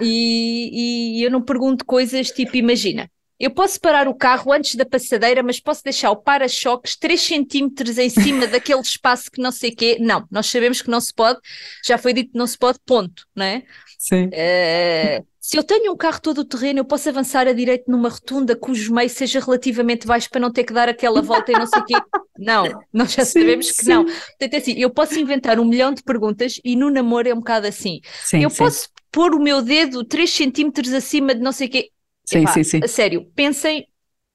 [0.00, 3.10] E, e eu não pergunto coisas tipo, imagina,
[3.42, 7.98] eu posso parar o carro antes da passadeira, mas posso deixar o para-choques 3 centímetros
[7.98, 9.98] em cima daquele espaço que não sei quê.
[9.98, 11.40] Não, nós sabemos que não se pode,
[11.84, 13.64] já foi dito que não se pode, ponto, não é?
[13.98, 14.30] Sim.
[14.32, 18.08] Eh, se eu tenho um carro todo o terreno, eu posso avançar a direito numa
[18.08, 21.66] rotunda cujo meio seja relativamente baixo para não ter que dar aquela volta e não
[21.66, 21.94] sei o quê.
[22.38, 23.90] Não, nós já Sim, sabemos que sim.
[23.90, 24.04] não.
[24.04, 27.38] Portanto, é assim, eu posso inventar um milhão de perguntas e no namoro é um
[27.38, 28.00] bocado assim.
[28.22, 31.90] Sim, eu posso pôr o meu dedo 3 centímetros acima de não sei o quê.
[32.24, 32.80] Sim, Epá, sim, sim.
[32.82, 33.86] A sério, pensem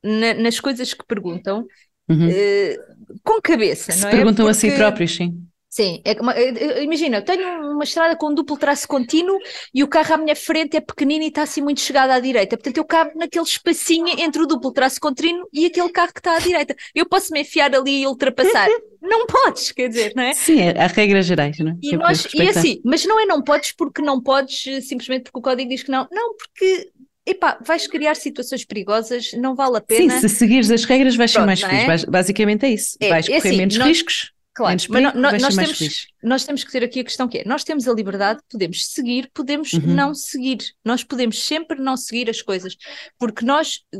[0.03, 1.65] na- nas coisas que perguntam
[2.09, 2.27] Uhum.
[2.30, 2.77] eh,
[3.23, 4.11] com cabeça, Se não é?
[4.11, 5.43] perguntam a si Porque- próprios, sim.
[5.69, 9.38] Sim, é como- eh, eh, imagina, eu tenho uma estrada com um duplo traço contínuo
[9.73, 12.57] e o carro à minha frente é pequenino e está assim muito chegado à direita.
[12.57, 16.35] Portanto, eu cabo naquele espacinho entre o duplo traço contínuo e aquele carro que está
[16.35, 16.76] à direita.
[16.95, 18.68] Eu posso me enfiar ali e ultrapassar.
[19.01, 20.34] não podes, quer dizer, não é?
[20.34, 21.76] Sim, é- há regras gerais, não é?
[21.81, 22.59] E, é nós, e respeitar.
[22.59, 25.91] assim, mas não é não podes porque não podes, simplesmente porque o código diz que
[25.91, 26.07] não.
[26.11, 26.91] Não, porque,
[27.27, 30.19] epá, vais criar situações perigosas, não vale a Sim, pena.
[30.19, 31.83] se seguires as regras vais ser Pronto, mais não feliz.
[31.83, 31.87] é?
[31.87, 32.97] Vais- basicamente é isso.
[32.99, 35.41] É, vais é correr assim, menos nós- riscos, Claro, menos mas perigo, no- no- nós,
[35.41, 36.07] ser mais temos, feliz.
[36.23, 39.29] nós temos que ter aqui a questão que é, nós temos a liberdade, podemos seguir,
[39.33, 39.81] podemos Uhum.
[39.93, 40.57] não seguir.
[40.83, 42.75] Nós podemos sempre não seguir as coisas,
[43.19, 43.97] porque nós eh,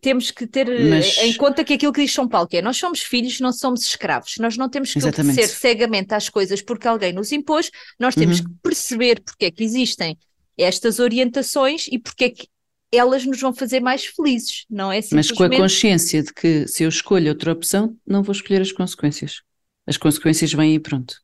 [0.00, 2.62] temos que ter eh, Mas- em conta que aquilo que diz São Paulo, que é,
[2.62, 4.34] nós somos filhos, não somos escravos.
[4.38, 5.32] Nós não temos que Exatamente.
[5.40, 8.46] obedecer cegamente às coisas porque alguém nos impôs, nós temos Uhum.
[8.46, 10.16] que perceber porque é que existem
[10.58, 12.48] estas orientações e porque é que
[12.92, 16.84] elas nos vão fazer mais felizes, não é Mas com a consciência de que se
[16.84, 19.42] eu escolho outra opção, não vou escolher as consequências.
[19.86, 21.16] As consequências vêm e pronto.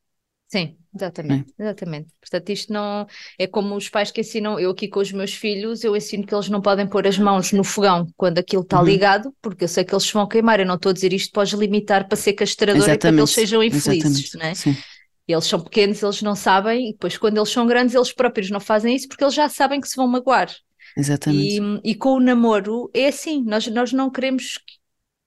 [0.48, 2.09] Sim, exatamente, exatamente.
[2.20, 3.06] Portanto, isto não
[3.38, 6.34] é como os pais que ensinam, eu aqui com os meus filhos, eu ensino que
[6.34, 8.84] eles não podem pôr as mãos no fogão quando aquilo está Uhum.
[8.84, 10.60] ligado, porque eu sei que eles vão queimar.
[10.60, 13.30] Eu não estou a dizer isto os limitar para ser castrador e para que eles
[13.30, 14.34] sejam infelizes, exatamente.
[14.34, 14.54] não é?
[14.54, 14.84] Sim,
[15.28, 18.60] Eles são pequenos, eles não sabem, e depois quando eles são grandes, eles próprios não
[18.60, 20.50] fazem isso porque eles já sabem que se vão magoar.
[20.96, 21.58] exatamente.
[21.84, 24.74] E, e com o namoro é assim, nós, nós não queremos que-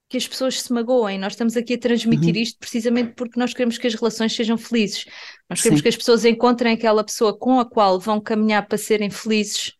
[0.08, 2.42] que as pessoas se magoem, nós estamos aqui a transmitir Uhum.
[2.42, 5.06] isto precisamente porque nós queremos que as relações sejam felizes.
[5.50, 5.82] Nós queremos Sim.
[5.82, 9.72] que as pessoas encontrem aquela pessoa com a qual vão caminhar para serem felizes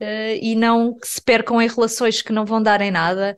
[0.00, 3.36] eh, e não que se percam em relações que não vão dar em nada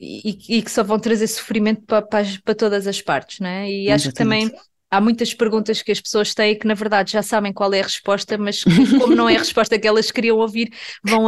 [0.00, 3.70] e, e que só vão trazer sofrimento para, para, para todas as partes, não é?
[3.70, 4.14] E acho que Exatamente.
[4.14, 4.52] também
[4.90, 7.82] há muitas perguntas que as pessoas têm que na verdade já sabem qual é a
[7.84, 10.70] resposta, mas que, como não é a resposta que elas queriam ouvir,
[11.02, 11.26] vão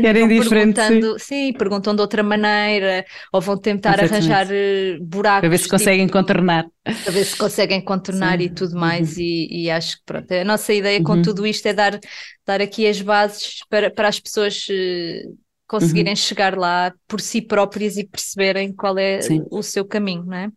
[0.00, 1.52] Querem vão perguntando, sim.
[1.52, 4.00] perguntam de outra maneira, ou vão tentar Exatamente.
[4.00, 6.64] arranjar eh, buracos Para ver se tipo, conseguem contornar.
[7.02, 8.44] para ver se conseguem contornar Sim.
[8.44, 11.22] e tudo mais, e, e acho que pronto, a nossa ideia com Uhum.
[11.22, 11.98] tudo isto é dar,
[12.46, 15.24] dar aqui as bases para, para as pessoas eh,
[15.66, 19.46] conseguirem chegar lá por si próprias e perceberem qual é Sim.
[19.50, 20.48] o seu caminho, não é?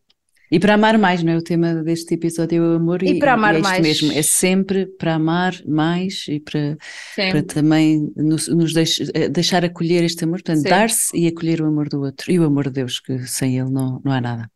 [0.51, 1.37] E para amar mais, não é?
[1.37, 3.81] O tema deste episódio é o amor E para amar é isto mais.
[3.81, 4.11] mesmo.
[4.11, 6.77] É sempre para amar mais e para,
[7.15, 11.65] para também nos, nos deix- eh, deixar acolher este amor, portanto, dar-se e acolher o
[11.65, 12.31] amor do outro.
[12.31, 14.49] E o amor de Deus, que sem ele não, não há nada.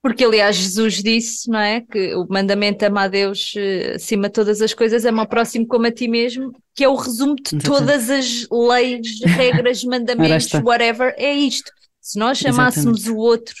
[0.00, 1.80] Porque, aliás, Jesus disse, não é?
[1.80, 5.66] Que o mandamento ama a Deus eh, acima de todas as coisas, ama o próximo
[5.66, 7.64] como a ti mesmo, que é o resumo de Exatamente.
[7.64, 11.70] todas as leis, regras, mandamentos, whatever, é isto.
[12.00, 13.54] Se nós amássemos o outro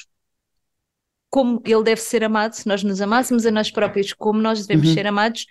[1.30, 4.88] como ele deve ser amado, se nós nos amássemos a nós próprios como nós devemos
[4.88, 4.94] Uhum.
[4.94, 5.46] ser amados,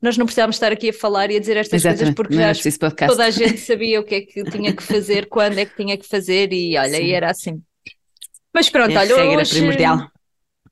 [0.00, 2.16] nós não precisávamos estar aqui a falar e a dizer estas coisas Exatamente.
[2.16, 5.58] porque Não já toda a gente sabia o que é que tinha que fazer, quando
[5.58, 7.04] é que tinha que fazer e olha, Sim.
[7.04, 7.62] e era assim.
[8.52, 10.10] Mas pronto, É olha, hoje, primordial.